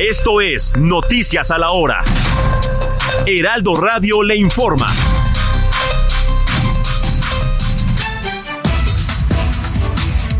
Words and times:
Esto 0.00 0.40
es 0.40 0.74
Noticias 0.78 1.50
a 1.50 1.58
la 1.58 1.72
Hora. 1.72 2.02
Heraldo 3.26 3.78
Radio 3.78 4.22
le 4.22 4.34
informa. 4.34 4.86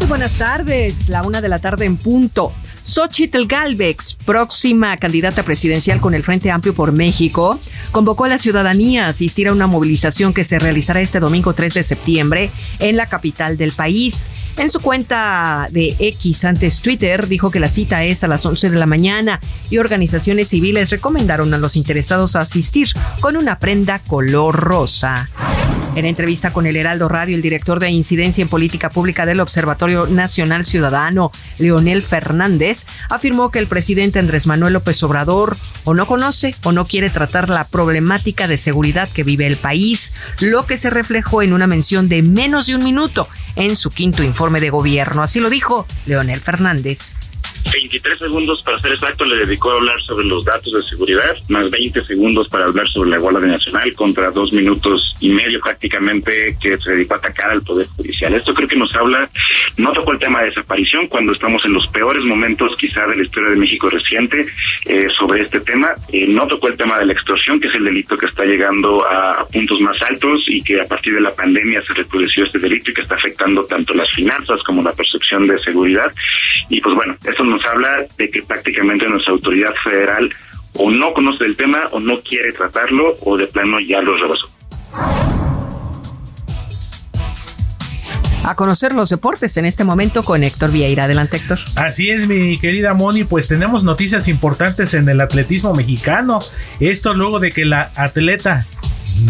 Buenas 0.09 0.39
tardes, 0.39 1.11
la 1.11 1.23
una 1.25 1.43
de 1.43 1.51
la 1.51 1.59
tarde 1.59 1.85
en 1.85 1.99
punto. 1.99 2.55
Xochitl 2.83 3.47
Galvez, 3.47 4.17
próxima 4.25 4.97
candidata 4.97 5.43
presidencial 5.43 6.01
con 6.01 6.15
el 6.15 6.23
Frente 6.23 6.51
Amplio 6.51 6.75
por 6.75 6.93
México, 6.93 7.61
convocó 7.93 8.25
a 8.25 8.29
la 8.29 8.39
ciudadanía 8.39 9.07
a 9.07 9.09
asistir 9.09 9.49
a 9.49 9.53
una 9.53 9.67
movilización 9.67 10.33
que 10.33 10.45
se 10.45 10.59
realizará 10.59 11.01
este 11.01 11.21
domingo 11.21 11.53
3 11.53 11.75
de 11.75 11.83
septiembre 11.83 12.51
en 12.79 12.97
la 12.97 13.07
capital 13.07 13.57
del 13.57 13.73
país. 13.73 14.31
En 14.57 14.71
su 14.71 14.81
cuenta 14.81 15.69
de 15.71 15.97
X 15.99 16.45
antes 16.45 16.81
Twitter 16.81 17.29
dijo 17.29 17.51
que 17.51 17.61
la 17.61 17.69
cita 17.69 18.05
es 18.05 18.25
a 18.25 18.29
las 18.29 18.45
11 18.47 18.71
de 18.71 18.79
la 18.79 18.87
mañana 18.87 19.41
y 19.69 19.79
organizaciones 19.79 20.49
civiles 20.49 20.91
recomendaron 20.91 21.53
a 21.55 21.59
los 21.59 21.77
interesados 21.77 22.37
a 22.37 22.41
asistir 22.41 22.89
con 23.21 23.37
una 23.37 23.59
prenda 23.59 23.99
color 23.99 24.57
rosa. 24.57 25.29
En 25.97 26.05
entrevista 26.05 26.53
con 26.53 26.67
el 26.67 26.77
Heraldo 26.77 27.09
Radio, 27.09 27.35
el 27.35 27.43
director 27.43 27.81
de 27.81 27.91
Incidencia 27.91 28.43
en 28.43 28.49
Política 28.49 28.91
Pública 28.91 29.27
del 29.27 29.41
Observatorio 29.41 30.07
Nacional 30.07 30.65
Ciudadano, 30.65 31.33
Leonel 31.59 32.03
Fernández, 32.03 32.70
afirmó 33.09 33.51
que 33.51 33.59
el 33.59 33.67
presidente 33.67 34.19
Andrés 34.19 34.47
Manuel 34.47 34.75
López 34.75 35.03
Obrador 35.03 35.57
o 35.85 35.95
no 35.95 36.07
conoce 36.07 36.55
o 36.63 36.73
no 36.73 36.85
quiere 36.85 37.11
tratar 37.11 37.49
la 37.49 37.67
problemática 37.69 38.47
de 38.47 38.57
seguridad 38.57 39.09
que 39.09 39.25
vive 39.25 39.47
el 39.47 39.57
país, 39.57 40.13
lo 40.41 40.67
que 40.67 40.77
se 40.77 40.91
reflejó 40.91 41.43
en 41.43 41.53
una 41.53 41.67
mención 41.67 42.09
de 42.09 42.23
menos 42.23 42.67
de 42.67 42.77
un 42.77 42.85
minuto 42.85 43.29
en 43.57 43.77
su 43.77 43.91
quinto 43.91 44.23
informe 44.23 44.61
de 44.61 44.71
gobierno. 44.71 45.23
Así 45.23 45.41
lo 45.41 45.51
dijo 45.51 45.87
Leonel 46.07 46.41
Fernández. 46.41 47.30
23 47.73 48.19
segundos 48.19 48.63
para 48.63 48.79
ser 48.79 48.93
exacto 48.93 49.25
le 49.25 49.45
dedicó 49.45 49.71
a 49.71 49.75
hablar 49.75 50.01
sobre 50.01 50.25
los 50.25 50.45
datos 50.45 50.73
de 50.73 50.83
seguridad, 50.83 51.37
más 51.49 51.71
20 51.71 52.05
segundos 52.05 52.49
para 52.49 52.65
hablar 52.65 52.87
sobre 52.89 53.11
la 53.11 53.19
Guardia 53.19 53.49
Nacional 53.49 53.93
contra 53.95 54.31
dos 54.31 54.53
minutos 54.53 55.15
y 55.21 55.29
medio 55.29 55.61
prácticamente 55.61 56.57
que 56.61 56.77
se 56.79 56.93
dedicó 56.93 57.15
a 57.15 57.19
atacar 57.19 57.51
al 57.51 57.63
Poder 57.63 57.87
Judicial. 57.97 58.35
Esto 58.35 58.55
creo 58.55 58.69
que 58.69 58.77
nos 58.77 58.95
habla, 58.95 59.29
no 59.77 59.93
tocó 59.93 60.13
el 60.13 60.19
tema 60.19 60.41
de 60.41 60.47
desaparición 60.47 61.07
cuando 61.09 61.33
estamos 61.33 61.65
en 61.65 61.73
los 61.73 61.87
peores 61.89 62.25
momentos 62.25 62.75
quizá 62.77 63.07
de 63.07 63.17
la 63.17 63.23
historia 63.23 63.51
de 63.51 63.57
México 63.57 63.89
reciente 63.89 64.47
eh, 64.87 65.07
sobre 65.19 65.43
este 65.43 65.61
tema, 65.61 65.95
eh, 66.13 66.27
no 66.29 66.47
tocó 66.47 66.69
el 66.69 66.77
tema 66.77 66.99
de 66.99 67.07
la 67.07 67.13
extorsión, 67.13 67.61
que 67.61 67.69
es 67.69 67.75
el 67.75 67.85
delito 67.85 68.17
que 68.17 68.27
está 68.27 68.45
llegando 68.45 69.07
a, 69.07 69.47
puntos 69.53 69.81
más 69.81 70.01
altos 70.03 70.45
y 70.49 70.63
que 70.63 70.81
a 70.81 70.85
partir 70.85 71.15
de 71.15 71.21
la 71.21 71.35
pandemia 71.35 71.83
se 71.83 71.93
recrudeció 71.93 72.45
este 72.45 72.59
delito 72.59 72.91
y 72.91 72.95
que 72.95 73.01
está 73.01 73.15
afectando 73.15 73.65
tanto 73.65 73.95
las 73.95 74.11
finanzas 74.11 74.63
como 74.63 74.83
la 74.83 74.93
percepción 74.93 75.47
de 75.47 75.59
seguridad. 75.63 76.13
Y 76.69 76.81
pues 76.81 76.95
bueno, 76.95 77.17
eso 77.25 77.45
nos 77.51 77.65
habla 77.67 78.07
de 78.17 78.31
que 78.31 78.43
prácticamente 78.43 79.09
nuestra 79.09 79.33
autoridad 79.33 79.75
federal 79.85 80.31
o 80.75 80.91
no 80.91 81.13
conoce 81.13 81.45
el 81.45 81.57
tema 81.57 81.89
o 81.91 82.01
no 82.01 82.19
quiere 82.19 82.53
tratarlo 82.53 83.17
o 83.23 83.37
de 83.37 83.47
plano 83.49 83.79
ya 83.81 84.01
lo 84.01 84.17
rebasó. 84.17 84.49
A 88.43 88.55
conocer 88.55 88.95
los 88.95 89.11
deportes 89.11 89.57
en 89.59 89.67
este 89.67 89.85
momento 89.85 90.23
con 90.23 90.43
Héctor 90.43 90.73
Vieira. 90.73 91.05
Adelante, 91.05 91.37
Héctor. 91.37 91.59
Así 91.77 92.09
es, 92.09 92.27
mi 92.27 92.59
querida 92.59 92.95
Moni, 92.95 93.25
pues 93.25 93.49
tenemos 93.49 93.85
noticias 93.85 94.29
importantes 94.29 94.95
en 94.95 95.09
el 95.09 95.21
atletismo 95.21 95.75
mexicano. 95.75 96.41
Esto 96.81 97.13
luego 97.13 97.39
de 97.39 97.53
que 97.53 97.67
la 97.67 97.91
atleta 97.97 98.67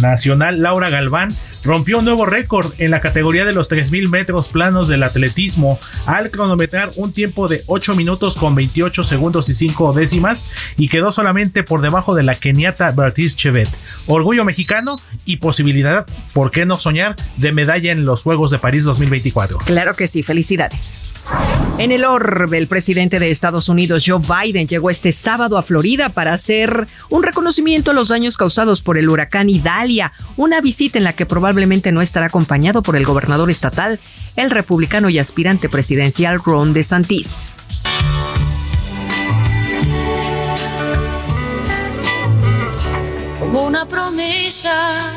nacional 0.01 0.63
Laura 0.63 0.91
Galván 0.91 1.31
rompió 1.65 1.99
un 1.99 2.05
nuevo 2.05 2.27
récord 2.27 2.73
en 2.79 2.91
la 2.91 3.01
categoría 3.01 3.45
de 3.45 3.53
los 3.53 3.71
3.000 3.71 4.09
metros 4.09 4.49
planos 4.49 4.89
del 4.89 5.03
atletismo 5.03 5.79
al 6.07 6.31
cronometrar 6.31 6.91
un 6.97 7.13
tiempo 7.13 7.49
de 7.49 7.63
8 7.67 7.95
minutos 7.95 8.37
con 8.37 8.55
28 8.55 9.03
segundos 9.03 9.49
y 9.49 9.55
5 9.55 9.93
décimas 9.93 10.51
y 10.77 10.89
quedó 10.89 11.13
solamente 11.13 11.63
por 11.63 11.81
debajo 11.83 12.15
de 12.15 12.23
la 12.23 12.35
keniata 12.35 12.91
Beatriz 12.93 13.37
Chevet. 13.37 13.69
Orgullo 14.07 14.45
mexicano 14.45 14.97
y 15.25 15.37
posibilidad, 15.37 16.07
¿por 16.33 16.51
qué 16.51 16.67
no 16.67 16.77
soñar?, 16.77 17.17
de 17.37 17.53
medalla 17.53 17.93
en 17.93 18.05
los 18.05 18.23
Juegos 18.23 18.51
de 18.51 18.59
París 18.59 18.85
2024. 18.85 19.59
Claro 19.59 19.95
que 19.95 20.07
sí, 20.07 20.23
felicidades. 20.23 21.01
En 21.79 21.93
el 21.93 22.05
orbe, 22.05 22.59
el 22.59 22.67
presidente 22.67 23.19
de 23.19 23.31
Estados 23.31 23.69
Unidos, 23.69 24.05
Joe 24.07 24.21
Biden, 24.21 24.67
llegó 24.67 24.91
este 24.91 25.13
sábado 25.13 25.57
a 25.57 25.63
Florida 25.63 26.11
para 26.11 26.35
hacer 26.35 26.89
un 27.09 27.23
reconocimiento 27.23 27.91
a 27.91 27.95
los 27.95 28.09
daños 28.09 28.37
causados 28.37 28.83
por 28.83 28.99
el 28.99 29.09
huracán 29.09 29.49
Idalia, 29.49 30.13
una 30.37 30.61
visita 30.61 30.99
en 30.99 31.05
la 31.05 31.15
que 31.15 31.25
probablemente 31.25 31.50
no 31.93 32.03
estará 32.03 32.27
acompañado 32.27 32.83
por 32.83 32.97
el 32.97 33.05
gobernador 33.05 33.51
estatal, 33.51 33.99
el 34.37 34.51
republicano 34.51 35.09
y 35.09 35.19
aspirante 35.19 35.69
presidencial 35.69 36.41
Ron 36.45 36.73
DeSantis. 36.73 37.55
Una 43.53 43.87
promesa 43.87 44.73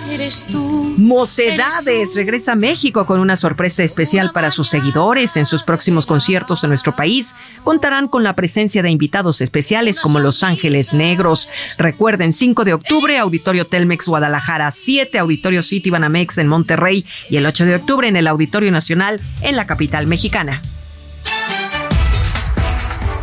eres 0.09 0.45
tú. 0.45 0.95
Mocedades 0.97 2.15
regresa 2.15 2.53
a 2.53 2.55
México 2.55 3.05
con 3.05 3.19
una 3.19 3.35
sorpresa 3.35 3.83
especial 3.83 4.31
para 4.31 4.51
sus 4.51 4.69
seguidores. 4.69 5.37
En 5.37 5.45
sus 5.45 5.63
próximos 5.63 6.05
conciertos 6.05 6.63
en 6.63 6.69
nuestro 6.69 6.95
país 6.95 7.35
contarán 7.63 8.07
con 8.07 8.23
la 8.23 8.33
presencia 8.33 8.81
de 8.81 8.89
invitados 8.89 9.41
especiales 9.41 9.99
como 9.99 10.19
Los 10.19 10.43
Ángeles 10.43 10.93
Negros. 10.93 11.49
Recuerden, 11.77 12.33
5 12.33 12.63
de 12.63 12.73
octubre, 12.73 13.17
Auditorio 13.17 13.67
Telmex 13.67 14.07
Guadalajara, 14.07 14.71
7 14.71 15.19
Auditorio 15.19 15.61
City 15.61 15.89
Banamex 15.89 16.37
en 16.37 16.47
Monterrey 16.47 17.05
y 17.29 17.37
el 17.37 17.45
8 17.45 17.65
de 17.65 17.75
octubre 17.75 18.07
en 18.07 18.15
el 18.15 18.27
Auditorio 18.27 18.71
Nacional 18.71 19.21
en 19.41 19.55
la 19.55 19.67
capital 19.67 20.07
mexicana. 20.07 20.61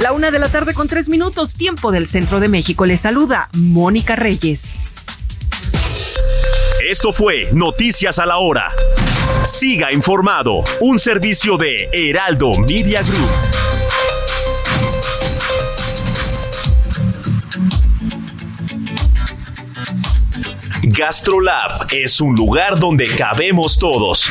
La 0.01 0.13
una 0.13 0.31
de 0.31 0.39
la 0.39 0.49
tarde 0.49 0.73
con 0.73 0.89
tres 0.89 1.11
minutos, 1.11 1.55
tiempo 1.55 1.93
del 1.93 2.07
centro 2.07 2.41
de 2.41 2.49
México. 2.49 2.87
Les 2.87 3.01
saluda 3.01 3.51
Mónica 3.53 4.17
Reyes. 4.17 4.75
Esto 6.89 7.13
fue 7.13 7.49
Noticias 7.53 8.19
a 8.19 8.27
la 8.27 8.39
Hora. 8.39 8.73
Siga 9.45 9.93
informado, 9.93 10.63
un 10.81 10.99
servicio 10.99 11.57
de 11.57 11.89
Heraldo 11.93 12.53
Media 12.67 13.03
Group. 13.03 13.31
GastroLab 20.83 21.87
es 21.93 22.21
un 22.21 22.35
lugar 22.35 22.79
donde 22.79 23.15
cabemos 23.17 23.79
todos. 23.79 24.31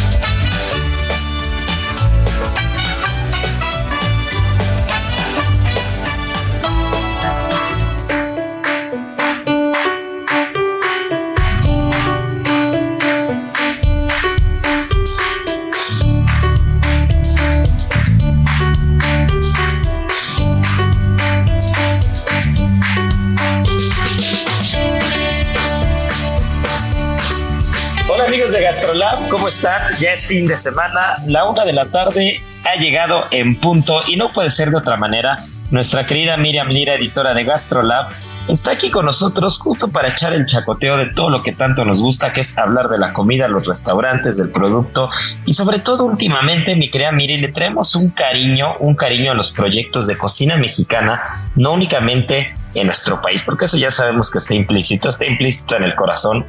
GastroLab, 29.01 29.29
¿cómo 29.29 29.47
están? 29.47 29.93
Ya 29.99 30.11
es 30.11 30.27
fin 30.27 30.45
de 30.45 30.55
semana, 30.55 31.17
la 31.25 31.45
una 31.45 31.65
de 31.65 31.73
la 31.73 31.85
tarde 31.85 32.39
ha 32.63 32.79
llegado 32.79 33.23
en 33.31 33.59
punto 33.59 34.01
y 34.07 34.15
no 34.15 34.29
puede 34.29 34.51
ser 34.51 34.69
de 34.69 34.77
otra 34.77 34.95
manera. 34.95 35.37
Nuestra 35.71 36.05
querida 36.05 36.37
Miriam 36.37 36.67
Lira, 36.67 36.95
editora 36.95 37.33
de 37.33 37.43
GastroLab, 37.43 38.09
está 38.47 38.71
aquí 38.71 38.91
con 38.91 39.05
nosotros 39.05 39.57
justo 39.57 39.87
para 39.87 40.09
echar 40.09 40.33
el 40.33 40.45
chacoteo 40.45 40.97
de 40.97 41.07
todo 41.07 41.31
lo 41.31 41.41
que 41.41 41.51
tanto 41.51 41.83
nos 41.83 41.99
gusta, 41.99 42.31
que 42.31 42.41
es 42.41 42.55
hablar 42.57 42.89
de 42.89 42.99
la 42.99 43.11
comida, 43.11 43.47
los 43.47 43.65
restaurantes, 43.65 44.37
del 44.37 44.51
producto 44.51 45.09
y 45.45 45.55
sobre 45.55 45.79
todo 45.79 46.05
últimamente, 46.05 46.75
mi 46.75 46.91
querida 46.91 47.11
Miri, 47.11 47.37
le 47.37 47.47
traemos 47.47 47.95
un 47.95 48.11
cariño, 48.11 48.77
un 48.79 48.95
cariño 48.95 49.31
a 49.31 49.35
los 49.35 49.51
proyectos 49.51 50.05
de 50.05 50.15
cocina 50.15 50.57
mexicana, 50.57 51.49
no 51.55 51.73
únicamente 51.73 52.55
en 52.75 52.85
nuestro 52.85 53.19
país, 53.21 53.41
porque 53.41 53.65
eso 53.65 53.77
ya 53.77 53.89
sabemos 53.89 54.29
que 54.29 54.37
está 54.37 54.53
implícito, 54.53 55.09
está 55.09 55.25
implícito 55.25 55.75
en 55.75 55.83
el 55.83 55.95
corazón, 55.95 56.45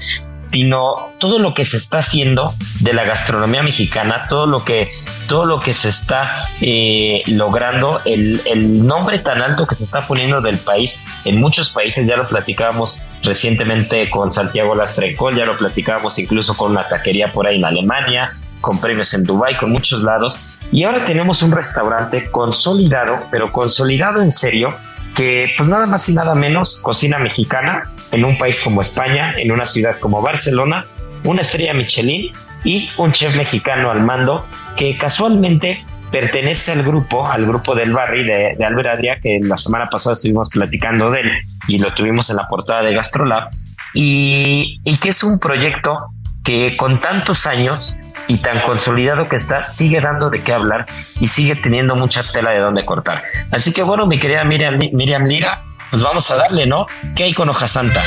sino 0.52 1.12
todo 1.18 1.38
lo 1.38 1.54
que 1.54 1.64
se 1.64 1.78
está 1.78 1.98
haciendo 1.98 2.54
de 2.80 2.92
la 2.92 3.04
gastronomía 3.04 3.62
mexicana, 3.62 4.26
todo 4.28 4.46
lo 4.46 4.64
que, 4.64 4.90
todo 5.26 5.46
lo 5.46 5.60
que 5.60 5.72
se 5.72 5.88
está 5.88 6.50
eh, 6.60 7.22
logrando, 7.26 8.02
el, 8.04 8.42
el, 8.44 8.86
nombre 8.86 9.18
tan 9.20 9.40
alto 9.40 9.66
que 9.66 9.74
se 9.74 9.84
está 9.84 10.06
poniendo 10.06 10.42
del 10.42 10.58
país 10.58 11.04
en 11.24 11.40
muchos 11.40 11.70
países, 11.70 12.06
ya 12.06 12.16
lo 12.16 12.28
platicábamos 12.28 13.08
recientemente 13.22 14.10
con 14.10 14.30
Santiago 14.30 14.74
Lastrecol, 14.74 15.36
ya 15.36 15.46
lo 15.46 15.56
platicábamos 15.56 16.18
incluso 16.18 16.54
con 16.54 16.72
una 16.72 16.86
taquería 16.86 17.32
por 17.32 17.46
ahí 17.46 17.56
en 17.56 17.64
Alemania, 17.64 18.32
con 18.60 18.78
premios 18.78 19.14
en 19.14 19.24
Dubai, 19.24 19.56
con 19.56 19.72
muchos 19.72 20.02
lados, 20.02 20.58
y 20.70 20.84
ahora 20.84 21.04
tenemos 21.04 21.42
un 21.42 21.52
restaurante 21.52 22.30
consolidado, 22.30 23.18
pero 23.30 23.52
consolidado 23.52 24.20
en 24.20 24.32
serio, 24.32 24.74
que 25.14 25.52
pues 25.56 25.68
nada 25.68 25.86
más 25.86 26.08
y 26.08 26.14
nada 26.14 26.34
menos 26.34 26.80
cocina 26.82 27.18
mexicana 27.18 27.90
en 28.10 28.24
un 28.24 28.38
país 28.38 28.60
como 28.62 28.80
España, 28.80 29.34
en 29.36 29.52
una 29.52 29.66
ciudad 29.66 29.98
como 29.98 30.22
Barcelona, 30.22 30.86
una 31.24 31.42
estrella 31.42 31.74
Michelin 31.74 32.32
y 32.64 32.90
un 32.96 33.12
chef 33.12 33.36
mexicano 33.36 33.90
al 33.90 34.02
mando 34.02 34.46
que 34.76 34.96
casualmente 34.96 35.84
pertenece 36.10 36.72
al 36.72 36.82
grupo, 36.82 37.26
al 37.26 37.46
grupo 37.46 37.74
del 37.74 37.92
Barry 37.92 38.24
de, 38.24 38.54
de 38.58 38.64
Albert 38.64 38.88
Adria, 38.88 39.18
que 39.20 39.38
la 39.40 39.56
semana 39.56 39.88
pasada 39.88 40.14
estuvimos 40.14 40.50
platicando 40.50 41.10
de 41.10 41.20
él 41.20 41.30
y 41.66 41.78
lo 41.78 41.92
tuvimos 41.94 42.28
en 42.30 42.36
la 42.36 42.46
portada 42.48 42.82
de 42.82 42.94
Gastrolab, 42.94 43.48
y, 43.94 44.78
y 44.84 44.96
que 44.98 45.08
es 45.08 45.22
un 45.22 45.40
proyecto 45.40 45.96
que 46.44 46.76
con 46.76 47.00
tantos 47.00 47.46
años 47.46 47.94
y 48.28 48.38
tan 48.38 48.60
consolidado 48.60 49.28
que 49.28 49.36
está, 49.36 49.62
sigue 49.62 50.00
dando 50.00 50.30
de 50.30 50.42
qué 50.42 50.52
hablar 50.52 50.86
y 51.20 51.28
sigue 51.28 51.54
teniendo 51.56 51.96
mucha 51.96 52.22
tela 52.22 52.50
de 52.50 52.58
dónde 52.58 52.84
cortar. 52.84 53.22
Así 53.50 53.72
que 53.72 53.82
bueno, 53.82 54.06
mi 54.06 54.18
querida 54.18 54.44
Miriam, 54.44 54.78
Miriam 54.92 55.24
Lira, 55.24 55.64
pues 55.90 56.02
vamos 56.02 56.30
a 56.30 56.36
darle, 56.36 56.66
¿no? 56.66 56.86
¿Qué 57.14 57.24
hay 57.24 57.34
con 57.34 57.48
Hoja 57.48 57.68
Santa? 57.68 58.02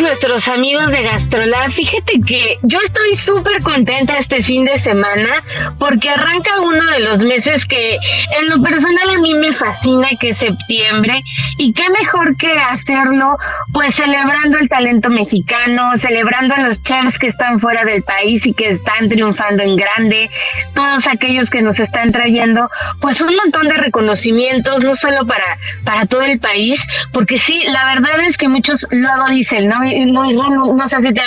Nuestros 0.00 0.46
amigos 0.48 0.88
de 0.88 1.02
Gastrolab. 1.02 1.72
Fíjate 1.72 2.20
que 2.26 2.58
yo 2.62 2.78
estoy 2.84 3.16
súper 3.16 3.62
contenta 3.62 4.18
este 4.18 4.42
fin 4.42 4.64
de 4.64 4.80
semana 4.82 5.42
porque 5.78 6.10
arranca 6.10 6.60
uno 6.60 6.84
de 6.90 7.00
los 7.00 7.18
meses 7.20 7.64
que 7.66 7.94
en 7.94 8.48
lo 8.48 8.62
personal 8.62 9.10
a 9.14 9.18
mí 9.18 9.34
me 9.34 9.52
fascina, 9.52 10.08
que 10.18 10.30
es 10.30 10.38
septiembre. 10.38 11.22
Y 11.58 11.72
qué 11.72 11.88
mejor 11.90 12.36
que 12.36 12.52
hacerlo 12.52 13.36
pues 13.72 13.94
celebrando 13.94 14.58
el 14.58 14.68
talento 14.68 15.10
mexicano, 15.10 15.96
celebrando 15.96 16.54
a 16.54 16.60
los 16.60 16.82
chefs 16.82 17.18
que 17.18 17.28
están 17.28 17.60
fuera 17.60 17.84
del 17.84 18.02
país 18.02 18.44
y 18.46 18.54
que 18.54 18.70
están 18.72 19.08
triunfando 19.08 19.62
en 19.62 19.76
grande, 19.76 20.30
todos 20.74 21.06
aquellos 21.06 21.50
que 21.50 21.62
nos 21.62 21.78
están 21.78 22.12
trayendo 22.12 22.68
pues 23.00 23.20
un 23.20 23.34
montón 23.36 23.68
de 23.68 23.76
reconocimientos, 23.76 24.82
no 24.82 24.96
solo 24.96 25.26
para, 25.26 25.58
para 25.84 26.06
todo 26.06 26.22
el 26.22 26.40
país, 26.40 26.80
porque 27.12 27.38
sí, 27.38 27.64
la 27.68 27.84
verdad 27.94 28.20
es 28.28 28.36
que 28.36 28.48
muchos 28.48 28.86
luego 28.90 29.28
dicen, 29.30 29.68
¿no? 29.68 29.83
No, 30.06 30.74
no, 30.74 30.88
sé 30.88 31.00
si 31.00 31.12
te, 31.12 31.22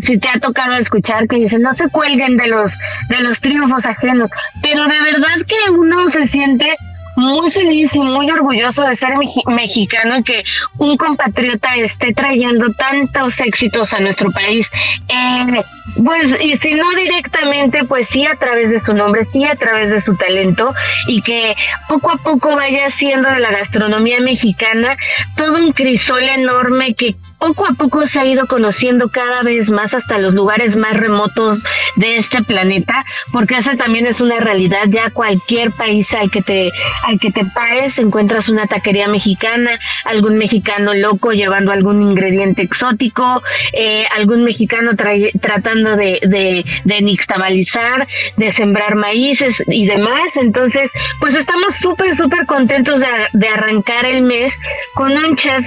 si 0.00 0.18
te 0.18 0.28
ha 0.28 0.38
tocado 0.40 0.74
escuchar 0.74 1.26
que 1.28 1.36
dicen, 1.36 1.62
no 1.62 1.74
se 1.74 1.88
cuelguen 1.88 2.36
de 2.36 2.48
los, 2.48 2.76
de 3.08 3.20
los 3.20 3.40
triunfos 3.40 3.84
ajenos, 3.84 4.30
pero 4.62 4.84
de 4.84 5.00
verdad 5.00 5.46
que 5.46 5.70
uno 5.70 6.08
se 6.08 6.26
siente 6.28 6.76
muy 7.16 7.50
feliz 7.50 7.94
y 7.94 8.00
muy 8.00 8.30
orgulloso 8.30 8.84
de 8.84 8.96
ser 8.96 9.14
mexicano 9.46 10.18
y 10.18 10.24
que 10.24 10.44
un 10.78 10.96
compatriota 10.96 11.74
esté 11.76 12.12
trayendo 12.12 12.72
tantos 12.72 13.38
éxitos 13.40 13.92
a 13.92 14.00
nuestro 14.00 14.30
país. 14.32 14.70
Eh, 15.08 15.62
pues, 16.04 16.40
y 16.40 16.58
si 16.58 16.74
no 16.74 16.90
directamente, 16.90 17.84
pues 17.84 18.08
sí 18.08 18.26
a 18.26 18.36
través 18.36 18.70
de 18.70 18.80
su 18.80 18.94
nombre, 18.94 19.24
sí 19.24 19.44
a 19.44 19.56
través 19.56 19.90
de 19.90 20.00
su 20.00 20.16
talento 20.16 20.74
y 21.06 21.22
que 21.22 21.54
poco 21.88 22.10
a 22.10 22.16
poco 22.16 22.56
vaya 22.56 22.86
haciendo 22.86 23.30
de 23.30 23.40
la 23.40 23.50
gastronomía 23.50 24.20
mexicana 24.20 24.96
todo 25.36 25.64
un 25.64 25.72
crisol 25.72 26.22
enorme 26.22 26.94
que 26.94 27.14
poco 27.44 27.66
a 27.66 27.74
poco 27.74 28.06
se 28.06 28.20
ha 28.20 28.24
ido 28.24 28.46
conociendo 28.46 29.10
cada 29.10 29.42
vez 29.42 29.68
más 29.68 29.92
hasta 29.92 30.16
los 30.16 30.34
lugares 30.34 30.76
más 30.76 30.96
remotos 30.96 31.62
de 31.96 32.16
este 32.16 32.42
planeta, 32.42 33.04
porque 33.32 33.58
esa 33.58 33.76
también 33.76 34.06
es 34.06 34.20
una 34.20 34.40
realidad. 34.40 34.84
Ya 34.88 35.10
cualquier 35.10 35.72
país 35.72 36.12
al 36.14 36.30
que 36.30 36.40
te, 36.40 36.72
al 37.02 37.18
que 37.20 37.30
te 37.30 37.44
pares 37.44 37.98
encuentras 37.98 38.48
una 38.48 38.66
taquería 38.66 39.08
mexicana, 39.08 39.78
algún 40.04 40.38
mexicano 40.38 40.94
loco 40.94 41.32
llevando 41.32 41.70
algún 41.70 42.00
ingrediente 42.00 42.62
exótico, 42.62 43.42
eh, 43.72 44.06
algún 44.16 44.42
mexicano 44.44 44.92
tratando 44.96 45.96
de, 45.96 46.20
de, 46.22 46.64
de 46.84 47.02
nixtamalizar, 47.02 48.08
de 48.36 48.52
sembrar 48.52 48.94
maíces 48.94 49.54
y 49.66 49.86
demás. 49.86 50.36
Entonces, 50.36 50.90
pues 51.20 51.34
estamos 51.34 51.76
súper, 51.78 52.16
súper 52.16 52.46
contentos 52.46 53.00
de, 53.00 53.06
de 53.32 53.48
arrancar 53.48 54.06
el 54.06 54.22
mes 54.22 54.54
con 54.94 55.12
un 55.12 55.36
chef 55.36 55.66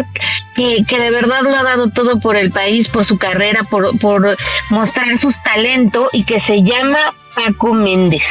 que, 0.55 0.83
que 0.87 0.99
de 0.99 1.11
verdad 1.11 1.41
lo 1.43 1.55
ha 1.55 1.66
dado 1.67 1.89
todo 1.89 2.19
por 2.19 2.35
el 2.35 2.51
país, 2.51 2.87
por 2.87 3.05
su 3.05 3.17
carrera, 3.17 3.63
por, 3.63 3.97
por 3.99 4.37
mostrar 4.69 5.17
sus 5.19 5.35
talentos 5.43 6.09
y 6.13 6.23
que 6.23 6.39
se 6.39 6.63
llama 6.63 7.13
Paco 7.37 7.73
Méndez. 7.73 8.23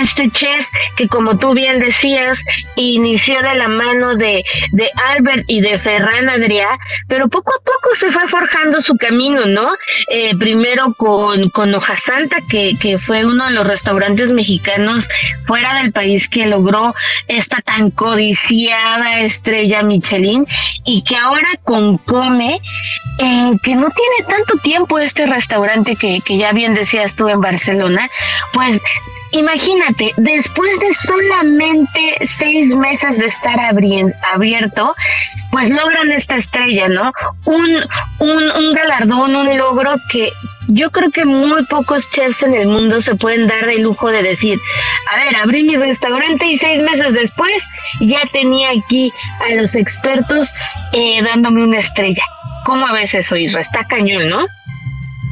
Este 0.00 0.28
chef 0.30 0.66
que 0.96 1.06
como 1.06 1.38
tú 1.38 1.54
bien 1.54 1.78
decías, 1.78 2.38
inició 2.76 3.40
de 3.42 3.54
la 3.54 3.68
mano 3.68 4.16
de, 4.16 4.44
de 4.72 4.90
Albert 5.10 5.44
y 5.46 5.60
de 5.60 5.78
Ferran 5.78 6.28
Adrià, 6.28 6.78
pero 7.08 7.28
poco 7.28 7.52
a 7.52 7.62
poco 7.64 7.94
se 7.94 8.10
fue 8.10 8.28
forjando 8.28 8.82
su 8.82 8.96
camino, 8.96 9.46
¿no? 9.46 9.68
Eh, 10.08 10.36
primero 10.36 10.94
con, 10.94 11.50
con 11.50 11.74
Hoja 11.74 11.96
Santa, 12.04 12.38
que, 12.48 12.74
que 12.80 12.98
fue 12.98 13.24
uno 13.24 13.46
de 13.46 13.52
los 13.52 13.66
restaurantes 13.66 14.32
mexicanos 14.32 15.08
fuera 15.46 15.74
del 15.74 15.92
país 15.92 16.28
que 16.28 16.46
logró 16.46 16.94
esta 17.28 17.60
tan 17.60 17.90
codiciada 17.90 19.20
estrella 19.20 19.82
Michelin 19.82 20.46
y 20.84 21.02
que 21.02 21.16
ahora 21.16 21.48
con 21.64 21.98
Come, 21.98 22.60
eh, 23.18 23.52
que 23.62 23.74
no 23.74 23.88
tiene 23.90 24.28
tanto 24.28 24.56
tiempo 24.62 24.98
este 24.98 25.26
restaurante 25.26 25.96
que, 25.96 26.20
que 26.24 26.38
ya 26.38 26.52
bien 26.52 26.74
decías 26.74 27.14
tú 27.14 27.28
en 27.28 27.40
Barcelona, 27.40 28.08
pues 28.52 28.80
imagínate, 29.32 30.12
después 30.16 30.78
de 30.78 30.94
solamente 30.94 32.26
seis 32.26 32.74
meses 32.74 33.18
de 33.18 33.26
estar 33.26 33.58
abierto, 34.32 34.94
pues 35.50 35.70
logran 35.70 36.12
esta 36.12 36.36
estrella, 36.36 36.88
¿no? 36.88 37.12
Un, 37.46 37.84
un, 38.18 38.50
un 38.50 38.74
galardón, 38.74 39.34
un 39.34 39.56
logro 39.58 39.94
que 40.10 40.32
yo 40.68 40.90
creo 40.90 41.10
que 41.10 41.24
muy 41.24 41.64
pocos 41.66 42.10
chefs 42.10 42.42
en 42.42 42.54
el 42.54 42.68
mundo 42.68 43.00
se 43.02 43.14
pueden 43.14 43.46
dar 43.46 43.68
el 43.68 43.82
lujo 43.82 44.08
de 44.08 44.22
decir, 44.22 44.58
a 45.10 45.16
ver, 45.16 45.36
abrí 45.36 45.64
mi 45.64 45.76
restaurante 45.76 46.46
y 46.46 46.58
seis 46.58 46.82
meses 46.82 47.12
después 47.12 47.52
ya 48.00 48.20
tenía 48.32 48.70
aquí 48.70 49.12
a 49.40 49.54
los 49.54 49.74
expertos 49.74 50.52
eh, 50.92 51.22
dándome 51.22 51.64
una 51.64 51.78
estrella. 51.78 52.24
¿Cómo 52.64 52.86
a 52.86 52.92
veces 52.92 53.30
oír? 53.32 53.56
Está 53.56 53.84
cañón, 53.84 54.28
¿no? 54.28 54.46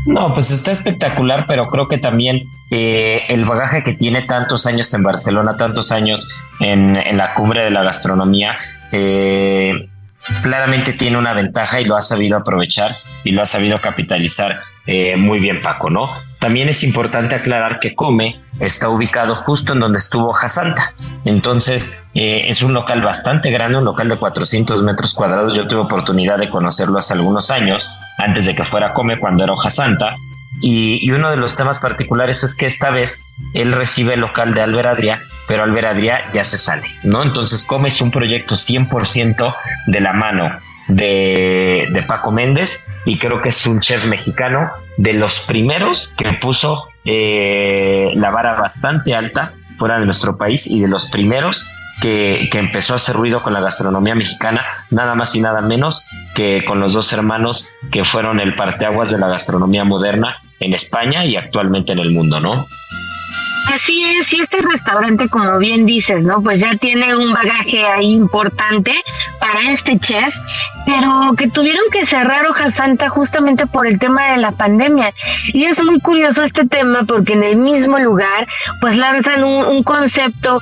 No, 0.07 0.33
pues 0.33 0.51
está 0.51 0.71
espectacular, 0.71 1.45
pero 1.47 1.67
creo 1.67 1.87
que 1.87 1.99
también 1.99 2.43
eh, 2.71 3.23
el 3.29 3.45
bagaje 3.45 3.83
que 3.83 3.93
tiene 3.93 4.23
tantos 4.23 4.67
años 4.67 4.93
en 4.95 5.03
Barcelona, 5.03 5.57
tantos 5.57 5.93
años 5.93 6.29
en, 6.61 6.95
la 7.17 7.35
cumbre 7.35 7.65
de 7.65 7.71
la 7.71 7.83
gastronomía, 7.83 8.59
eh, 8.93 9.73
claramente 10.43 10.95
tiene 10.95 11.19
una 11.19 11.35
ventaja 11.35 11.81
y 11.81 11.85
lo 11.85 11.97
ha 11.97 12.01
sabido 12.01 12.39
aprovechar 12.39 12.97
y 13.25 13.33
lo 13.33 13.43
ha 13.43 13.47
sabido 13.47 13.79
capitalizar 13.79 14.57
eh, 14.87 15.17
muy 15.17 15.39
bien 15.39 15.61
Paco, 15.61 15.91
¿no? 15.91 16.11
También 16.41 16.71
es 16.71 16.83
importante 16.83 17.35
aclarar 17.35 17.81
que 17.81 17.95
Come 17.95 18.41
está 18.61 18.89
ubicado 18.89 19.37
justo 19.37 19.75
en 19.75 19.81
donde 19.81 19.99
estuvo 19.99 20.35
Santa. 20.49 20.95
Entonces 21.27 22.09
es 22.15 22.63
un 22.63 22.73
local 22.73 23.03
bastante 23.03 23.51
grande, 23.51 23.77
un 23.77 23.85
local 23.85 24.09
de 24.09 24.19
400 24.19 24.83
metros 24.83 25.13
cuadrados. 25.13 25.55
Yo 25.55 25.69
tuve 25.69 25.81
oportunidad 25.81 26.39
de 26.39 26.49
conocerlo 26.49 26.99
hace 26.99 27.13
algunos 27.13 27.51
años, 27.51 27.91
antes 28.17 28.47
de 28.47 28.57
que 28.57 28.65
fuera 28.65 28.95
Come, 28.95 29.19
cuando 29.19 29.45
era 29.45 29.53
Hoja 29.53 29.69
Santa. 29.69 30.17
Y, 30.63 31.11
uno 31.11 31.31
de 31.31 31.37
los 31.37 31.57
temas 31.57 31.79
particulares 31.79 32.43
es 32.43 32.57
que 32.57 32.67
esta 32.67 32.91
vez 32.91 33.23
él 33.55 33.73
recibe 33.73 34.15
el 34.15 34.21
local 34.21 34.55
de 34.55 34.63
Albert 34.63 34.89
Adria, 34.89 35.23
pero 35.47 35.63
Albert 35.63 35.89
Adria 35.89 36.31
ya 36.33 36.45
se 36.45 36.59
sale, 36.59 36.87
¿no? 37.03 37.23
Entonces 37.23 37.65
Comes 37.65 38.01
un 38.01 38.11
proyecto 38.11 38.55
100% 38.57 39.55
de 39.87 40.01
la 40.01 40.13
mano 40.13 40.59
de, 40.91 41.89
de, 41.91 42.03
Paco 42.03 42.33
Méndez 42.33 42.95
y 43.05 43.19
creo 43.19 43.41
que 43.41 43.51
es 43.51 43.67
un 43.67 43.81
chef 43.81 44.05
mexicano 44.05 44.71
de 44.97 45.15
los 45.15 45.41
primeros 45.41 46.15
que 46.17 46.33
puso 46.35 46.85
eh, 47.05 48.11
la 48.15 48.31
vara 48.31 48.55
bastante 48.55 49.15
alta 49.15 49.55
fuera 49.79 49.99
de 49.99 50.07
nuestro 50.07 50.37
país 50.37 50.67
y 50.67 50.81
de 50.81 50.89
los 50.89 51.07
primeros 51.11 51.73
que, 52.01 52.49
empezó 52.53 52.95
a 52.95 52.97
hacer 52.97 53.15
ruido 53.15 53.43
con 53.43 53.53
la 53.53 53.61
gastronomía 53.61 54.15
mexicana, 54.15 54.65
nada 54.91 55.15
más 55.15 55.35
y 55.35 55.41
nada 55.41 55.61
menos 55.61 56.07
que 56.35 56.65
con 56.65 56.81
los 56.81 56.93
dos 56.93 57.13
hermanos 57.13 57.69
que 57.93 58.05
fueron 58.05 58.41
el 58.41 58.57
parteaguas 58.57 59.11
de 59.11 59.19
la 59.19 59.29
gastronomía 59.29 59.85
moderna 59.85 60.39
en 60.59 60.75
España 60.75 61.25
y 61.25 61.37
actualmente 61.37 61.93
en 61.93 61.99
el 62.01 62.11
mundo, 62.11 62.41
¿no? 62.41 62.67
Así 63.73 64.03
es, 64.05 64.33
y 64.33 64.43
este 64.43 64.57
restaurante, 64.61 65.29
como 65.29 65.59
bien 65.59 65.87
dices, 65.87 66.25
¿no? 66.25 66.43
Pues 66.43 66.61
ya 66.61 66.75
tiene 66.77 67.17
un 67.17 67.33
bagaje 67.33 67.85
ahí 67.85 68.13
importante 68.15 68.93
para 69.51 69.71
este 69.71 69.99
chef, 69.99 70.35
pero 70.87 71.35
que 71.37 71.49
tuvieron 71.49 71.85
que 71.91 72.07
cerrar 72.07 72.47
Hoja 72.47 72.73
Santa 72.73 73.09
justamente 73.09 73.67
por 73.67 73.87
el 73.87 73.99
tema 73.99 74.33
de 74.33 74.39
la 74.39 74.53
pandemia. 74.53 75.13
Y 75.53 75.65
es 75.65 75.79
muy 75.83 76.01
curioso 76.01 76.45
este 76.45 76.67
tema 76.67 77.03
porque 77.05 77.33
en 77.33 77.43
el 77.43 77.57
mismo 77.57 77.99
lugar, 77.99 78.47
pues 78.81 78.97
lanzan 78.97 79.45
un, 79.45 79.83
concepto, 79.83 80.61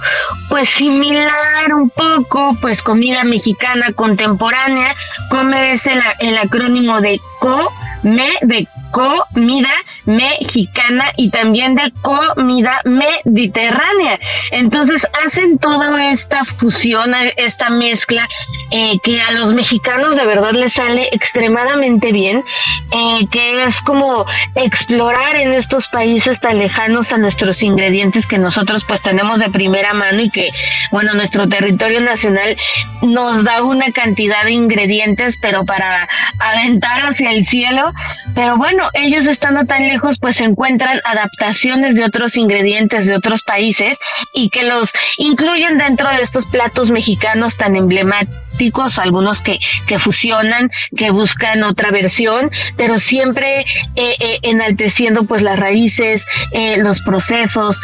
pues 0.49 0.68
similar 0.71 1.75
un 1.75 1.90
poco, 1.90 2.57
pues 2.61 2.83
comida 2.83 3.25
mexicana 3.25 3.92
contemporánea, 3.92 4.95
come 5.28 5.75
es 5.75 5.85
el, 5.87 6.00
el 6.21 6.38
acrónimo 6.38 7.00
de 7.00 7.21
CO, 7.40 7.71
me, 8.02 8.30
de 8.42 8.68
comida 8.90 9.71
mexicana 10.04 11.12
y 11.16 11.30
también 11.30 11.75
de 11.75 11.92
comida 12.02 12.80
mediterránea. 12.85 14.18
Entonces 14.50 15.07
hacen 15.26 15.59
toda 15.59 16.12
esta 16.12 16.45
fusión, 16.45 17.14
esta 17.37 17.71
mezcla 17.71 18.28
eh, 18.71 18.99
que 19.02 19.21
a 19.21 19.33
los 19.33 19.52
mexicanos 19.52 20.16
de 20.16 20.26
verdad 20.26 20.52
les 20.52 20.73
sale 20.75 21.09
extremadamente 21.12 22.12
bien, 22.12 22.45
eh, 22.92 23.26
que 23.30 23.64
es 23.64 23.80
como 23.83 24.25
explorar 24.54 25.37
en 25.37 25.52
estos 25.52 25.88
países 25.88 26.40
tan 26.40 26.59
lejanos 26.59 27.12
a 27.12 27.18
nuestros 27.18 27.62
ingredientes 27.62 28.26
que 28.26 28.38
nosotros 28.38 28.85
pues 28.87 29.02
tenemos 29.02 29.40
de 29.40 29.50
primera 29.50 29.92
mano 29.95 30.23
y 30.23 30.30
que 30.30 30.50
bueno 30.90 31.14
nuestro 31.14 31.49
territorio 31.49 32.00
nacional 32.00 32.57
nos 33.02 33.45
da 33.45 33.62
una 33.62 33.90
cantidad 33.92 34.45
de 34.45 34.52
ingredientes 34.52 35.37
pero 35.40 35.64
para 35.64 36.09
aventar 36.38 37.00
hacia 37.00 37.30
el 37.30 37.47
cielo, 37.47 37.92
pero 38.35 38.57
bueno 38.57 38.77
ellos 38.92 39.26
estando 39.26 39.64
tan 39.64 39.87
lejos, 39.87 40.18
pues 40.18 40.40
encuentran 40.40 41.00
adaptaciones 41.04 41.97
de 41.97 42.04
otros 42.04 42.37
ingredientes 42.37 43.06
de 43.06 43.16
otros 43.16 43.42
países 43.42 43.99
y 44.32 44.50
que 44.50 44.62
los 44.64 44.90
incluyen 45.16 45.78
dentro 45.78 46.08
de 46.11 46.23
estos 46.23 46.47
platos 46.47 46.90
mexicanos 46.90 47.56
tan 47.56 47.76
emblemáticos, 47.76 48.99
algunos 48.99 49.42
que, 49.42 49.58
que 49.87 49.99
fusionan, 49.99 50.70
que 50.97 51.11
buscan 51.11 51.62
otra 51.62 51.90
versión, 51.90 52.50
pero 52.76 52.99
siempre 52.99 53.61
eh, 53.61 54.16
eh, 54.20 54.38
enalteciendo 54.42 55.25
pues 55.25 55.42
las 55.42 55.58
raíces, 55.58 56.25
eh, 56.52 56.76
los 56.78 57.00
procesos, 57.00 57.80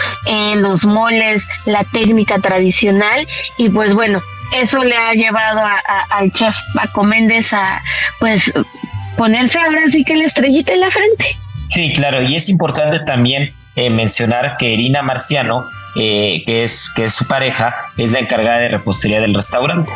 los 0.56 0.84
moles, 0.84 1.46
la 1.66 1.84
técnica 1.84 2.38
tradicional. 2.38 3.26
Y 3.56 3.68
pues 3.68 3.94
bueno, 3.94 4.22
eso 4.54 4.82
le 4.84 4.96
ha 4.96 5.12
llevado 5.12 5.60
al 6.10 6.32
chef 6.32 6.56
Paco 6.74 7.04
Méndez 7.04 7.52
a 7.52 7.82
pues 8.18 8.52
ponerse 9.16 9.58
ahora 9.58 9.82
sí 9.90 10.04
que 10.04 10.16
la 10.16 10.26
estrellita 10.26 10.72
en 10.72 10.80
la 10.80 10.90
frente. 10.90 11.36
Sí, 11.70 11.92
claro, 11.94 12.22
y 12.22 12.36
es 12.36 12.48
importante 12.48 13.00
también 13.00 13.52
eh, 13.76 13.90
mencionar 13.90 14.56
que 14.58 14.70
Irina 14.70 15.02
Marciano, 15.02 15.68
eh, 15.96 16.42
que, 16.46 16.64
es, 16.64 16.92
que 16.94 17.04
es 17.04 17.14
su 17.14 17.26
pareja, 17.26 17.74
es 17.96 18.12
la 18.12 18.20
encargada 18.20 18.58
de 18.58 18.68
repostería 18.68 19.20
del 19.20 19.34
restaurante. 19.34 19.90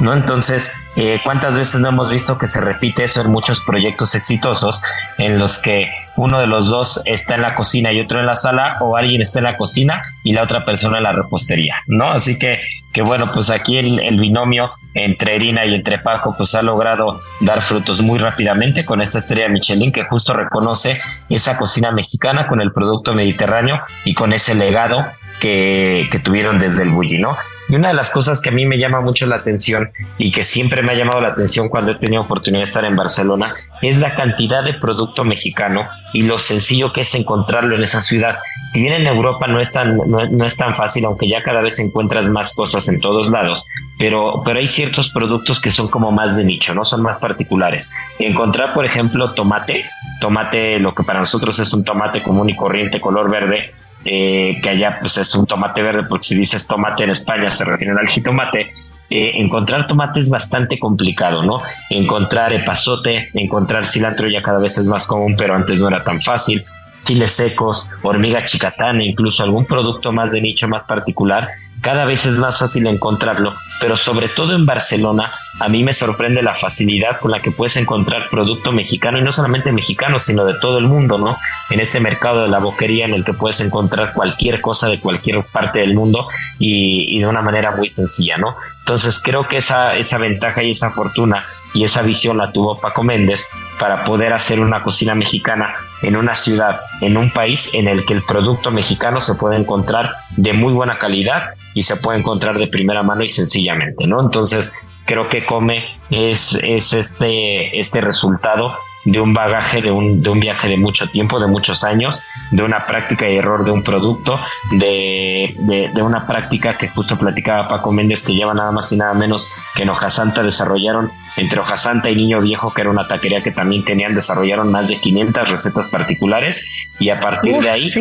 ¿No? 0.00 0.14
Entonces, 0.14 0.72
eh, 0.96 1.20
¿cuántas 1.22 1.56
veces 1.56 1.80
no 1.80 1.88
hemos 1.88 2.10
visto 2.10 2.36
que 2.36 2.46
se 2.46 2.60
repite 2.60 3.04
eso 3.04 3.20
en 3.20 3.30
muchos 3.30 3.60
proyectos 3.60 4.14
exitosos 4.14 4.82
en 5.18 5.38
los 5.38 5.58
que 5.58 5.86
uno 6.16 6.40
de 6.40 6.46
los 6.46 6.68
dos 6.68 7.02
está 7.04 7.34
en 7.34 7.42
la 7.42 7.54
cocina 7.54 7.92
y 7.92 8.00
otro 8.00 8.20
en 8.20 8.26
la 8.26 8.36
sala 8.36 8.76
o 8.80 8.96
alguien 8.96 9.20
está 9.20 9.38
en 9.38 9.44
la 9.44 9.56
cocina 9.56 10.02
y 10.22 10.32
la 10.32 10.42
otra 10.42 10.64
persona 10.64 10.98
en 10.98 11.04
la 11.04 11.12
repostería, 11.12 11.76
¿no? 11.86 12.10
Así 12.10 12.38
que, 12.38 12.60
que 12.92 13.02
bueno, 13.02 13.30
pues 13.32 13.50
aquí 13.50 13.78
el, 13.78 14.20
binomio 14.20 14.70
entre 14.94 15.36
Irina 15.36 15.64
y 15.66 15.74
entre 15.74 15.98
Paco 15.98 16.34
pues 16.36 16.54
ha 16.54 16.62
logrado 16.62 17.20
dar 17.40 17.62
frutos 17.62 18.02
muy 18.02 18.18
rápidamente 18.18 18.84
con 18.84 19.00
esta 19.00 19.18
estrella 19.18 19.48
Michelin 19.48 19.90
que 19.90 20.04
justo 20.04 20.34
reconoce 20.34 21.00
esa 21.28 21.56
cocina 21.56 21.90
mexicana 21.92 22.46
con 22.46 22.60
el 22.60 22.72
producto 22.72 23.14
mediterráneo 23.14 23.80
y 24.04 24.14
con 24.14 24.32
ese 24.32 24.54
legado 24.54 25.04
que, 25.40 26.08
que 26.12 26.18
tuvieron 26.18 26.58
desde 26.58 26.82
el 26.82 26.90
Bulli, 26.90 27.18
¿no? 27.18 27.36
Y 27.72 27.74
una 27.74 27.88
de 27.88 27.94
las 27.94 28.10
cosas 28.10 28.42
que 28.42 28.50
a 28.50 28.52
mí 28.52 28.66
me 28.66 28.76
llama 28.76 29.00
mucho 29.00 29.24
la 29.24 29.36
atención 29.36 29.92
y 30.18 30.30
que 30.30 30.42
siempre 30.42 30.82
me 30.82 30.92
ha 30.92 30.94
llamado 30.94 31.22
la 31.22 31.28
atención 31.28 31.70
cuando 31.70 31.92
he 31.92 31.94
tenido 31.94 32.20
oportunidad 32.20 32.64
de 32.64 32.68
estar 32.68 32.84
en 32.84 32.96
Barcelona 32.96 33.54
es 33.80 33.96
la 33.96 34.14
cantidad 34.14 34.62
de 34.62 34.74
producto 34.74 35.24
mexicano 35.24 35.88
y 36.12 36.20
lo 36.20 36.36
sencillo 36.36 36.92
que 36.92 37.00
es 37.00 37.14
encontrarlo 37.14 37.74
en 37.74 37.82
esa 37.82 38.02
ciudad. 38.02 38.36
Si 38.72 38.82
bien 38.82 38.92
en 38.92 39.06
Europa 39.06 39.46
no 39.46 39.58
es 39.58 39.72
tan, 39.72 39.96
no, 39.96 40.44
es 40.44 40.56
tan 40.58 40.74
fácil, 40.74 41.06
aunque 41.06 41.26
ya 41.26 41.42
cada 41.42 41.62
vez 41.62 41.78
encuentras 41.78 42.28
más 42.28 42.54
cosas 42.54 42.86
en 42.88 43.00
todos 43.00 43.30
lados, 43.30 43.64
pero, 43.98 44.42
pero 44.44 44.58
hay 44.58 44.66
ciertos 44.66 45.08
productos 45.08 45.58
que 45.58 45.70
son 45.70 45.88
como 45.88 46.12
más 46.12 46.36
de 46.36 46.44
nicho, 46.44 46.74
¿no? 46.74 46.84
Son 46.84 47.02
más 47.02 47.20
particulares. 47.20 47.90
Encontrar, 48.18 48.74
por 48.74 48.84
ejemplo, 48.84 49.32
tomate, 49.32 49.86
tomate, 50.20 50.78
lo 50.78 50.94
que 50.94 51.04
para 51.04 51.20
nosotros 51.20 51.58
es 51.58 51.72
un 51.72 51.84
tomate 51.84 52.22
común 52.22 52.50
y 52.50 52.56
corriente, 52.56 53.00
color 53.00 53.30
verde, 53.30 53.72
eh, 54.04 54.58
que 54.62 54.68
allá 54.68 54.98
pues 55.00 55.18
es 55.18 55.34
un 55.34 55.46
tomate 55.46 55.82
verde, 55.82 56.04
porque 56.08 56.24
si 56.24 56.34
dices 56.34 56.66
tomate 56.66 57.04
en 57.04 57.10
España 57.10 57.50
se 57.50 57.64
refieren 57.64 57.98
al 57.98 58.08
jitomate. 58.08 58.68
Eh, 59.10 59.32
encontrar 59.40 59.86
tomate 59.86 60.20
es 60.20 60.30
bastante 60.30 60.78
complicado, 60.78 61.42
¿no? 61.42 61.60
Encontrar 61.90 62.52
epazote, 62.54 63.30
encontrar 63.34 63.84
cilantro 63.84 64.26
ya 64.26 64.42
cada 64.42 64.58
vez 64.58 64.78
es 64.78 64.86
más 64.86 65.06
común, 65.06 65.34
pero 65.36 65.54
antes 65.54 65.80
no 65.80 65.88
era 65.88 66.02
tan 66.02 66.22
fácil. 66.22 66.64
Chiles 67.04 67.32
secos, 67.32 67.88
hormiga 68.02 68.44
chicatana, 68.44 69.04
incluso 69.04 69.42
algún 69.42 69.66
producto 69.66 70.12
más 70.12 70.30
de 70.32 70.40
nicho 70.40 70.68
más 70.68 70.84
particular, 70.84 71.48
cada 71.80 72.04
vez 72.04 72.26
es 72.26 72.36
más 72.36 72.60
fácil 72.60 72.86
encontrarlo, 72.86 73.54
pero 73.80 73.96
sobre 73.96 74.28
todo 74.28 74.54
en 74.54 74.64
Barcelona, 74.64 75.32
a 75.58 75.68
mí 75.68 75.82
me 75.82 75.92
sorprende 75.92 76.40
la 76.40 76.54
facilidad 76.54 77.18
con 77.18 77.32
la 77.32 77.40
que 77.40 77.50
puedes 77.50 77.76
encontrar 77.76 78.30
producto 78.30 78.70
mexicano, 78.70 79.18
y 79.18 79.22
no 79.22 79.32
solamente 79.32 79.72
mexicano, 79.72 80.20
sino 80.20 80.44
de 80.44 80.54
todo 80.60 80.78
el 80.78 80.86
mundo, 80.86 81.18
¿no? 81.18 81.38
En 81.70 81.80
ese 81.80 81.98
mercado 81.98 82.42
de 82.42 82.48
la 82.48 82.60
boquería 82.60 83.04
en 83.04 83.14
el 83.14 83.24
que 83.24 83.32
puedes 83.32 83.60
encontrar 83.60 84.12
cualquier 84.12 84.60
cosa 84.60 84.88
de 84.88 85.00
cualquier 85.00 85.42
parte 85.42 85.80
del 85.80 85.94
mundo 85.94 86.28
y 86.60 87.18
de 87.18 87.26
una 87.26 87.42
manera 87.42 87.72
muy 87.72 87.90
sencilla, 87.90 88.38
¿no? 88.38 88.54
Entonces 88.82 89.22
creo 89.22 89.46
que 89.46 89.58
esa, 89.58 89.94
esa 89.96 90.18
ventaja 90.18 90.62
y 90.62 90.70
esa 90.70 90.90
fortuna 90.90 91.46
y 91.72 91.84
esa 91.84 92.02
visión 92.02 92.36
la 92.36 92.50
tuvo 92.50 92.80
Paco 92.80 93.04
Méndez 93.04 93.48
para 93.78 94.04
poder 94.04 94.32
hacer 94.32 94.58
una 94.58 94.82
cocina 94.82 95.14
mexicana 95.14 95.72
en 96.02 96.16
una 96.16 96.34
ciudad, 96.34 96.80
en 97.00 97.16
un 97.16 97.30
país 97.30 97.72
en 97.74 97.86
el 97.86 98.04
que 98.04 98.14
el 98.14 98.24
producto 98.24 98.72
mexicano 98.72 99.20
se 99.20 99.36
puede 99.36 99.56
encontrar 99.56 100.16
de 100.36 100.52
muy 100.52 100.72
buena 100.72 100.98
calidad 100.98 101.54
y 101.74 101.84
se 101.84 101.96
puede 101.96 102.18
encontrar 102.18 102.58
de 102.58 102.66
primera 102.66 103.04
mano 103.04 103.22
y 103.22 103.28
sencillamente, 103.28 104.06
¿no? 104.08 104.20
Entonces 104.20 104.88
creo 105.06 105.28
que 105.28 105.46
Come 105.46 105.84
es, 106.10 106.54
es 106.54 106.92
este, 106.92 107.78
este 107.78 108.00
resultado 108.00 108.76
de 109.04 109.20
un 109.20 109.34
bagaje, 109.34 109.82
de 109.82 109.90
un, 109.90 110.22
de 110.22 110.30
un 110.30 110.40
viaje 110.40 110.68
de 110.68 110.76
mucho 110.76 111.08
tiempo, 111.08 111.40
de 111.40 111.46
muchos 111.46 111.84
años, 111.84 112.22
de 112.50 112.62
una 112.62 112.86
práctica 112.86 113.28
y 113.28 113.36
error 113.36 113.64
de 113.64 113.70
un 113.70 113.82
producto, 113.82 114.40
de, 114.70 115.54
de, 115.92 116.02
una 116.02 116.26
práctica 116.26 116.76
que 116.76 116.88
justo 116.88 117.18
platicaba 117.18 117.68
Paco 117.68 117.92
Méndez, 117.92 118.24
que 118.24 118.34
lleva 118.34 118.54
nada 118.54 118.72
más 118.72 118.92
y 118.92 118.96
nada 118.96 119.14
menos 119.14 119.52
que 119.74 119.82
en 119.82 119.90
Hojasanta 119.90 120.42
desarrollaron, 120.42 121.10
entre 121.36 121.60
Hojasanta 121.60 122.10
y 122.10 122.16
Niño 122.16 122.40
Viejo, 122.40 122.72
que 122.72 122.82
era 122.82 122.90
una 122.90 123.08
taquería 123.08 123.40
que 123.40 123.50
también 123.50 123.84
tenían, 123.84 124.14
desarrollaron 124.14 124.70
más 124.70 124.88
de 124.88 124.96
500 124.96 125.50
recetas 125.50 125.88
particulares 125.88 126.66
y 126.98 127.10
a 127.10 127.20
partir 127.20 127.58
de 127.58 127.70
ahí, 127.70 127.92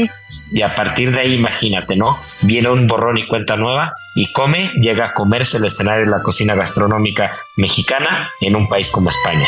y 0.52 0.62
a 0.62 0.76
partir 0.76 1.12
de 1.12 1.22
ahí, 1.22 1.34
imagínate, 1.34 1.96
¿no? 1.96 2.20
Viene 2.42 2.70
un 2.70 2.88
borrón 2.88 3.18
y 3.18 3.28
cuenta 3.28 3.56
nueva 3.56 3.94
y 4.16 4.32
come, 4.34 4.72
llega 4.82 5.08
a 5.08 5.14
comerse 5.14 5.58
el 5.58 5.66
escenario 5.66 6.06
de 6.06 6.12
la 6.12 6.22
cocina 6.22 6.56
gastronómica 6.56 7.36
mexicana 7.56 8.30
en 8.42 8.56
un 8.56 8.68
país 8.68 8.92
como 8.92 9.10
España. 9.10 9.48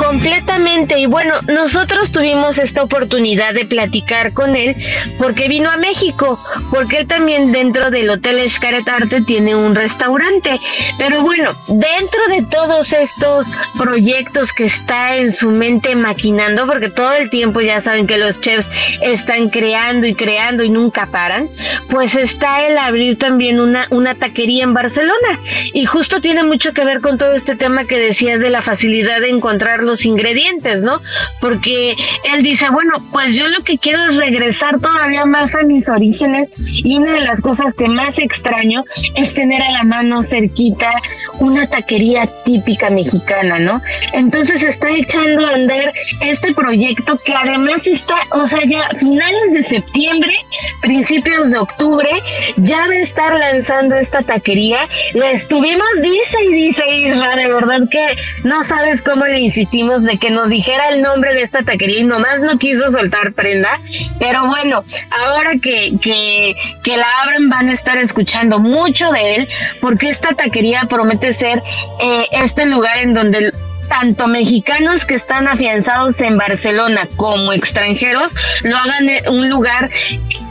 México. 0.00 0.09
Completamente. 0.10 0.98
Y 0.98 1.06
bueno, 1.06 1.34
nosotros 1.46 2.10
tuvimos 2.10 2.58
esta 2.58 2.82
oportunidad 2.82 3.54
de 3.54 3.64
platicar 3.64 4.32
con 4.32 4.56
él 4.56 4.74
porque 5.20 5.46
vino 5.46 5.70
a 5.70 5.76
México, 5.76 6.36
porque 6.72 6.98
él 6.98 7.06
también 7.06 7.52
dentro 7.52 7.92
del 7.92 8.10
Hotel 8.10 8.50
Xcaret 8.50 8.88
Arte 8.88 9.20
tiene 9.20 9.54
un 9.54 9.72
restaurante. 9.72 10.58
Pero 10.98 11.22
bueno, 11.22 11.56
dentro 11.68 12.20
de 12.28 12.42
todos 12.50 12.92
estos 12.92 13.46
proyectos 13.78 14.52
que 14.52 14.66
está 14.66 15.14
en 15.16 15.32
su 15.32 15.52
mente 15.52 15.94
maquinando, 15.94 16.66
porque 16.66 16.90
todo 16.90 17.12
el 17.12 17.30
tiempo 17.30 17.60
ya 17.60 17.80
saben 17.80 18.08
que 18.08 18.18
los 18.18 18.40
chefs 18.40 18.66
están 19.02 19.48
creando 19.48 20.08
y 20.08 20.16
creando 20.16 20.64
y 20.64 20.70
nunca 20.70 21.06
paran, 21.06 21.48
pues 21.88 22.16
está 22.16 22.66
el 22.66 22.78
abrir 22.78 23.16
también 23.16 23.60
una, 23.60 23.86
una 23.90 24.16
taquería 24.16 24.64
en 24.64 24.74
Barcelona. 24.74 25.38
Y 25.72 25.84
justo 25.84 26.20
tiene 26.20 26.42
mucho 26.42 26.72
que 26.72 26.84
ver 26.84 27.00
con 27.00 27.16
todo 27.16 27.34
este 27.34 27.54
tema 27.54 27.84
que 27.84 27.96
decías 27.96 28.40
de 28.40 28.50
la 28.50 28.62
facilidad 28.62 29.20
de 29.20 29.30
encontrar 29.30 29.84
los 29.84 29.99
ingredientes, 30.04 30.82
¿no? 30.82 31.00
Porque 31.40 31.94
él 32.32 32.42
dice, 32.42 32.68
bueno, 32.70 32.94
pues 33.12 33.36
yo 33.36 33.48
lo 33.48 33.62
que 33.62 33.78
quiero 33.78 34.04
es 34.06 34.16
regresar 34.16 34.80
todavía 34.80 35.24
más 35.26 35.54
a 35.54 35.62
mis 35.62 35.88
orígenes 35.88 36.48
y 36.58 36.96
una 36.96 37.12
de 37.12 37.20
las 37.22 37.40
cosas 37.40 37.74
que 37.76 37.88
más 37.88 38.18
extraño 38.18 38.84
es 39.14 39.34
tener 39.34 39.62
a 39.62 39.70
la 39.70 39.82
mano 39.84 40.22
cerquita 40.22 40.92
una 41.38 41.66
taquería 41.68 42.28
típica 42.44 42.90
mexicana, 42.90 43.58
¿no? 43.58 43.80
Entonces 44.12 44.62
está 44.62 44.90
echando 44.90 45.46
a 45.46 45.54
andar 45.54 45.92
este 46.20 46.54
proyecto 46.54 47.18
que 47.24 47.34
además 47.34 47.80
está, 47.84 48.14
o 48.32 48.46
sea, 48.46 48.60
ya 48.64 48.88
finales 48.98 49.52
de 49.52 49.64
septiembre, 49.64 50.34
principios 50.82 51.50
de 51.50 51.58
octubre, 51.58 52.10
ya 52.56 52.78
va 52.86 52.92
a 52.92 52.98
estar 52.98 53.38
lanzando 53.38 53.96
esta 53.96 54.22
taquería. 54.22 54.88
Le 55.14 55.32
estuvimos, 55.32 55.88
dice 56.02 56.36
y 56.50 56.52
dice 56.54 56.82
Isra, 56.88 57.36
de 57.36 57.48
verdad 57.48 57.80
que 57.90 58.06
no 58.44 58.62
sabes 58.64 59.00
cómo 59.02 59.24
le 59.26 59.40
insistimos 59.40 59.89
de 59.98 60.18
que 60.18 60.30
nos 60.30 60.48
dijera 60.48 60.90
el 60.90 61.02
nombre 61.02 61.34
de 61.34 61.42
esta 61.42 61.62
taquería 61.62 62.00
y 62.00 62.04
nomás 62.04 62.40
no 62.40 62.58
quiso 62.58 62.90
soltar 62.90 63.32
prenda. 63.32 63.80
Pero 64.18 64.46
bueno, 64.46 64.84
ahora 65.10 65.52
que, 65.60 65.92
que, 66.00 66.54
que 66.82 66.96
la 66.96 67.06
abren 67.22 67.48
van 67.48 67.68
a 67.68 67.74
estar 67.74 67.98
escuchando 67.98 68.58
mucho 68.58 69.10
de 69.10 69.34
él 69.36 69.48
porque 69.80 70.10
esta 70.10 70.34
taquería 70.34 70.84
promete 70.88 71.32
ser 71.32 71.62
eh, 72.00 72.26
este 72.30 72.66
lugar 72.66 72.98
en 72.98 73.14
donde 73.14 73.52
tanto 73.90 74.28
mexicanos 74.28 75.04
que 75.04 75.16
están 75.16 75.48
afianzados 75.48 76.18
en 76.20 76.38
Barcelona 76.38 77.08
como 77.16 77.52
extranjeros 77.52 78.32
lo 78.62 78.76
hagan 78.76 79.08
un 79.28 79.50
lugar 79.50 79.90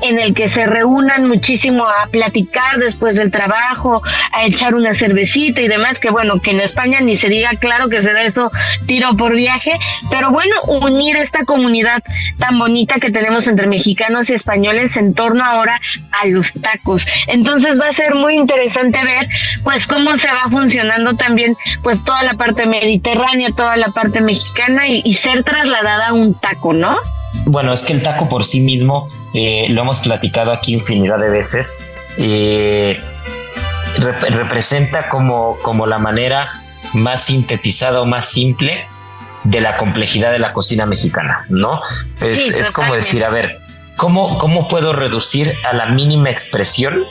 en 0.01 0.19
el 0.19 0.33
que 0.33 0.49
se 0.49 0.65
reúnan 0.65 1.27
muchísimo 1.27 1.87
a 1.87 2.07
platicar 2.07 2.77
después 2.79 3.15
del 3.15 3.31
trabajo, 3.31 4.01
a 4.33 4.45
echar 4.45 4.75
una 4.75 4.93
cervecita 4.93 5.61
y 5.61 5.69
demás, 5.69 5.97
que 5.99 6.09
bueno, 6.09 6.41
que 6.41 6.51
en 6.51 6.59
España 6.59 6.99
ni 6.99 7.17
se 7.17 7.29
diga 7.29 7.51
claro 7.59 7.87
que 7.87 8.03
se 8.03 8.11
da 8.11 8.23
eso 8.23 8.51
tiro 8.85 9.15
por 9.15 9.33
viaje, 9.33 9.71
pero 10.09 10.31
bueno, 10.31 10.55
unir 10.67 11.15
esta 11.17 11.45
comunidad 11.45 12.03
tan 12.37 12.59
bonita 12.59 12.95
que 12.99 13.09
tenemos 13.09 13.47
entre 13.47 13.67
mexicanos 13.67 14.29
y 14.29 14.33
españoles 14.33 14.97
en 14.97 15.13
torno 15.13 15.45
ahora 15.45 15.79
a 16.11 16.27
los 16.27 16.51
tacos. 16.61 17.07
Entonces 17.27 17.79
va 17.79 17.87
a 17.87 17.93
ser 17.93 18.15
muy 18.15 18.35
interesante 18.35 19.01
ver 19.03 19.29
pues 19.63 19.87
cómo 19.87 20.17
se 20.17 20.27
va 20.27 20.49
funcionando 20.49 21.15
también 21.15 21.55
pues 21.83 22.03
toda 22.03 22.23
la 22.23 22.33
parte 22.33 22.65
mediterránea 22.65 23.28
toda 23.55 23.77
la 23.77 23.89
parte 23.89 24.21
mexicana 24.21 24.87
y, 24.87 25.13
ser 25.13 25.43
trasladada 25.43 26.09
a 26.09 26.13
un 26.13 26.33
taco, 26.33 26.73
¿no? 26.73 26.97
Bueno, 27.45 27.73
es 27.73 27.83
que 27.83 27.93
el 27.93 28.03
taco 28.03 28.27
por 28.27 28.43
sí 28.43 28.59
mismo, 28.61 29.09
eh, 29.33 29.67
lo 29.69 29.81
hemos 29.81 29.99
platicado 29.99 30.51
aquí 30.51 30.73
infinidad 30.73 31.19
de 31.19 31.29
veces, 31.29 31.85
eh, 32.17 32.99
representa 34.29 35.09
como, 35.09 35.57
como 35.61 35.85
la 35.85 35.99
manera 35.99 36.49
más 36.93 37.23
sintetizada 37.23 38.01
o 38.01 38.05
más 38.05 38.29
simple 38.29 38.85
de 39.43 39.61
la 39.61 39.77
complejidad 39.77 40.31
de 40.31 40.39
la 40.39 40.53
cocina 40.53 40.85
mexicana, 40.85 41.45
¿no? 41.49 41.81
Es, 42.19 42.49
es 42.55 42.71
como 42.71 42.93
decir, 42.95 43.23
a 43.23 43.29
ver, 43.29 43.59
¿cómo, 43.95 44.37
¿cómo 44.37 44.67
puedo 44.67 44.93
reducir 44.93 45.53
a 45.63 45.73
la 45.73 45.87
mínima 45.87 46.29
expresión 46.29 47.05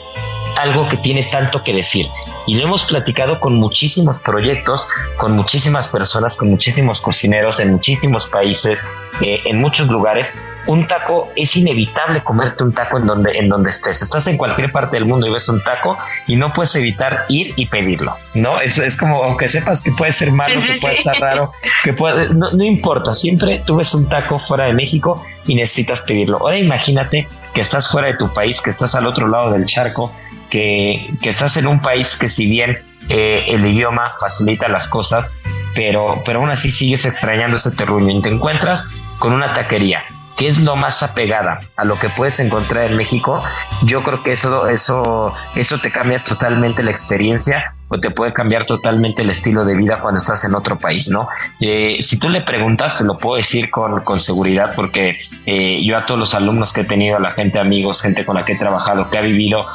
algo 0.57 0.87
que 0.89 0.97
tiene 0.97 1.23
tanto 1.31 1.63
que 1.63 1.73
decir? 1.73 2.05
Y 2.47 2.55
lo 2.55 2.65
hemos 2.65 2.83
platicado 2.85 3.39
con 3.39 3.55
muchísimos 3.55 4.19
proyectos, 4.19 4.87
con 5.17 5.33
muchísimas 5.33 5.87
personas, 5.87 6.35
con 6.35 6.49
muchísimos 6.49 7.01
cocineros 7.01 7.59
en 7.59 7.71
muchísimos 7.71 8.27
países, 8.27 8.85
eh, 9.21 9.41
en 9.45 9.57
muchos 9.57 9.87
lugares. 9.87 10.41
Un 10.67 10.87
taco 10.87 11.29
es 11.35 11.55
inevitable 11.55 12.23
comerte 12.23 12.63
un 12.63 12.73
taco 12.73 12.97
en 12.97 13.07
donde, 13.07 13.37
en 13.37 13.49
donde 13.49 13.69
estés. 13.69 14.01
Estás 14.01 14.27
en 14.27 14.37
cualquier 14.37 14.71
parte 14.71 14.97
del 14.97 15.05
mundo 15.05 15.27
y 15.27 15.31
ves 15.31 15.49
un 15.49 15.63
taco 15.63 15.97
y 16.27 16.35
no 16.35 16.53
puedes 16.53 16.75
evitar 16.75 17.25
ir 17.27 17.53
y 17.55 17.65
pedirlo, 17.67 18.15
¿no? 18.33 18.59
Es, 18.59 18.77
es 18.77 18.95
como, 18.95 19.23
aunque 19.23 19.47
sepas 19.47 19.83
que 19.83 19.91
puede 19.91 20.11
ser 20.11 20.31
malo, 20.31 20.61
que 20.61 20.79
puede 20.79 20.97
estar 20.97 21.19
raro, 21.19 21.51
que 21.83 21.93
puede, 21.93 22.33
no, 22.33 22.51
no 22.51 22.63
importa, 22.63 23.13
siempre 23.13 23.63
tú 23.65 23.77
ves 23.77 23.93
un 23.93 24.07
taco 24.09 24.37
fuera 24.39 24.65
de 24.65 24.73
México 24.73 25.23
y 25.47 25.55
necesitas 25.55 26.03
pedirlo. 26.07 26.37
Ahora 26.37 26.59
imagínate 26.59 27.27
que 27.53 27.61
estás 27.61 27.89
fuera 27.89 28.09
de 28.09 28.15
tu 28.15 28.31
país, 28.33 28.61
que 28.61 28.69
estás 28.69 28.95
al 28.95 29.07
otro 29.07 29.27
lado 29.27 29.51
del 29.51 29.65
charco, 29.65 30.11
que, 30.49 31.13
estás 31.23 31.57
en 31.57 31.67
un 31.67 31.81
país 31.81 32.15
que 32.15 32.29
si 32.29 32.49
bien 32.49 32.79
eh, 33.09 33.45
el 33.47 33.65
idioma 33.65 34.13
facilita 34.19 34.67
las 34.67 34.89
cosas, 34.89 35.37
pero, 35.75 36.21
pero 36.25 36.39
aún 36.39 36.49
así 36.49 36.69
sigues 36.69 37.05
extrañando 37.05 37.57
ese 37.57 37.71
terruño 37.71 38.17
y 38.17 38.21
te 38.21 38.29
encuentras 38.29 38.97
con 39.19 39.33
una 39.33 39.53
taquería 39.53 40.03
que 40.39 40.47
es 40.47 40.63
lo 40.63 40.77
más 40.77 41.03
apegada 41.03 41.59
a 41.75 41.83
lo 41.83 41.99
que 41.99 42.07
puedes 42.07 42.39
encontrar 42.39 42.89
en 42.89 42.95
México, 42.95 43.43
yo 43.83 44.01
creo 44.03 44.23
que 44.23 44.31
eso, 44.31 44.69
eso, 44.69 45.33
eso 45.53 45.77
te 45.79 45.91
cambia 45.91 46.23
totalmente 46.23 46.81
la 46.81 46.91
experiencia 46.91 47.75
o 47.89 47.99
te 47.99 48.09
puede 48.09 48.31
cambiar 48.31 48.65
totalmente 48.65 49.23
el 49.23 49.31
estilo 49.31 49.65
de 49.65 49.75
vida 49.75 49.99
cuando 49.99 50.17
estás 50.17 50.45
en 50.45 50.55
otro 50.55 50.79
país, 50.79 51.09
¿no? 51.09 51.27
Eh, 51.59 51.97
si 51.99 52.17
tú 52.19 52.29
le 52.29 52.39
preguntas, 52.39 52.97
te 52.97 53.03
lo 53.03 53.17
puedo 53.17 53.35
decir 53.35 53.69
con, 53.69 53.99
con 54.05 54.21
seguridad, 54.21 54.75
porque 54.77 55.17
eh, 55.45 55.83
yo 55.83 55.97
a 55.97 56.05
todos 56.05 56.17
los 56.17 56.33
alumnos 56.33 56.71
que 56.71 56.81
he 56.81 56.85
tenido, 56.85 57.17
a 57.17 57.19
la 57.19 57.31
gente, 57.31 57.59
amigos, 57.59 58.01
gente 58.01 58.25
con 58.25 58.37
la 58.37 58.45
que 58.45 58.53
he 58.53 58.57
trabajado, 58.57 59.09
que 59.09 59.17
ha 59.17 59.21
vivido 59.21 59.65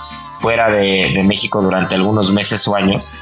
fuera 0.41 0.71
de, 0.71 1.13
de 1.15 1.23
México 1.23 1.63
durante 1.63 1.95
algunos 1.95 2.33
meses 2.33 2.67
o 2.69 2.77
años, 2.77 3.17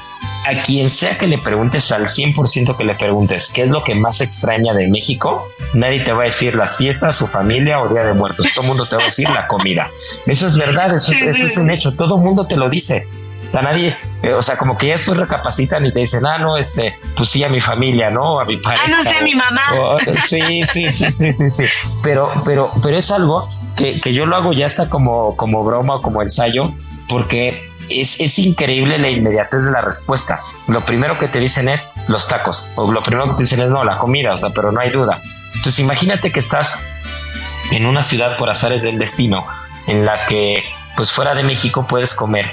a 0.45 0.61
quien 0.61 0.89
sea 0.89 1.17
que 1.17 1.27
le 1.27 1.37
preguntes, 1.37 1.91
al 1.91 2.07
100% 2.07 2.75
que 2.75 2.83
le 2.83 2.95
preguntes 2.95 3.51
qué 3.53 3.63
es 3.63 3.69
lo 3.69 3.83
que 3.83 3.95
más 3.95 4.21
extraña 4.21 4.73
de 4.73 4.87
México, 4.87 5.47
nadie 5.73 6.01
te 6.01 6.11
va 6.11 6.23
a 6.23 6.25
decir 6.25 6.55
las 6.55 6.77
fiestas, 6.77 7.15
su 7.15 7.27
familia 7.27 7.79
o 7.81 7.87
Día 7.87 8.03
de 8.03 8.13
Muertos. 8.13 8.45
Todo 8.53 8.63
el 8.63 8.67
mundo 8.67 8.85
te 8.87 8.95
va 8.95 9.03
a 9.03 9.05
decir 9.05 9.29
la 9.29 9.47
comida. 9.47 9.89
Eso 10.25 10.47
es 10.47 10.57
verdad, 10.57 10.93
eso, 10.93 11.13
es 11.13 11.57
un 11.57 11.71
hecho. 11.71 11.95
Todo 11.95 12.17
el 12.17 12.21
mundo 12.21 12.45
te 12.45 12.57
lo 12.57 12.69
dice. 12.69 13.07
O 13.53 13.61
nadie, 13.61 13.95
eh, 14.23 14.33
o 14.33 14.41
sea, 14.41 14.57
como 14.57 14.77
que 14.77 14.87
ya 14.87 14.93
después 14.93 15.15
recapacitan 15.15 15.85
y 15.85 15.93
te 15.93 15.99
dicen, 15.99 16.25
ah, 16.25 16.39
no, 16.39 16.57
este, 16.57 16.97
pues 17.15 17.29
sí, 17.29 17.43
a 17.43 17.49
mi 17.49 17.61
familia, 17.61 18.09
¿no? 18.09 18.39
A 18.39 18.45
mi 18.45 18.57
pareja. 18.57 18.83
Ah, 18.85 18.89
no 18.89 19.03
sé, 19.03 19.15
a 19.15 19.21
mi 19.21 19.35
mamá. 19.35 19.61
sí, 20.25 20.63
sí, 20.65 20.89
sí, 20.89 21.11
sí, 21.11 21.33
sí, 21.33 21.49
sí. 21.49 21.63
Pero, 22.01 22.33
pero, 22.43 22.71
pero 22.81 22.97
es 22.97 23.11
algo 23.11 23.47
que, 23.75 24.01
que 24.01 24.11
yo 24.11 24.25
lo 24.25 24.35
hago 24.35 24.53
ya 24.53 24.65
hasta 24.65 24.89
como, 24.89 25.35
como 25.37 25.63
broma 25.63 25.97
o 25.97 26.01
como 26.01 26.23
ensayo, 26.23 26.73
porque 27.07 27.69
es, 27.89 28.39
increíble 28.39 28.97
la 28.97 29.09
inmediatez 29.09 29.65
de 29.65 29.71
la 29.71 29.81
respuesta. 29.81 30.41
Lo 30.67 30.85
primero 30.85 31.19
que 31.19 31.27
te 31.27 31.39
dicen 31.39 31.69
es 31.69 31.93
los 32.07 32.27
tacos, 32.27 32.71
o 32.75 32.91
lo 32.91 33.01
primero 33.01 33.29
que 33.29 33.33
te 33.37 33.43
dicen 33.43 33.61
es 33.61 33.69
no, 33.69 33.83
la 33.83 33.97
comida, 33.97 34.33
o 34.33 34.37
sea, 34.37 34.49
pero 34.51 34.71
no 34.71 34.79
hay 34.79 34.89
duda. 34.89 35.21
Entonces 35.55 35.79
imagínate 35.79 36.31
que 36.31 36.39
estás 36.39 36.89
en 37.71 37.85
una 37.85 38.03
ciudad 38.03 38.37
por 38.37 38.49
azares 38.49 38.83
del 38.83 38.97
destino, 38.97 39.45
en 39.87 40.05
la 40.05 40.25
que 40.27 40.63
pues 40.95 41.11
fuera 41.11 41.35
de 41.35 41.43
México 41.43 41.85
puedes 41.87 42.13
comer 42.13 42.51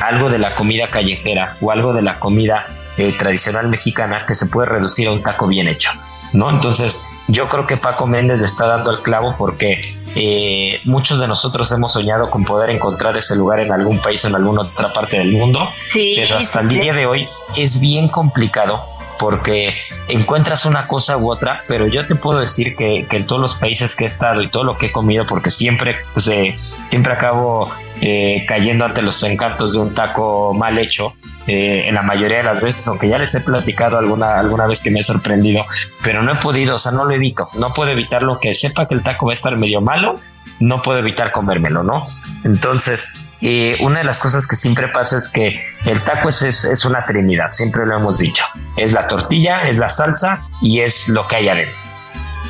algo 0.00 0.30
de 0.30 0.38
la 0.38 0.54
comida 0.54 0.88
callejera 0.90 1.56
o 1.60 1.70
algo 1.70 1.92
de 1.92 2.02
la 2.02 2.18
comida 2.18 2.66
eh, 2.96 3.14
tradicional 3.18 3.68
mexicana 3.68 4.24
que 4.26 4.34
se 4.34 4.46
puede 4.46 4.68
reducir 4.68 5.08
a 5.08 5.12
un 5.12 5.22
taco 5.22 5.46
bien 5.46 5.68
hecho, 5.68 5.90
¿no? 6.32 6.50
Entonces 6.50 7.04
yo 7.26 7.48
creo 7.48 7.66
que 7.66 7.76
Paco 7.76 8.06
Méndez 8.06 8.40
le 8.40 8.46
está 8.46 8.66
dando 8.66 8.90
el 8.90 9.02
clavo 9.02 9.34
porque 9.36 9.97
eh, 10.14 10.80
muchos 10.84 11.20
de 11.20 11.28
nosotros 11.28 11.70
hemos 11.72 11.92
soñado 11.92 12.30
con 12.30 12.44
poder 12.44 12.70
encontrar 12.70 13.16
ese 13.16 13.36
lugar 13.36 13.60
en 13.60 13.72
algún 13.72 14.00
país, 14.00 14.24
en 14.24 14.34
alguna 14.34 14.62
otra 14.62 14.92
parte 14.92 15.18
del 15.18 15.32
mundo, 15.32 15.68
pero 15.92 16.36
hasta 16.36 16.60
el 16.60 16.68
día 16.68 16.92
de 16.92 17.06
hoy 17.06 17.28
es 17.56 17.80
bien 17.80 18.08
complicado 18.08 18.84
porque 19.18 19.74
encuentras 20.08 20.64
una 20.64 20.86
cosa 20.86 21.16
u 21.16 21.30
otra, 21.30 21.64
pero 21.66 21.86
yo 21.86 22.06
te 22.06 22.14
puedo 22.14 22.40
decir 22.40 22.76
que, 22.76 23.06
en 23.10 23.26
todos 23.26 23.40
los 23.40 23.54
países 23.54 23.96
que 23.96 24.04
he 24.04 24.06
estado 24.06 24.42
y 24.42 24.50
todo 24.50 24.64
lo 24.64 24.78
que 24.78 24.86
he 24.86 24.92
comido, 24.92 25.26
porque 25.26 25.50
siempre, 25.50 25.96
pues, 26.14 26.28
eh, 26.28 26.56
siempre 26.90 27.12
acabo 27.12 27.72
eh, 28.00 28.44
cayendo 28.46 28.84
ante 28.84 29.02
los 29.02 29.22
encantos 29.24 29.72
de 29.72 29.80
un 29.80 29.94
taco 29.94 30.54
mal 30.54 30.78
hecho, 30.78 31.14
eh, 31.46 31.84
en 31.88 31.94
la 31.94 32.02
mayoría 32.02 32.38
de 32.38 32.44
las 32.44 32.62
veces, 32.62 32.86
aunque 32.88 33.08
ya 33.08 33.18
les 33.18 33.34
he 33.34 33.40
platicado 33.40 33.98
alguna, 33.98 34.38
alguna 34.38 34.66
vez 34.66 34.80
que 34.80 34.90
me 34.90 35.00
he 35.00 35.02
sorprendido, 35.02 35.64
pero 36.02 36.22
no 36.22 36.32
he 36.32 36.36
podido, 36.36 36.76
o 36.76 36.78
sea, 36.78 36.92
no 36.92 37.04
lo 37.04 37.14
evito, 37.14 37.48
no 37.54 37.72
puedo 37.72 37.90
evitar 37.90 38.22
lo 38.22 38.38
que 38.38 38.54
sepa 38.54 38.86
que 38.86 38.94
el 38.94 39.02
taco 39.02 39.26
va 39.26 39.32
a 39.32 39.34
estar 39.34 39.56
medio 39.56 39.80
malo, 39.80 40.20
no 40.60 40.82
puedo 40.82 40.98
evitar 40.98 41.32
comérmelo, 41.32 41.82
¿no? 41.82 42.04
Entonces, 42.44 43.14
y 43.40 43.80
una 43.82 44.00
de 44.00 44.04
las 44.04 44.18
cosas 44.18 44.46
que 44.46 44.56
siempre 44.56 44.88
pasa 44.88 45.16
es 45.16 45.28
que 45.28 45.62
el 45.84 46.00
taco 46.02 46.28
es, 46.28 46.42
es, 46.42 46.84
una 46.84 47.04
trinidad, 47.04 47.52
siempre 47.52 47.86
lo 47.86 47.96
hemos 47.96 48.18
dicho. 48.18 48.44
Es 48.76 48.92
la 48.92 49.06
tortilla, 49.06 49.62
es 49.62 49.78
la 49.78 49.90
salsa 49.90 50.48
y 50.60 50.80
es 50.80 51.08
lo 51.08 51.26
que 51.28 51.36
hay 51.36 51.48
adentro. 51.48 51.76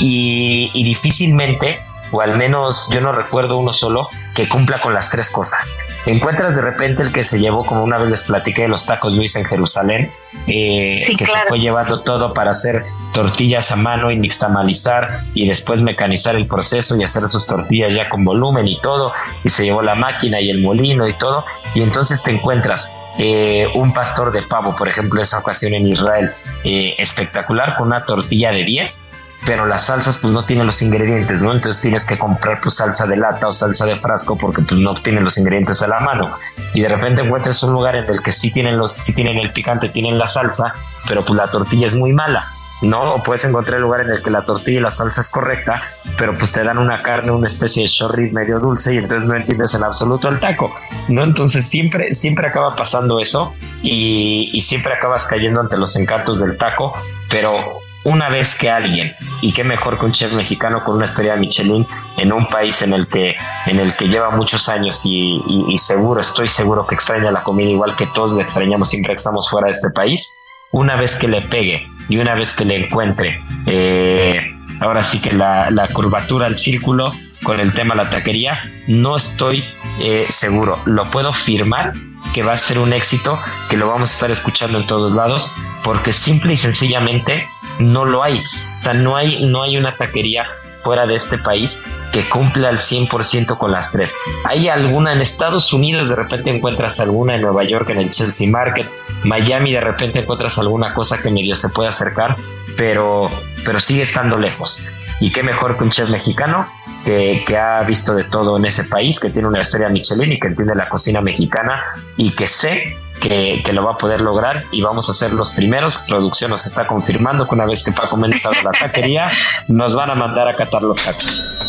Y 0.00 0.84
difícilmente, 0.84 1.80
o 2.10 2.20
al 2.20 2.36
menos 2.36 2.88
yo 2.92 3.00
no 3.00 3.12
recuerdo 3.12 3.58
uno 3.58 3.72
solo, 3.72 4.08
que 4.34 4.48
cumpla 4.48 4.80
con 4.80 4.94
las 4.94 5.10
tres 5.10 5.30
cosas. 5.30 5.76
Encuentras 6.06 6.54
de 6.56 6.62
repente 6.62 7.02
el 7.02 7.12
que 7.12 7.24
se 7.24 7.40
llevó, 7.40 7.66
como 7.66 7.82
una 7.82 7.98
vez 7.98 8.08
les 8.08 8.22
platiqué 8.22 8.62
de 8.62 8.68
los 8.68 8.86
tacos 8.86 9.12
Luis 9.12 9.34
en 9.36 9.44
Jerusalén, 9.44 10.12
eh, 10.46 11.14
que 11.18 11.26
se 11.26 11.38
fue 11.48 11.58
llevando 11.58 12.02
todo 12.02 12.32
para 12.34 12.50
hacer 12.50 12.82
tortillas 13.12 13.72
a 13.72 13.76
mano 13.76 14.10
y 14.10 14.16
nixtamalizar 14.16 15.24
y 15.34 15.48
después 15.48 15.82
mecanizar 15.82 16.36
el 16.36 16.46
proceso 16.46 16.96
y 16.96 17.02
hacer 17.02 17.28
sus 17.28 17.46
tortillas 17.46 17.94
ya 17.94 18.08
con 18.08 18.24
volumen 18.24 18.68
y 18.68 18.80
todo, 18.80 19.12
y 19.42 19.48
se 19.48 19.64
llevó 19.64 19.82
la 19.82 19.94
máquina 19.94 20.40
y 20.40 20.50
el 20.50 20.62
molino 20.62 21.08
y 21.08 21.14
todo, 21.14 21.44
y 21.74 21.82
entonces 21.82 22.22
te 22.22 22.30
encuentras 22.30 22.96
eh, 23.18 23.66
un 23.74 23.92
pastor 23.92 24.30
de 24.30 24.42
pavo, 24.42 24.76
por 24.76 24.88
ejemplo, 24.88 25.20
esa 25.20 25.38
ocasión 25.38 25.74
en 25.74 25.88
Israel, 25.88 26.32
eh, 26.62 26.94
espectacular, 26.98 27.74
con 27.76 27.88
una 27.88 28.04
tortilla 28.04 28.52
de 28.52 28.62
10 28.62 29.10
pero 29.46 29.66
las 29.66 29.86
salsas 29.86 30.18
pues 30.18 30.32
no 30.32 30.44
tienen 30.44 30.66
los 30.66 30.82
ingredientes, 30.82 31.42
¿no? 31.42 31.52
Entonces 31.52 31.80
tienes 31.80 32.04
que 32.04 32.18
comprar 32.18 32.60
pues 32.60 32.74
salsa 32.76 33.06
de 33.06 33.16
lata 33.16 33.48
o 33.48 33.52
salsa 33.52 33.86
de 33.86 33.96
frasco 33.96 34.36
porque 34.36 34.62
pues 34.62 34.80
no 34.80 34.94
tienen 34.94 35.24
los 35.24 35.38
ingredientes 35.38 35.82
a 35.82 35.86
la 35.86 36.00
mano. 36.00 36.34
Y 36.74 36.82
de 36.82 36.88
repente 36.88 37.22
encuentras 37.22 37.62
un 37.62 37.72
lugar 37.72 37.96
en 37.96 38.04
el 38.04 38.22
que 38.22 38.32
sí 38.32 38.52
tienen 38.52 38.76
los 38.76 38.92
sí 38.92 39.14
tienen 39.14 39.38
el 39.38 39.52
picante, 39.52 39.88
tienen 39.88 40.18
la 40.18 40.26
salsa, 40.26 40.74
pero 41.06 41.24
pues 41.24 41.36
la 41.36 41.50
tortilla 41.50 41.86
es 41.86 41.94
muy 41.94 42.12
mala. 42.12 42.52
¿no? 42.80 43.14
O 43.14 43.22
puedes 43.22 43.44
encontrar 43.44 43.78
el 43.78 43.82
lugar 43.82 44.02
en 44.02 44.10
el 44.10 44.22
que 44.22 44.30
la 44.30 44.42
tortilla 44.42 44.78
y 44.78 44.82
la 44.82 44.90
salsa 44.90 45.20
es 45.20 45.30
correcta, 45.30 45.82
pero 46.16 46.36
pues 46.38 46.52
te 46.52 46.62
dan 46.62 46.78
una 46.78 47.02
carne, 47.02 47.32
una 47.32 47.46
especie 47.46 47.82
de 47.82 47.88
chorri 47.88 48.30
medio 48.30 48.60
dulce 48.60 48.94
y 48.94 48.98
entonces 48.98 49.28
no 49.28 49.34
entiendes 49.34 49.74
en 49.74 49.82
absoluto 49.82 50.28
el 50.28 50.38
taco, 50.38 50.72
¿no? 51.08 51.24
Entonces 51.24 51.68
siempre, 51.68 52.12
siempre 52.12 52.46
acaba 52.46 52.76
pasando 52.76 53.18
eso 53.18 53.54
y, 53.82 54.50
y 54.52 54.60
siempre 54.60 54.94
acabas 54.94 55.26
cayendo 55.26 55.60
ante 55.60 55.76
los 55.76 55.96
encantos 55.96 56.40
del 56.40 56.56
taco, 56.56 56.94
pero 57.28 57.80
una 58.08 58.30
vez 58.30 58.56
que 58.56 58.70
alguien, 58.70 59.12
y 59.42 59.52
qué 59.52 59.64
mejor 59.64 59.98
que 59.98 60.06
un 60.06 60.12
chef 60.12 60.32
mexicano 60.32 60.82
con 60.82 60.96
una 60.96 61.06
de 61.06 61.36
Michelin 61.36 61.86
en 62.16 62.32
un 62.32 62.46
país 62.48 62.80
en 62.82 62.92
el 62.94 63.06
que, 63.06 63.36
en 63.66 63.78
el 63.78 63.94
que 63.96 64.06
lleva 64.08 64.30
muchos 64.30 64.68
años 64.68 65.02
y, 65.04 65.76
seguro, 65.76 66.20
estoy 66.20 66.48
seguro 66.48 66.86
que 66.86 66.94
extraña 66.94 67.30
la 67.30 67.42
comida 67.42 67.70
igual 67.70 67.96
que 67.96 68.06
todos 68.06 68.32
la 68.32 68.42
extrañamos 68.42 68.88
siempre 68.88 69.12
que 69.12 69.16
estamos 69.16 69.50
fuera 69.50 69.66
de 69.66 69.72
este 69.72 69.90
país, 69.90 70.34
una 70.72 70.96
vez 70.96 71.16
que 71.16 71.28
le 71.28 71.42
pegue 71.42 71.86
y 72.08 72.18
una 72.18 72.34
vez 72.34 72.54
que 72.54 72.64
le 72.64 72.76
encuentre, 72.84 73.40
eh, 73.66 74.54
ahora 74.80 75.02
sí 75.02 75.20
que 75.20 75.32
la, 75.32 75.70
la 75.70 75.88
curvatura 75.88 76.46
al 76.46 76.56
círculo 76.56 77.12
con 77.42 77.60
el 77.60 77.72
tema 77.72 77.94
de 77.94 78.04
la 78.04 78.10
taquería, 78.10 78.62
no 78.86 79.16
estoy 79.16 79.64
eh, 80.00 80.26
seguro. 80.28 80.78
Lo 80.86 81.10
puedo 81.10 81.32
firmar 81.32 81.92
que 82.32 82.42
va 82.42 82.52
a 82.52 82.56
ser 82.56 82.78
un 82.78 82.92
éxito, 82.92 83.38
que 83.68 83.76
lo 83.76 83.88
vamos 83.88 84.10
a 84.10 84.14
estar 84.14 84.30
escuchando 84.30 84.78
en 84.78 84.86
todos 84.86 85.12
lados, 85.12 85.50
porque 85.84 86.12
simple 86.12 86.54
y 86.54 86.56
sencillamente 86.56 87.48
no 87.78 88.04
lo 88.04 88.22
hay. 88.22 88.38
O 88.78 88.82
sea, 88.82 88.94
no 88.94 89.16
hay, 89.16 89.44
no 89.46 89.62
hay 89.62 89.76
una 89.76 89.96
taquería 89.96 90.46
fuera 90.82 91.06
de 91.06 91.14
este 91.14 91.38
país 91.38 91.84
que 92.12 92.28
cumpla 92.28 92.68
al 92.68 92.78
100% 92.78 93.58
con 93.58 93.70
las 93.70 93.92
tres. 93.92 94.16
Hay 94.44 94.68
alguna 94.68 95.12
en 95.12 95.20
Estados 95.20 95.72
Unidos, 95.72 96.08
de 96.08 96.16
repente 96.16 96.50
encuentras 96.50 97.00
alguna 97.00 97.34
en 97.34 97.42
Nueva 97.42 97.64
York, 97.64 97.90
en 97.90 97.98
el 97.98 98.10
Chelsea 98.10 98.48
Market, 98.50 98.88
Miami, 99.24 99.72
de 99.72 99.80
repente 99.80 100.20
encuentras 100.20 100.58
alguna 100.58 100.94
cosa 100.94 101.20
que 101.20 101.30
medio 101.30 101.56
se 101.56 101.68
puede 101.70 101.88
acercar, 101.88 102.36
pero, 102.76 103.26
pero 103.64 103.80
sigue 103.80 104.02
estando 104.02 104.38
lejos. 104.38 104.92
Y 105.20 105.32
qué 105.32 105.42
mejor 105.42 105.76
que 105.76 105.84
un 105.84 105.90
chef 105.90 106.08
mexicano 106.10 106.68
que, 107.04 107.42
que, 107.46 107.56
ha 107.56 107.82
visto 107.82 108.14
de 108.14 108.24
todo 108.24 108.56
en 108.56 108.64
ese 108.64 108.84
país, 108.84 109.18
que 109.18 109.30
tiene 109.30 109.48
una 109.48 109.60
historia 109.60 109.88
Michelin 109.88 110.32
y 110.32 110.38
que 110.38 110.48
entiende 110.48 110.74
la 110.74 110.88
cocina 110.88 111.20
mexicana 111.20 111.82
y 112.16 112.30
que 112.30 112.46
sé 112.46 112.96
que, 113.20 113.62
que, 113.64 113.72
lo 113.72 113.84
va 113.84 113.92
a 113.92 113.98
poder 113.98 114.20
lograr 114.20 114.64
y 114.72 114.82
vamos 114.82 115.08
a 115.10 115.12
ser 115.12 115.32
los 115.32 115.52
primeros. 115.52 116.04
Producción 116.08 116.50
nos 116.50 116.66
está 116.66 116.86
confirmando 116.86 117.46
que 117.46 117.54
una 117.54 117.66
vez 117.66 117.84
que 117.84 117.92
Paco 117.92 118.16
Méndez 118.16 118.44
abra 118.46 118.62
la 118.62 118.72
taquería, 118.72 119.30
nos 119.68 119.94
van 119.94 120.10
a 120.10 120.14
mandar 120.14 120.48
a 120.48 120.54
catar 120.54 120.82
los 120.82 120.98
tacos. 121.02 121.67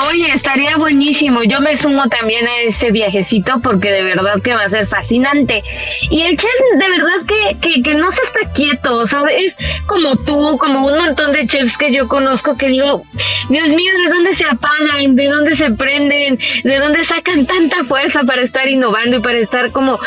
Oye, 0.00 0.26
estaría 0.34 0.76
buenísimo. 0.76 1.42
Yo 1.42 1.60
me 1.60 1.76
sumo 1.76 2.08
también 2.08 2.46
a 2.46 2.60
ese 2.60 2.90
viajecito 2.90 3.60
porque 3.62 3.90
de 3.90 4.02
verdad 4.02 4.40
que 4.42 4.54
va 4.54 4.64
a 4.64 4.70
ser 4.70 4.86
fascinante. 4.86 5.62
Y 6.10 6.22
el 6.22 6.36
chef 6.38 6.50
de 6.78 6.88
verdad 6.88 7.26
que, 7.28 7.58
que, 7.60 7.82
que 7.82 7.94
no 7.94 8.10
se 8.10 8.22
está 8.22 8.52
quieto, 8.54 8.96
o 8.96 9.06
sea, 9.06 9.20
es 9.30 9.54
como 9.86 10.16
tú, 10.16 10.56
como 10.56 10.86
un 10.86 10.96
montón 10.96 11.32
de 11.32 11.46
chefs 11.46 11.76
que 11.76 11.92
yo 11.92 12.08
conozco 12.08 12.56
que 12.56 12.68
digo, 12.68 13.04
Dios 13.50 13.68
mío, 13.68 13.92
¿de 14.02 14.10
dónde 14.10 14.36
se 14.36 14.44
apagan? 14.44 15.14
¿De 15.14 15.26
dónde 15.26 15.56
se 15.56 15.70
prenden? 15.72 16.38
¿De 16.64 16.78
dónde 16.78 17.04
sacan 17.04 17.46
tanta 17.46 17.84
fuerza 17.84 18.22
para 18.24 18.42
estar 18.42 18.66
innovando 18.66 19.18
y 19.18 19.20
para 19.20 19.38
estar 19.38 19.72
como 19.72 19.98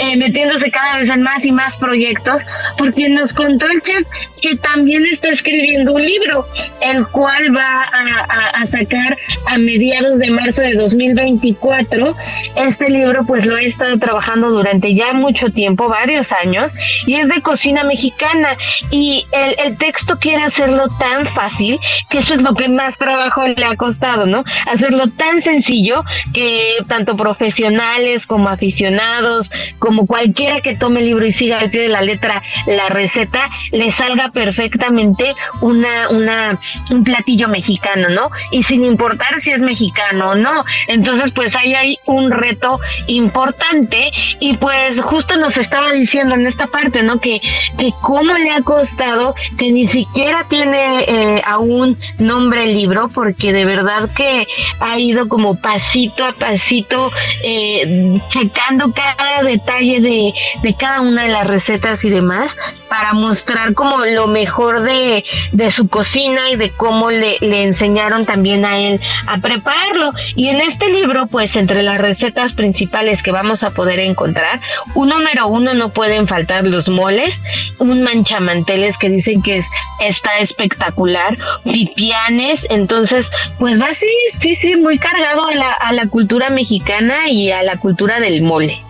eh, 0.00 0.16
metiéndose 0.16 0.68
cada 0.72 0.98
vez 0.98 1.08
en 1.08 1.22
más 1.22 1.44
y 1.44 1.52
más 1.52 1.76
proyectos? 1.76 2.42
Porque 2.76 3.08
nos 3.08 3.32
contó 3.32 3.66
el 3.66 3.82
chef 3.82 4.04
que 4.42 4.56
también 4.56 5.06
está 5.06 5.28
escribiendo 5.28 5.92
un 5.92 6.04
libro, 6.04 6.44
el 6.80 7.06
cual 7.06 7.56
va 7.56 7.82
a 7.82 8.66
sacar 8.66 9.16
a 9.46 9.58
mediados 9.58 10.18
de 10.18 10.30
marzo 10.30 10.62
de 10.62 10.74
2024. 10.74 12.16
Este 12.56 12.88
libro 12.88 13.24
pues 13.26 13.46
lo 13.46 13.56
he 13.56 13.66
estado 13.66 13.98
trabajando 13.98 14.50
durante 14.50 14.94
ya 14.94 15.12
mucho 15.12 15.50
tiempo, 15.50 15.88
varios 15.88 16.30
años, 16.32 16.72
y 17.06 17.14
es 17.14 17.28
de 17.28 17.42
cocina 17.42 17.84
mexicana. 17.84 18.56
Y 18.90 19.26
el, 19.32 19.76
texto 19.78 20.18
quiere 20.18 20.42
hacerlo 20.42 20.88
tan 20.98 21.26
fácil, 21.26 21.78
que 22.10 22.18
eso 22.18 22.34
es 22.34 22.42
lo 22.42 22.54
que 22.54 22.68
más 22.68 22.96
trabajo 22.98 23.46
le 23.46 23.64
ha 23.64 23.76
costado, 23.76 24.26
¿no? 24.26 24.44
Hacerlo 24.66 25.08
tan 25.10 25.42
sencillo 25.42 26.04
que 26.32 26.76
tanto 26.88 27.16
profesionales 27.16 28.26
como 28.26 28.48
aficionados, 28.48 29.50
como 29.78 30.06
cualquiera 30.06 30.60
que 30.60 30.74
tome 30.76 31.00
el 31.00 31.06
libro 31.06 31.26
y 31.26 31.32
siga 31.32 31.58
al 31.58 31.70
pie 31.70 31.82
de 31.82 31.88
la 31.88 32.02
letra 32.02 32.42
la 32.66 32.88
receta, 32.88 33.50
le 33.72 33.92
salga 33.92 34.30
perfectamente 34.30 35.34
una, 35.60 36.08
una, 36.08 36.58
un 36.90 37.04
platillo 37.04 37.48
mexicano, 37.48 38.08
¿no? 38.08 38.30
Y 38.50 38.62
sin 38.62 38.84
importar 38.84 39.17
si 39.42 39.50
es 39.50 39.58
mexicano 39.58 40.30
o 40.30 40.34
no. 40.34 40.64
Entonces, 40.86 41.32
pues 41.34 41.54
ahí 41.54 41.74
hay 41.74 41.98
un 42.06 42.30
reto 42.30 42.80
importante 43.06 44.10
y 44.40 44.56
pues 44.56 45.00
justo 45.00 45.36
nos 45.36 45.56
estaba 45.56 45.92
diciendo 45.92 46.34
en 46.34 46.46
esta 46.46 46.66
parte, 46.66 47.02
¿no? 47.02 47.20
Que, 47.20 47.40
que 47.78 47.92
cómo 48.00 48.34
le 48.34 48.50
ha 48.50 48.62
costado, 48.62 49.34
que 49.56 49.70
ni 49.70 49.88
siquiera 49.88 50.46
tiene 50.48 51.04
eh, 51.06 51.42
aún 51.44 51.98
nombre 52.18 52.64
el 52.64 52.74
libro, 52.74 53.08
porque 53.08 53.52
de 53.52 53.64
verdad 53.64 54.10
que 54.14 54.46
ha 54.80 54.98
ido 54.98 55.28
como 55.28 55.60
pasito 55.60 56.24
a 56.24 56.32
pasito, 56.32 57.10
eh, 57.42 58.20
checando 58.28 58.92
cada 58.92 59.42
detalle 59.42 60.00
de, 60.00 60.34
de 60.62 60.74
cada 60.74 61.00
una 61.00 61.24
de 61.24 61.28
las 61.28 61.46
recetas 61.46 62.02
y 62.04 62.10
demás, 62.10 62.56
para 62.88 63.12
mostrar 63.12 63.74
como 63.74 64.04
lo 64.04 64.26
mejor 64.26 64.82
de, 64.82 65.24
de 65.52 65.70
su 65.70 65.88
cocina 65.88 66.50
y 66.50 66.56
de 66.56 66.70
cómo 66.70 67.10
le, 67.10 67.36
le 67.40 67.62
enseñaron 67.62 68.26
también 68.26 68.64
a 68.64 68.78
él 68.78 69.00
a 69.26 69.38
prepararlo. 69.38 70.12
Y 70.36 70.48
en 70.48 70.60
este 70.60 70.88
libro, 70.88 71.26
pues 71.26 71.54
entre 71.56 71.82
las 71.82 71.98
recetas 71.98 72.52
principales 72.54 73.22
que 73.22 73.32
vamos 73.32 73.62
a 73.62 73.70
poder 73.70 74.00
encontrar, 74.00 74.60
un 74.94 75.08
número 75.08 75.48
uno 75.48 75.74
no 75.74 75.90
pueden 75.90 76.28
faltar 76.28 76.64
los 76.64 76.88
moles, 76.88 77.34
un 77.78 78.02
manchamanteles 78.02 78.98
que 78.98 79.08
dicen 79.08 79.42
que 79.42 79.58
es, 79.58 79.66
está 80.00 80.38
espectacular, 80.38 81.36
pipianes, 81.64 82.64
entonces 82.70 83.26
pues 83.58 83.80
va 83.80 83.94
ser 83.94 84.08
sí, 84.40 84.56
sí, 84.60 84.76
muy 84.76 84.98
cargado 84.98 85.46
a 85.48 85.54
la, 85.54 85.72
a 85.72 85.92
la 85.92 86.06
cultura 86.06 86.50
mexicana 86.50 87.28
y 87.28 87.50
a 87.50 87.62
la 87.62 87.78
cultura 87.78 88.20
del 88.20 88.42
mole. 88.42 88.82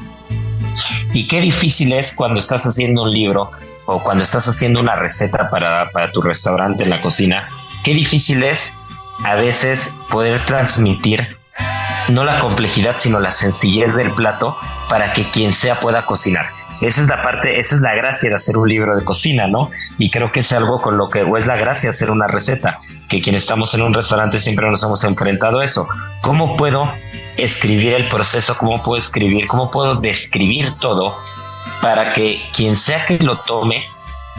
Y 1.13 1.27
qué 1.27 1.41
difícil 1.41 1.93
es 1.93 2.15
cuando 2.15 2.39
estás 2.41 2.65
haciendo 2.67 3.03
un 3.03 3.13
libro 3.13 3.51
o 3.87 4.03
cuando 4.03 4.23
estás 4.23 4.47
haciendo 4.49 4.81
una 4.81 4.97
receta 4.97 5.51
para, 5.51 5.91
para 5.91 6.13
tu 6.13 6.21
restaurante 6.21 6.85
en 6.85 6.91
la 6.91 7.01
cocina, 7.01 7.49
qué 7.83 7.95
difícil 7.95 8.43
es 8.43 8.78
a 9.25 9.35
veces 9.35 9.99
poder 10.11 10.45
transmitir 10.47 11.37
no 12.09 12.25
la 12.25 12.41
complejidad, 12.41 12.97
sino 12.99 13.21
la 13.21 13.33
sencillez 13.33 13.95
del 13.95 14.13
plato 14.13 14.57
para 14.89 15.13
que 15.13 15.25
quien 15.31 15.53
sea 15.53 15.79
pueda 15.79 16.07
cocinar. 16.07 16.47
Esa 16.81 17.03
es 17.03 17.09
la 17.09 17.23
parte, 17.23 17.59
esa 17.59 17.75
es 17.75 17.81
la 17.81 17.95
gracia 17.95 18.31
de 18.31 18.37
hacer 18.37 18.57
un 18.57 18.69
libro 18.69 18.97
de 18.97 19.05
cocina, 19.05 19.49
¿no? 19.49 19.71
Y 19.99 20.11
creo 20.11 20.31
que 20.31 20.41
es 20.41 20.53
algo 20.53 20.81
con 20.81 20.97
lo 20.97 21.09
que, 21.09 21.25
o 21.25 21.37
es 21.37 21.47
la 21.47 21.57
gracia 21.57 21.91
hacer 21.91 22.09
una 22.09 22.29
receta, 22.29 22.79
que 23.09 23.21
quien 23.21 23.35
estamos 23.35 23.75
en 23.75 23.83
un 23.83 23.93
restaurante 23.93 24.39
siempre 24.39 24.71
nos 24.71 24.83
hemos 24.85 25.03
enfrentado 25.03 25.59
a 25.59 25.65
eso. 25.65 25.89
¿Cómo 26.23 26.57
puedo 26.57 26.93
escribir 27.37 27.95
el 27.95 28.09
proceso? 28.09 28.57
¿Cómo 28.57 28.81
puedo 28.83 28.97
escribir? 28.97 29.49
¿Cómo 29.49 29.73
puedo 29.73 29.97
describir 29.97 30.73
todo 30.79 31.19
para 31.83 32.13
que 32.13 32.43
quien 32.55 32.77
sea 32.77 33.05
que 33.05 33.19
lo 33.19 33.39
tome 33.39 33.85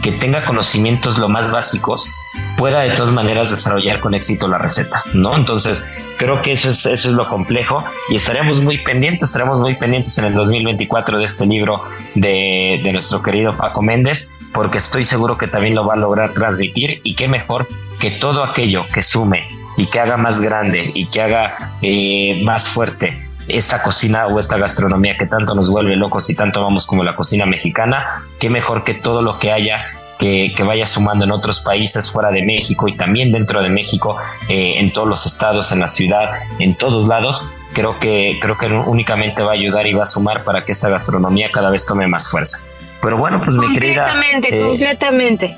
que 0.02 0.12
tenga 0.12 0.44
conocimientos 0.44 1.18
lo 1.18 1.28
más 1.28 1.50
básicos, 1.50 2.10
pueda 2.56 2.80
de 2.80 2.90
todas 2.90 3.12
maneras 3.12 3.50
desarrollar 3.50 4.00
con 4.00 4.14
éxito 4.14 4.48
la 4.48 4.58
receta, 4.58 5.04
¿no? 5.12 5.36
Entonces, 5.36 5.86
creo 6.18 6.42
que 6.42 6.52
eso 6.52 6.70
es, 6.70 6.86
eso 6.86 7.08
es 7.08 7.14
lo 7.14 7.28
complejo 7.28 7.84
y 8.08 8.16
estaremos 8.16 8.60
muy 8.62 8.78
pendientes, 8.78 9.28
estaremos 9.28 9.60
muy 9.60 9.76
pendientes 9.76 10.16
en 10.18 10.26
el 10.26 10.34
2024 10.34 11.18
de 11.18 11.24
este 11.24 11.46
libro 11.46 11.82
de, 12.14 12.80
de 12.82 12.92
nuestro 12.92 13.22
querido 13.22 13.56
Paco 13.56 13.82
Méndez, 13.82 14.40
porque 14.54 14.78
estoy 14.78 15.04
seguro 15.04 15.36
que 15.36 15.48
también 15.48 15.74
lo 15.74 15.86
va 15.86 15.94
a 15.94 15.98
lograr 15.98 16.32
transmitir 16.32 17.00
y 17.04 17.14
qué 17.14 17.28
mejor 17.28 17.68
que 17.98 18.10
todo 18.10 18.42
aquello 18.42 18.86
que 18.92 19.02
sume 19.02 19.48
y 19.76 19.86
que 19.86 20.00
haga 20.00 20.16
más 20.16 20.40
grande 20.40 20.90
y 20.94 21.06
que 21.06 21.22
haga 21.22 21.76
eh, 21.82 22.40
más 22.44 22.68
fuerte 22.68 23.29
esta 23.48 23.82
cocina 23.82 24.26
o 24.26 24.38
esta 24.38 24.58
gastronomía 24.58 25.16
que 25.16 25.26
tanto 25.26 25.54
nos 25.54 25.70
vuelve 25.70 25.96
locos 25.96 26.28
y 26.30 26.36
tanto 26.36 26.62
vamos 26.62 26.86
como 26.86 27.04
la 27.04 27.16
cocina 27.16 27.46
mexicana, 27.46 28.06
qué 28.38 28.50
mejor 28.50 28.84
que 28.84 28.94
todo 28.94 29.22
lo 29.22 29.38
que 29.38 29.52
haya 29.52 29.86
que, 30.18 30.52
que, 30.54 30.62
vaya 30.62 30.84
sumando 30.84 31.24
en 31.24 31.32
otros 31.32 31.60
países 31.60 32.10
fuera 32.10 32.30
de 32.30 32.42
México 32.42 32.86
y 32.86 32.94
también 32.94 33.32
dentro 33.32 33.62
de 33.62 33.70
México, 33.70 34.18
eh, 34.50 34.74
en 34.76 34.92
todos 34.92 35.08
los 35.08 35.24
estados, 35.24 35.72
en 35.72 35.80
la 35.80 35.88
ciudad, 35.88 36.32
en 36.58 36.74
todos 36.74 37.08
lados, 37.08 37.50
creo 37.72 37.98
que, 37.98 38.38
creo 38.38 38.58
que 38.58 38.66
únicamente 38.66 39.42
va 39.42 39.52
a 39.52 39.54
ayudar 39.54 39.86
y 39.86 39.94
va 39.94 40.02
a 40.02 40.06
sumar 40.06 40.44
para 40.44 40.62
que 40.64 40.72
esta 40.72 40.90
gastronomía 40.90 41.50
cada 41.50 41.70
vez 41.70 41.86
tome 41.86 42.06
más 42.06 42.30
fuerza. 42.30 42.58
Pero 43.00 43.16
bueno, 43.16 43.40
pues 43.42 43.56
mi 43.56 43.72
querida... 43.72 44.10
Completamente, 44.10 44.60
eh, 44.60 44.62
completamente 44.62 45.56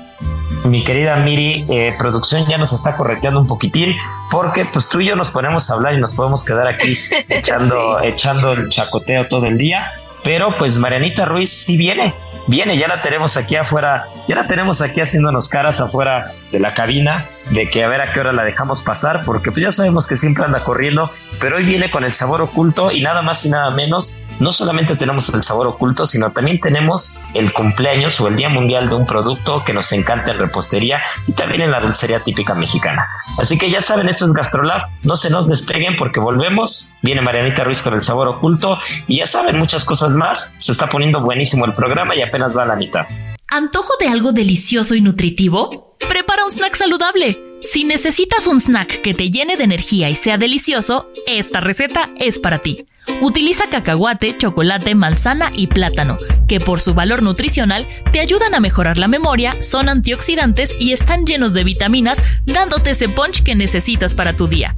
mi 0.63 0.83
querida 0.83 1.15
Miri, 1.17 1.65
eh, 1.69 1.93
producción 1.97 2.45
ya 2.45 2.57
nos 2.57 2.73
está 2.73 2.95
correteando 2.95 3.39
un 3.39 3.47
poquitín 3.47 3.95
porque 4.31 4.65
pues 4.65 4.89
tú 4.89 5.01
y 5.01 5.07
yo 5.07 5.15
nos 5.15 5.31
ponemos 5.31 5.69
a 5.69 5.75
hablar 5.75 5.93
y 5.93 5.99
nos 5.99 6.13
podemos 6.13 6.43
quedar 6.45 6.67
aquí 6.67 6.97
echando, 7.29 8.01
echando 8.01 8.53
el 8.53 8.69
chacoteo 8.69 9.27
todo 9.27 9.45
el 9.45 9.57
día. 9.57 9.91
Pero 10.23 10.55
pues 10.57 10.77
Marianita 10.77 11.25
Ruiz 11.25 11.49
sí 11.49 11.77
viene, 11.77 12.13
viene, 12.47 12.77
ya 12.77 12.87
la 12.87 13.01
tenemos 13.01 13.35
aquí 13.35 13.57
afuera, 13.57 14.05
ya 14.27 14.35
la 14.35 14.47
tenemos 14.47 14.81
aquí 14.81 15.01
haciéndonos 15.01 15.49
caras 15.49 15.81
afuera 15.81 16.31
de 16.49 16.59
la 16.59 16.73
cabina, 16.73 17.25
de 17.51 17.69
que 17.69 17.83
a 17.83 17.87
ver 17.87 18.01
a 18.01 18.13
qué 18.13 18.19
hora 18.19 18.31
la 18.31 18.43
dejamos 18.43 18.83
pasar, 18.83 19.23
porque 19.25 19.51
pues 19.51 19.63
ya 19.63 19.71
sabemos 19.71 20.07
que 20.07 20.15
siempre 20.15 20.45
anda 20.45 20.63
corriendo, 20.63 21.11
pero 21.39 21.57
hoy 21.57 21.65
viene 21.65 21.91
con 21.91 22.03
el 22.03 22.13
sabor 22.13 22.41
oculto 22.41 22.91
y 22.91 23.01
nada 23.01 23.21
más 23.21 23.45
y 23.45 23.49
nada 23.49 23.71
menos, 23.71 24.23
no 24.39 24.51
solamente 24.51 24.95
tenemos 24.95 25.29
el 25.33 25.43
sabor 25.43 25.67
oculto, 25.67 26.05
sino 26.05 26.31
también 26.31 26.59
tenemos 26.59 27.21
el 27.33 27.53
cumpleaños 27.53 28.19
o 28.21 28.27
el 28.27 28.35
Día 28.35 28.49
Mundial 28.49 28.89
de 28.89 28.95
un 28.95 29.05
producto 29.05 29.63
que 29.63 29.73
nos 29.73 29.91
encanta 29.91 30.31
en 30.31 30.39
repostería 30.39 31.01
y 31.27 31.33
también 31.33 31.61
en 31.61 31.71
la 31.71 31.79
dulcería 31.79 32.19
típica 32.19 32.53
mexicana. 32.53 33.07
Así 33.37 33.57
que 33.57 33.69
ya 33.69 33.81
saben, 33.81 34.09
esto 34.09 34.25
es 34.25 34.33
Gastrolab, 34.33 34.89
no 35.03 35.15
se 35.15 35.29
nos 35.29 35.47
despeguen 35.47 35.95
porque 35.97 36.19
volvemos, 36.19 36.95
viene 37.01 37.21
Marianita 37.21 37.63
Ruiz 37.63 37.81
con 37.81 37.93
el 37.93 38.03
sabor 38.03 38.27
oculto 38.27 38.79
y 39.07 39.17
ya 39.17 39.25
saben 39.25 39.57
muchas 39.57 39.85
cosas 39.85 40.11
más, 40.11 40.55
se 40.59 40.71
está 40.71 40.87
poniendo 40.87 41.21
buenísimo 41.21 41.65
el 41.65 41.73
programa 41.73 42.15
y 42.15 42.21
apenas 42.21 42.57
va 42.57 42.63
a 42.63 42.67
la 42.67 42.75
mitad. 42.75 43.05
¿Antojo 43.47 43.93
de 43.99 44.07
algo 44.07 44.31
delicioso 44.31 44.95
y 44.95 45.01
nutritivo? 45.01 45.95
Prepara 46.09 46.45
un 46.45 46.51
snack 46.51 46.75
saludable. 46.75 47.39
Si 47.61 47.83
necesitas 47.83 48.47
un 48.47 48.59
snack 48.59 49.01
que 49.01 49.13
te 49.13 49.29
llene 49.29 49.55
de 49.55 49.63
energía 49.63 50.09
y 50.09 50.15
sea 50.15 50.37
delicioso, 50.37 51.11
esta 51.27 51.59
receta 51.59 52.09
es 52.17 52.39
para 52.39 52.59
ti. 52.59 52.85
Utiliza 53.21 53.69
cacahuate, 53.69 54.37
chocolate, 54.37 54.95
manzana 54.95 55.51
y 55.53 55.67
plátano, 55.67 56.17
que 56.47 56.59
por 56.59 56.81
su 56.81 56.93
valor 56.93 57.21
nutricional 57.21 57.87
te 58.11 58.19
ayudan 58.19 58.55
a 58.55 58.59
mejorar 58.59 58.97
la 58.97 59.07
memoria, 59.07 59.61
son 59.61 59.87
antioxidantes 59.87 60.75
y 60.79 60.93
están 60.93 61.25
llenos 61.25 61.53
de 61.53 61.63
vitaminas, 61.63 62.21
dándote 62.45 62.91
ese 62.91 63.09
punch 63.09 63.43
que 63.43 63.55
necesitas 63.55 64.13
para 64.13 64.35
tu 64.35 64.47
día. 64.47 64.75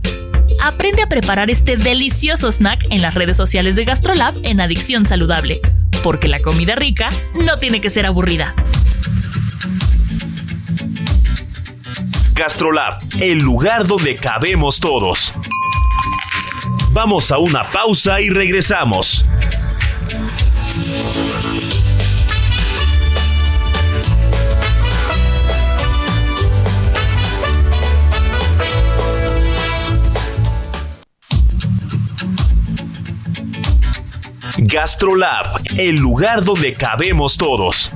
Aprende 0.62 1.04
a 1.04 1.10
preparar 1.10 1.49
este 1.49 1.78
delicioso 1.78 2.51
snack 2.51 2.88
en 2.89 3.01
las 3.01 3.13
redes 3.13 3.38
sociales 3.38 3.75
de 3.75 3.86
GastroLab 3.86 4.36
en 4.43 4.60
Adicción 4.60 5.06
Saludable, 5.06 5.62
porque 6.06 6.28
la 6.28 6.38
comida 6.38 6.76
rica 6.76 7.10
no 7.34 7.58
tiene 7.58 7.82
que 7.82 7.89
ser 7.89 8.06
aburrida. 8.06 8.54
GastroLab, 12.36 13.00
el 13.20 13.39
lugar 13.39 13.88
donde 13.88 14.13
cabemos 14.13 14.80
todos. 14.80 15.34
Vamos 16.91 17.32
a 17.32 17.39
una 17.39 17.63
pausa 17.72 18.22
y 18.22 18.30
regresamos. 18.30 19.26
GastroLab, 34.58 35.48
el 35.78 35.98
lugar 35.98 36.46
donde 36.46 36.72
cabemos 36.72 37.36
todos. 37.36 37.91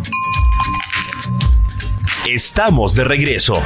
Estamos 2.27 2.93
de 2.93 3.05
regreso. 3.05 3.63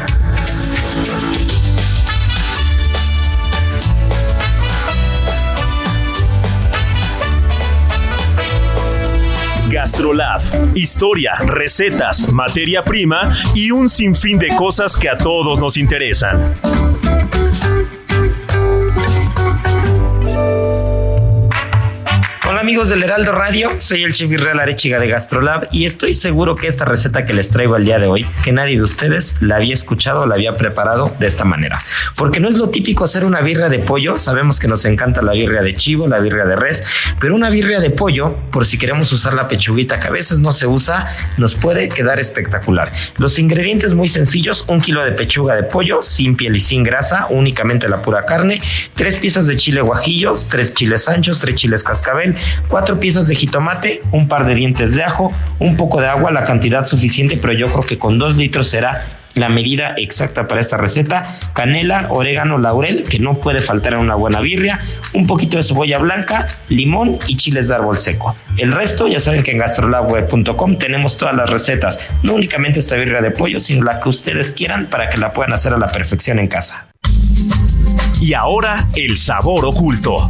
GastroLab. 9.69 10.41
Historia, 10.75 11.33
recetas, 11.47 12.31
materia 12.31 12.83
prima 12.83 13.35
y 13.55 13.71
un 13.71 13.89
sinfín 13.89 14.37
de 14.37 14.55
cosas 14.55 14.95
que 14.95 15.09
a 15.09 15.17
todos 15.17 15.59
nos 15.59 15.77
interesan. 15.77 16.55
Amigos 22.63 22.87
del 22.87 23.03
Heraldo 23.03 23.33
Radio, 23.33 23.71
soy 23.79 24.05
el 24.05 24.13
chef 24.13 24.31
Israel 24.31 24.57
Arechiga 24.57 24.97
de 24.97 25.09
Gastrolab 25.09 25.67
y 25.73 25.83
estoy 25.83 26.13
seguro 26.13 26.55
que 26.55 26.67
esta 26.67 26.85
receta 26.85 27.25
que 27.25 27.33
les 27.33 27.49
traigo 27.49 27.75
el 27.75 27.83
día 27.83 27.99
de 27.99 28.07
hoy, 28.07 28.25
que 28.41 28.53
nadie 28.53 28.77
de 28.77 28.83
ustedes 28.83 29.35
la 29.41 29.57
había 29.57 29.73
escuchado, 29.73 30.25
la 30.25 30.35
había 30.35 30.55
preparado 30.55 31.13
de 31.19 31.27
esta 31.27 31.43
manera. 31.43 31.83
Porque 32.15 32.39
no 32.39 32.47
es 32.47 32.55
lo 32.55 32.69
típico 32.69 33.03
hacer 33.03 33.25
una 33.25 33.41
birria 33.41 33.67
de 33.67 33.79
pollo, 33.79 34.17
sabemos 34.17 34.61
que 34.61 34.69
nos 34.69 34.85
encanta 34.85 35.21
la 35.21 35.33
birria 35.33 35.61
de 35.61 35.75
chivo, 35.75 36.07
la 36.07 36.19
birria 36.19 36.45
de 36.45 36.55
res, 36.55 36.85
pero 37.19 37.35
una 37.35 37.49
birria 37.49 37.81
de 37.81 37.89
pollo, 37.89 38.33
por 38.49 38.65
si 38.65 38.77
queremos 38.77 39.11
usar 39.11 39.33
la 39.33 39.49
pechuguita 39.49 39.99
que 39.99 40.07
a 40.07 40.11
veces 40.11 40.39
no 40.39 40.53
se 40.53 40.65
usa, 40.65 41.13
nos 41.37 41.55
puede 41.55 41.89
quedar 41.89 42.17
espectacular. 42.17 42.93
Los 43.17 43.39
ingredientes 43.39 43.93
muy 43.93 44.07
sencillos, 44.07 44.63
un 44.69 44.79
kilo 44.79 45.03
de 45.03 45.11
pechuga 45.11 45.57
de 45.57 45.63
pollo, 45.63 46.01
sin 46.01 46.37
piel 46.37 46.55
y 46.55 46.61
sin 46.61 46.85
grasa, 46.85 47.27
únicamente 47.29 47.89
la 47.89 48.01
pura 48.01 48.23
carne, 48.25 48.61
tres 48.93 49.17
piezas 49.17 49.47
de 49.47 49.57
chile 49.57 49.81
guajillo, 49.81 50.37
tres 50.49 50.73
chiles 50.73 51.09
anchos, 51.09 51.41
tres 51.41 51.55
chiles 51.55 51.83
cascabel, 51.83 52.37
cuatro 52.67 52.99
piezas 52.99 53.27
de 53.27 53.35
jitomate, 53.35 54.01
un 54.11 54.27
par 54.27 54.45
de 54.45 54.55
dientes 54.55 54.95
de 54.95 55.03
ajo, 55.03 55.31
un 55.59 55.77
poco 55.77 56.01
de 56.01 56.07
agua, 56.07 56.31
la 56.31 56.45
cantidad 56.45 56.85
suficiente, 56.85 57.37
pero 57.37 57.53
yo 57.53 57.67
creo 57.67 57.83
que 57.83 57.97
con 57.97 58.17
dos 58.17 58.37
litros 58.37 58.67
será 58.67 59.05
la 59.35 59.49
medida 59.49 59.95
exacta 59.97 60.47
para 60.47 60.61
esta 60.61 60.77
receta, 60.77 61.25
canela, 61.53 62.07
orégano, 62.09 62.57
laurel, 62.57 63.03
que 63.03 63.19
no 63.19 63.35
puede 63.35 63.61
faltar 63.61 63.93
en 63.93 63.99
una 63.99 64.15
buena 64.15 64.41
birria, 64.41 64.79
un 65.13 65.27
poquito 65.27 65.57
de 65.57 65.63
cebolla 65.63 65.97
blanca, 65.97 66.47
limón 66.69 67.17
y 67.27 67.37
chiles 67.37 67.67
de 67.67 67.75
árbol 67.75 67.97
seco. 67.97 68.35
El 68.57 68.71
resto, 68.71 69.07
ya 69.07 69.19
saben 69.19 69.43
que 69.43 69.51
en 69.51 69.57
gastrolabweb.com 69.57 70.77
tenemos 70.77 71.17
todas 71.17 71.35
las 71.35 71.49
recetas, 71.49 72.07
no 72.21 72.35
únicamente 72.35 72.79
esta 72.79 72.95
birria 72.95 73.21
de 73.21 73.31
pollo, 73.31 73.59
sino 73.59 73.83
la 73.83 73.99
que 73.99 74.09
ustedes 74.09 74.53
quieran 74.53 74.87
para 74.87 75.09
que 75.09 75.17
la 75.17 75.33
puedan 75.33 75.53
hacer 75.53 75.73
a 75.73 75.77
la 75.77 75.87
perfección 75.87 76.39
en 76.39 76.47
casa. 76.47 76.87
Y 78.21 78.33
ahora, 78.33 78.87
el 78.95 79.17
sabor 79.17 79.65
oculto. 79.65 80.29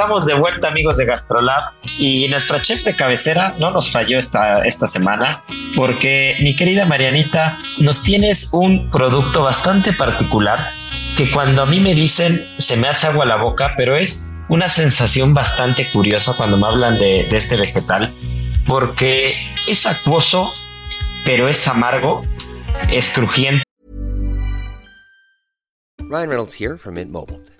Estamos 0.00 0.24
de 0.24 0.32
vuelta 0.32 0.68
amigos 0.68 0.96
de 0.96 1.04
Gastrolab 1.04 1.74
y 1.98 2.26
nuestra 2.28 2.58
chef 2.58 2.82
de 2.84 2.96
cabecera 2.96 3.54
no 3.58 3.70
nos 3.70 3.92
falló 3.92 4.18
esta, 4.18 4.62
esta 4.62 4.86
semana 4.86 5.44
porque 5.76 6.36
mi 6.40 6.56
querida 6.56 6.86
Marianita 6.86 7.58
nos 7.80 8.02
tienes 8.02 8.48
un 8.54 8.90
producto 8.90 9.42
bastante 9.42 9.92
particular 9.92 10.58
que 11.18 11.30
cuando 11.30 11.60
a 11.60 11.66
mí 11.66 11.80
me 11.80 11.94
dicen 11.94 12.42
se 12.56 12.78
me 12.78 12.88
hace 12.88 13.08
agua 13.08 13.26
la 13.26 13.36
boca, 13.36 13.74
pero 13.76 13.94
es 13.94 14.38
una 14.48 14.70
sensación 14.70 15.34
bastante 15.34 15.86
curiosa 15.92 16.32
cuando 16.34 16.56
me 16.56 16.66
hablan 16.66 16.98
de, 16.98 17.26
de 17.30 17.36
este 17.36 17.56
vegetal 17.56 18.14
porque 18.66 19.34
es 19.68 19.84
acuoso, 19.84 20.50
pero 21.26 21.46
es 21.46 21.68
amargo, 21.68 22.24
es 22.90 23.10
crujiente. 23.10 23.64
Ryan 26.08 26.30
Reynolds 26.30 26.58
here 26.58 26.78
from 26.78 26.94
Mint 26.94 27.10
Mobile. 27.10 27.59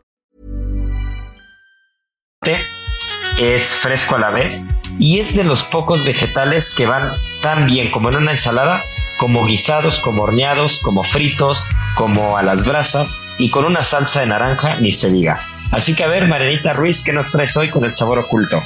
es 3.37 3.75
fresco 3.75 4.15
a 4.15 4.19
la 4.19 4.31
vez 4.31 4.69
y 4.97 5.19
es 5.19 5.35
de 5.35 5.43
los 5.43 5.61
pocos 5.61 6.03
vegetales 6.05 6.73
que 6.73 6.87
van 6.87 7.11
tan 7.43 7.67
bien 7.67 7.91
como 7.91 8.09
en 8.09 8.15
una 8.15 8.31
ensalada, 8.31 8.81
como 9.19 9.45
guisados, 9.45 9.99
como 9.99 10.23
horneados, 10.23 10.79
como 10.79 11.03
fritos, 11.03 11.67
como 11.93 12.37
a 12.37 12.41
las 12.41 12.65
brasas 12.65 13.15
y 13.37 13.51
con 13.51 13.65
una 13.65 13.83
salsa 13.83 14.21
de 14.21 14.25
naranja 14.25 14.77
ni 14.77 14.91
se 14.91 15.11
diga. 15.11 15.45
Así 15.71 15.93
que 15.93 16.03
a 16.03 16.07
ver, 16.07 16.27
Marianita 16.27 16.73
Ruiz, 16.73 17.03
¿qué 17.03 17.13
nos 17.13 17.31
traes 17.31 17.55
hoy 17.57 17.69
con 17.69 17.83
el 17.83 17.93
sabor 17.93 18.17
oculto? 18.17 18.59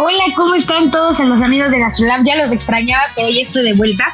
Hola, 0.00 0.24
¿cómo 0.34 0.56
están 0.56 0.90
todos 0.90 1.20
en 1.20 1.28
los 1.28 1.40
amigos 1.42 1.70
de 1.70 1.78
Gastrolab? 1.78 2.24
Ya 2.24 2.34
los 2.34 2.50
extrañaba, 2.50 3.04
pero 3.14 3.28
hoy 3.28 3.42
estoy 3.42 3.62
de 3.62 3.74
vuelta. 3.74 4.12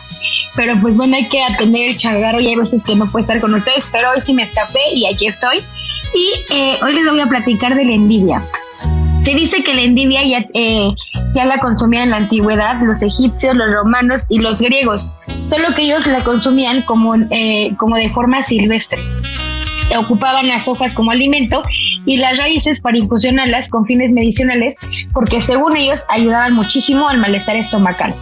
Pero 0.55 0.75
pues 0.83 0.99
bueno, 0.99 1.17
hay 1.17 1.27
que 1.27 1.43
atender 1.43 1.89
el 1.89 1.97
chagarro 1.97 2.39
y 2.39 2.49
hay 2.49 2.57
veces 2.57 2.83
que 2.85 2.97
no 2.97 3.11
puedo 3.11 3.23
estar 3.23 3.41
con 3.41 3.55
ustedes, 3.55 3.89
pero 3.91 4.11
hoy 4.11 4.21
sí 4.21 4.35
me 4.35 4.43
escapé 4.43 4.93
y 4.93 5.07
aquí 5.07 5.27
estoy. 5.27 5.63
Y 6.15 6.55
eh, 6.55 6.79
hoy 6.83 6.95
les 6.95 7.09
voy 7.09 7.21
a 7.21 7.27
platicar 7.27 7.75
de 7.75 7.85
la 7.85 7.93
envidia. 7.93 8.43
Se 9.25 9.35
dice 9.35 9.63
que 9.63 9.73
la 9.73 9.83
envidia 9.83 10.25
ya, 10.25 10.47
eh, 10.53 10.91
ya 11.35 11.45
la 11.45 11.59
consumían 11.59 12.05
en 12.05 12.11
la 12.11 12.17
antigüedad 12.17 12.83
los 12.83 13.03
egipcios, 13.03 13.55
los 13.55 13.73
romanos 13.73 14.25
y 14.29 14.41
los 14.41 14.61
griegos, 14.61 15.13
solo 15.49 15.69
que 15.75 15.83
ellos 15.83 16.07
la 16.07 16.21
consumían 16.21 16.83
como, 16.83 17.15
eh, 17.31 17.75
como 17.79 17.97
de 17.97 18.11
forma 18.11 18.43
silvestre. 18.43 18.99
Ocupaban 19.97 20.49
las 20.49 20.67
hojas 20.67 20.95
como 20.95 21.11
alimento 21.11 21.63
y 22.05 22.17
las 22.17 22.39
raíces 22.39 22.81
para 22.81 22.99
infusionarlas 22.99 23.69
con 23.69 23.87
fines 23.87 24.13
medicinales 24.13 24.77
porque 25.13 25.41
según 25.41 25.77
ellos 25.77 26.01
ayudaban 26.09 26.55
muchísimo 26.55 27.09
al 27.09 27.19
malestar 27.19 27.57
estomacal. 27.57 28.15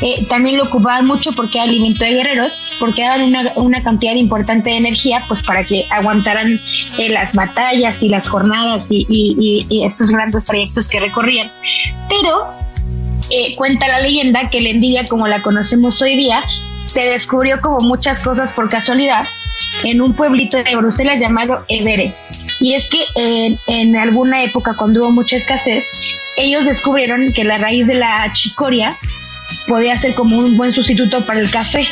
Eh, 0.00 0.24
también 0.26 0.56
lo 0.56 0.64
ocupaban 0.64 1.04
mucho 1.04 1.32
porque 1.32 1.58
era 1.58 1.64
alimento 1.64 2.04
de 2.04 2.12
guerreros, 2.12 2.60
porque 2.78 3.02
daban 3.02 3.22
una, 3.22 3.52
una 3.56 3.82
cantidad 3.82 4.14
importante 4.14 4.70
de 4.70 4.76
energía 4.76 5.22
pues 5.28 5.42
para 5.42 5.64
que 5.64 5.84
aguantaran 5.90 6.58
eh, 6.98 7.08
las 7.10 7.34
batallas 7.34 8.02
y 8.02 8.08
las 8.08 8.28
jornadas 8.28 8.90
y, 8.90 9.06
y, 9.08 9.84
estos 9.84 10.10
grandes 10.10 10.46
trayectos 10.46 10.88
que 10.88 11.00
recorrían. 11.00 11.50
Pero 12.08 12.54
eh, 13.30 13.54
cuenta 13.56 13.88
la 13.88 14.00
leyenda 14.00 14.48
que 14.50 14.60
la 14.60 14.70
envidia 14.70 15.04
como 15.04 15.26
la 15.26 15.42
conocemos 15.42 16.00
hoy 16.00 16.16
día 16.16 16.42
se 16.86 17.02
descubrió 17.02 17.60
como 17.60 17.78
muchas 17.80 18.20
cosas 18.20 18.52
por 18.52 18.68
casualidad 18.68 19.26
en 19.84 20.00
un 20.00 20.14
pueblito 20.14 20.56
de 20.56 20.76
Bruselas 20.76 21.20
llamado 21.20 21.64
Evere. 21.68 22.14
Y 22.58 22.74
es 22.74 22.88
que 22.88 23.04
en, 23.14 23.58
en 23.66 23.96
alguna 23.96 24.42
época, 24.42 24.74
cuando 24.76 25.02
hubo 25.02 25.12
mucha 25.12 25.36
escasez, 25.36 25.84
ellos 26.36 26.64
descubrieron 26.64 27.32
que 27.32 27.44
la 27.44 27.58
raíz 27.58 27.86
de 27.86 27.94
la 27.94 28.30
chicoria 28.32 28.96
podía 29.70 29.96
ser 29.96 30.14
como 30.14 30.36
un 30.36 30.56
buen 30.56 30.74
sustituto 30.74 31.24
para 31.24 31.38
el 31.38 31.48
café. 31.48 31.86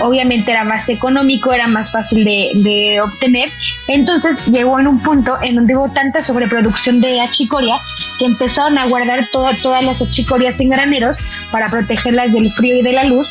Obviamente 0.00 0.50
era 0.50 0.64
más 0.64 0.88
económico, 0.88 1.52
era 1.52 1.68
más 1.68 1.92
fácil 1.92 2.24
de, 2.24 3.00
obtener. 3.00 3.48
Entonces 3.86 4.46
llegó 4.46 4.80
en 4.80 4.88
un 4.88 4.98
punto 4.98 5.38
en 5.40 5.54
donde 5.54 5.76
hubo 5.76 5.88
tanta 5.90 6.20
sobreproducción 6.22 7.00
de 7.00 7.20
achicoria 7.20 7.78
que 8.18 8.24
empezaron 8.24 8.76
a 8.78 8.86
guardar 8.88 9.24
todas 9.30 9.84
las 9.84 10.02
achicorias 10.02 10.58
en 10.58 10.70
graneros 10.70 11.16
para 11.52 11.68
protegerlas 11.68 12.32
del 12.32 12.50
frío 12.50 12.76
y 12.76 12.82
de 12.82 12.92
la 12.92 13.04
luz 13.04 13.28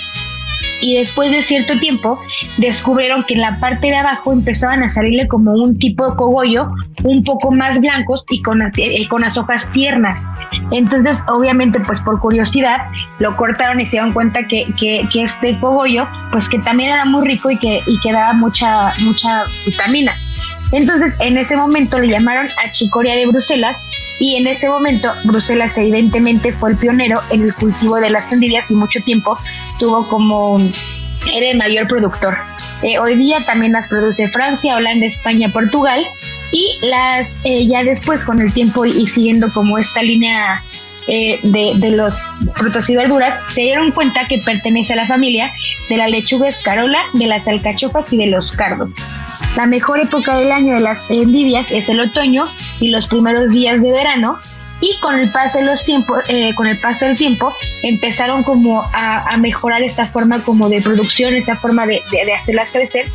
y 0.81 0.97
después 0.97 1.31
de 1.31 1.43
cierto 1.43 1.77
tiempo 1.79 2.19
descubrieron 2.57 3.23
que 3.23 3.33
en 3.35 3.41
la 3.41 3.59
parte 3.59 3.87
de 3.87 3.95
abajo 3.95 4.33
empezaban 4.33 4.83
a 4.83 4.89
salirle 4.89 5.27
como 5.27 5.51
un 5.53 5.77
tipo 5.77 6.09
de 6.09 6.15
cogollo 6.15 6.71
un 7.03 7.23
poco 7.23 7.51
más 7.51 7.79
blancos 7.79 8.23
y 8.29 8.41
con, 8.41 8.61
eh, 8.61 9.07
con 9.09 9.21
las 9.21 9.37
hojas 9.37 9.69
tiernas. 9.71 10.23
Entonces, 10.71 11.19
obviamente, 11.27 11.79
pues 11.79 11.99
por 11.99 12.19
curiosidad, 12.19 12.87
lo 13.19 13.35
cortaron 13.37 13.79
y 13.79 13.85
se 13.85 13.91
dieron 13.91 14.13
cuenta 14.13 14.45
que, 14.47 14.67
que, 14.77 15.07
este 15.13 15.57
cogollo, 15.59 16.07
pues 16.31 16.49
que 16.49 16.59
también 16.59 16.91
era 16.91 17.05
muy 17.05 17.27
rico 17.27 17.49
y 17.49 17.57
que, 17.57 17.81
y 17.85 17.99
que 18.01 18.11
daba 18.11 18.33
mucha, 18.33 18.93
mucha 19.03 19.43
vitamina. 19.65 20.13
Entonces, 20.71 21.15
en 21.19 21.37
ese 21.37 21.57
momento 21.57 21.97
le 21.99 22.09
llamaron 22.09 22.47
achicoria 22.63 23.15
de 23.15 23.25
Bruselas 23.25 24.17
y 24.19 24.35
en 24.35 24.45
ese 24.47 24.69
momento 24.69 25.11
Bruselas 25.25 25.77
evidentemente 25.77 26.51
fue 26.51 26.71
el 26.71 26.77
pionero 26.77 27.19
en 27.31 27.41
el 27.41 27.53
cultivo 27.55 27.95
de 27.95 28.09
las 28.09 28.31
endivias 28.31 28.69
y 28.69 28.75
mucho 28.75 28.99
tiempo 29.01 29.37
tuvo 29.79 30.07
como 30.07 30.59
era 31.33 31.51
el 31.51 31.57
mayor 31.57 31.87
productor. 31.87 32.37
Eh, 32.83 32.99
hoy 32.99 33.15
día 33.15 33.43
también 33.45 33.73
las 33.73 33.87
produce 33.87 34.27
Francia, 34.29 34.75
Holanda, 34.75 35.05
España, 35.05 35.49
Portugal 35.49 36.05
y 36.51 36.77
las 36.81 37.29
eh, 37.43 37.67
ya 37.67 37.83
después 37.83 38.23
con 38.23 38.39
el 38.39 38.53
tiempo 38.53 38.85
y, 38.85 39.07
siguiendo 39.07 39.51
como 39.51 39.77
esta 39.77 40.01
línea 40.01 40.63
eh, 41.07 41.39
de, 41.43 41.73
de, 41.75 41.91
los 41.91 42.15
frutos 42.55 42.89
y 42.89 42.95
verduras, 42.95 43.35
se 43.53 43.61
dieron 43.61 43.91
cuenta 43.91 44.27
que 44.27 44.37
pertenece 44.37 44.93
a 44.93 44.97
la 44.97 45.07
familia 45.07 45.51
de 45.89 45.97
la 45.97 46.07
lechuga 46.07 46.47
escarola, 46.47 46.99
de 47.13 47.27
las 47.27 47.47
alcachofas 47.47 48.11
y 48.13 48.17
de 48.17 48.27
los 48.27 48.51
cardos. 48.51 48.89
La 49.55 49.65
mejor 49.65 49.99
época 49.99 50.37
del 50.37 50.51
año 50.51 50.75
de 50.75 50.81
las 50.81 51.09
endivias 51.09 51.71
es 51.71 51.89
el 51.89 51.99
otoño 51.99 52.45
y 52.79 52.89
los 52.89 53.07
primeros 53.07 53.51
días 53.51 53.81
de 53.81 53.91
verano. 53.91 54.37
Y 54.81 54.97
con 55.01 55.19
el 55.19 55.29
paso 55.29 55.59
de 55.59 55.65
los 55.65 55.83
tiempos, 55.83 56.23
eh, 56.29 56.53
con 56.55 56.67
el 56.67 56.77
paso 56.77 57.05
del 57.05 57.17
tiempo, 57.17 57.53
empezaron 57.83 58.43
como 58.43 58.81
a, 58.93 59.35
mejorar 59.37 59.81
esta 59.81 60.05
forma 60.05 60.41
como 60.43 60.69
de 60.69 60.81
producción, 60.81 61.33
esta 61.33 61.55
forma 61.55 61.85
de, 61.85 62.01
hacerlas 62.39 62.71
crecer. 62.71 63.05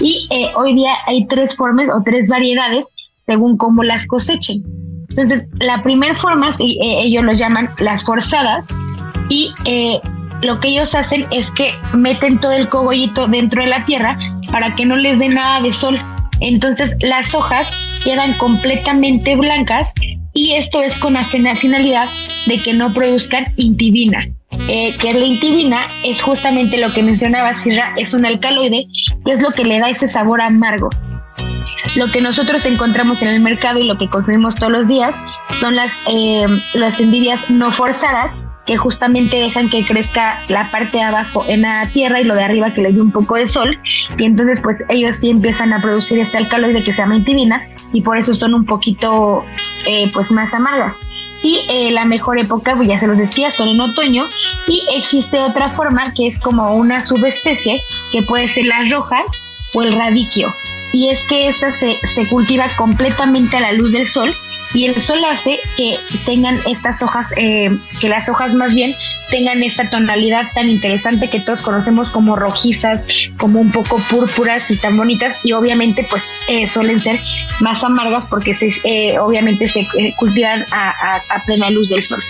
Y 0.00 0.26
eh, 0.30 0.50
hoy 0.54 0.74
día 0.74 0.92
hay 1.06 1.26
tres 1.26 1.56
formas 1.56 1.88
o 1.88 2.02
tres 2.04 2.28
variedades 2.28 2.86
según 3.26 3.56
cómo 3.56 3.82
las 3.82 4.06
cosechen. 4.06 4.62
Entonces, 5.08 5.44
la 5.60 5.82
primera 5.82 6.14
forma, 6.14 6.50
eh, 6.58 6.76
ellos 6.78 7.24
lo 7.24 7.32
llaman 7.32 7.70
las 7.78 8.04
forzadas, 8.04 8.68
y 9.30 9.54
lo 10.42 10.60
que 10.60 10.68
ellos 10.68 10.94
hacen 10.94 11.26
es 11.30 11.50
que 11.50 11.72
meten 11.94 12.38
todo 12.38 12.52
el 12.52 12.68
cogollito 12.68 13.26
dentro 13.26 13.62
de 13.62 13.68
la 13.68 13.84
tierra 13.86 14.18
para 14.52 14.74
que 14.74 14.84
no 14.84 14.96
les 14.96 15.18
dé 15.18 15.28
nada 15.28 15.62
de 15.62 15.72
sol. 15.72 15.98
Entonces 16.40 16.96
las 17.00 17.34
hojas 17.34 17.72
quedan 18.04 18.34
completamente 18.34 19.36
blancas 19.36 19.94
y 20.34 20.54
esto 20.54 20.82
es 20.82 20.98
con 20.98 21.14
la 21.14 21.24
finalidad 21.24 22.08
de 22.46 22.58
que 22.58 22.74
no 22.74 22.92
produzcan 22.92 23.54
intibina. 23.56 24.28
Eh, 24.68 24.94
que 25.00 25.14
la 25.14 25.24
intibina 25.24 25.86
es 26.04 26.20
justamente 26.20 26.78
lo 26.78 26.92
que 26.92 27.02
mencionaba 27.02 27.54
Sierra, 27.54 27.94
es 27.96 28.14
un 28.14 28.26
alcaloide, 28.26 28.86
que 29.24 29.32
es 29.32 29.42
lo 29.42 29.50
que 29.50 29.64
le 29.64 29.78
da 29.78 29.88
ese 29.90 30.08
sabor 30.08 30.40
amargo. 30.40 30.90
Lo 31.96 32.10
que 32.10 32.20
nosotros 32.20 32.64
encontramos 32.66 33.22
en 33.22 33.28
el 33.28 33.40
mercado 33.40 33.78
y 33.78 33.84
lo 33.84 33.96
que 33.96 34.08
consumimos 34.08 34.56
todos 34.56 34.72
los 34.72 34.88
días 34.88 35.14
son 35.60 35.76
las, 35.76 35.92
eh, 36.08 36.46
las 36.74 36.98
envidias 36.98 37.48
no 37.50 37.70
forzadas, 37.70 38.36
que 38.66 38.76
justamente 38.76 39.36
dejan 39.36 39.68
que 39.68 39.84
crezca 39.84 40.40
la 40.48 40.70
parte 40.70 40.96
de 40.98 41.04
abajo 41.04 41.44
en 41.48 41.62
la 41.62 41.88
tierra 41.92 42.20
y 42.20 42.24
lo 42.24 42.34
de 42.34 42.44
arriba 42.44 42.72
que 42.72 42.80
le 42.80 42.92
dé 42.92 43.00
un 43.00 43.12
poco 43.12 43.36
de 43.36 43.46
sol 43.46 43.78
y 44.16 44.24
entonces 44.24 44.60
pues 44.60 44.82
ellos 44.88 45.18
sí 45.18 45.28
empiezan 45.28 45.72
a 45.72 45.80
producir 45.80 46.18
este 46.18 46.38
alcaloide 46.38 46.82
que 46.82 46.92
se 46.92 47.02
llama 47.02 47.16
intimina 47.16 47.62
y 47.94 48.02
por 48.02 48.18
eso 48.18 48.34
son 48.34 48.52
un 48.52 48.66
poquito 48.66 49.44
eh, 49.86 50.10
pues 50.12 50.30
más 50.32 50.52
amargas 50.52 50.98
y 51.42 51.60
eh, 51.68 51.90
la 51.90 52.06
mejor 52.06 52.40
época, 52.40 52.74
pues 52.74 52.88
ya 52.88 52.98
se 52.98 53.06
los 53.06 53.18
decía, 53.18 53.50
son 53.50 53.68
en 53.68 53.80
otoño 53.80 54.24
y 54.66 54.82
existe 54.94 55.38
otra 55.40 55.68
forma 55.68 56.12
que 56.14 56.26
es 56.26 56.38
como 56.38 56.74
una 56.74 57.02
subespecie 57.02 57.82
que 58.10 58.22
puede 58.22 58.48
ser 58.48 58.64
las 58.64 58.90
rojas 58.90 59.24
o 59.74 59.82
el 59.82 59.94
radiquio 59.94 60.52
y 60.92 61.10
es 61.10 61.26
que 61.28 61.48
esta 61.48 61.70
se, 61.70 61.94
se 61.94 62.26
cultiva 62.28 62.68
completamente 62.76 63.56
a 63.56 63.60
la 63.60 63.72
luz 63.72 63.92
del 63.92 64.06
sol 64.06 64.30
y 64.74 64.86
el 64.86 65.00
sol 65.00 65.24
hace 65.24 65.60
que 65.76 65.96
tengan 66.26 66.58
estas 66.66 67.00
hojas, 67.00 67.28
eh, 67.36 67.70
que 68.00 68.08
las 68.08 68.28
hojas 68.28 68.54
más 68.54 68.74
bien 68.74 68.92
tengan 69.30 69.62
esta 69.62 69.88
tonalidad 69.88 70.46
tan 70.52 70.68
interesante 70.68 71.30
que 71.30 71.40
todos 71.40 71.62
conocemos 71.62 72.08
como 72.10 72.36
rojizas, 72.36 73.04
como 73.38 73.60
un 73.60 73.70
poco 73.70 73.98
púrpuras 74.10 74.70
y 74.70 74.76
tan 74.76 74.96
bonitas 74.96 75.40
y 75.44 75.52
obviamente 75.52 76.04
pues 76.10 76.26
eh, 76.48 76.68
suelen 76.68 77.00
ser 77.00 77.20
más 77.60 77.82
amargas 77.84 78.26
porque 78.26 78.52
se, 78.52 78.70
eh, 78.82 79.18
obviamente 79.18 79.68
se 79.68 79.86
cultivan 80.18 80.64
a, 80.72 81.16
a 81.28 81.42
plena 81.44 81.70
luz 81.70 81.88
del 81.88 82.02
sol. 82.02 82.20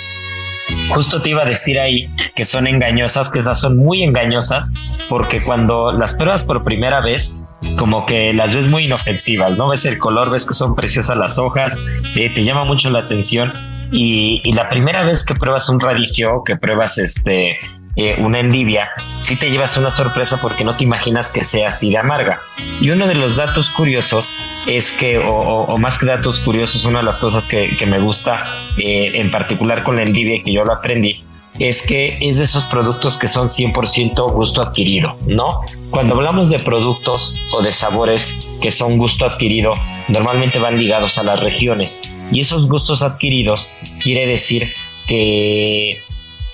Justo 0.90 1.22
te 1.22 1.30
iba 1.30 1.42
a 1.42 1.46
decir 1.46 1.78
ahí 1.78 2.09
que 2.35 2.44
son 2.44 2.66
engañosas, 2.66 3.30
que 3.30 3.40
esas 3.40 3.61
son 3.61 3.78
muy 3.78 4.02
engañosas, 4.02 4.72
porque 5.09 5.42
cuando 5.42 5.92
las 5.92 6.14
pruebas 6.14 6.42
por 6.42 6.62
primera 6.62 7.00
vez, 7.00 7.43
como 7.79 8.07
que 8.07 8.33
las 8.33 8.55
ves 8.55 8.68
muy 8.68 8.85
inofensivas, 8.85 9.57
¿no? 9.59 9.68
Ves 9.68 9.85
el 9.85 9.98
color, 9.98 10.31
ves 10.31 10.46
que 10.46 10.55
son 10.55 10.74
preciosas 10.74 11.16
las 11.16 11.38
hojas, 11.38 11.77
eh, 12.16 12.31
te 12.31 12.44
llama 12.44 12.64
mucho 12.64 12.90
la 12.90 13.00
atención 13.00 13.53
y, 13.90 14.53
la 14.53 14.68
primera 14.68 15.05
vez 15.05 15.24
que 15.24 15.35
pruebas 15.35 15.68
un 15.68 15.81
radicio, 15.81 16.42
que 16.44 16.57
pruebas 16.57 16.98
este 16.98 17.59
eh, 17.96 18.16
una 18.18 18.40
endivia, 18.40 18.88
sí 19.22 19.37
te 19.37 19.50
llevas 19.50 19.77
una 19.77 19.92
sorpresa 19.92 20.37
porque 20.42 20.64
no 20.64 20.77
te 20.77 20.83
imaginas 20.83 21.31
que 21.31 21.44
sea 21.44 21.68
así 21.68 21.90
de 21.90 21.98
amarga. 21.98 22.40
Y 22.81 22.90
uno 22.90 23.07
de 23.07 23.14
los 23.14 23.37
datos 23.37 23.70
curiosos 23.70 24.35
es 24.66 24.90
que, 24.92 25.18
o, 25.24 25.79
más 25.79 25.98
que 25.98 26.07
datos 26.07 26.40
curiosos, 26.40 26.85
una 26.87 26.98
de 27.00 27.05
las 27.05 27.20
cosas 27.20 27.46
que, 27.46 27.70
me 27.87 28.00
gusta 28.00 28.44
eh, 28.79 29.12
en 29.14 29.31
particular 29.31 29.85
con 29.85 29.96
la 29.96 30.03
endivia 30.03 30.42
que 30.42 30.53
yo 30.53 30.64
lo 30.64 30.72
aprendí, 30.72 31.22
es 31.58 31.86
que 31.86 32.18
es 32.20 32.38
de 32.38 32.44
esos 32.44 32.64
productos 32.64 33.16
que 33.16 33.28
son 33.28 33.48
100% 33.48 34.32
gusto 34.32 34.60
adquirido, 34.60 35.16
¿no? 35.26 35.60
Cuando 35.90 36.14
hablamos 36.14 36.50
de 36.50 36.58
productos 36.58 37.48
o 37.52 37.62
de 37.62 37.72
sabores 37.72 38.48
que 38.60 38.70
son 38.70 38.98
gusto 38.98 39.24
adquirido, 39.24 39.74
normalmente 40.08 40.58
van 40.58 40.78
ligados 40.78 41.18
a 41.18 41.22
las 41.22 41.40
regiones. 41.40 42.12
Y 42.32 42.40
esos 42.40 42.66
gustos 42.68 43.02
adquiridos 43.02 43.70
quiere 44.02 44.26
decir 44.26 44.72
que, 45.06 46.00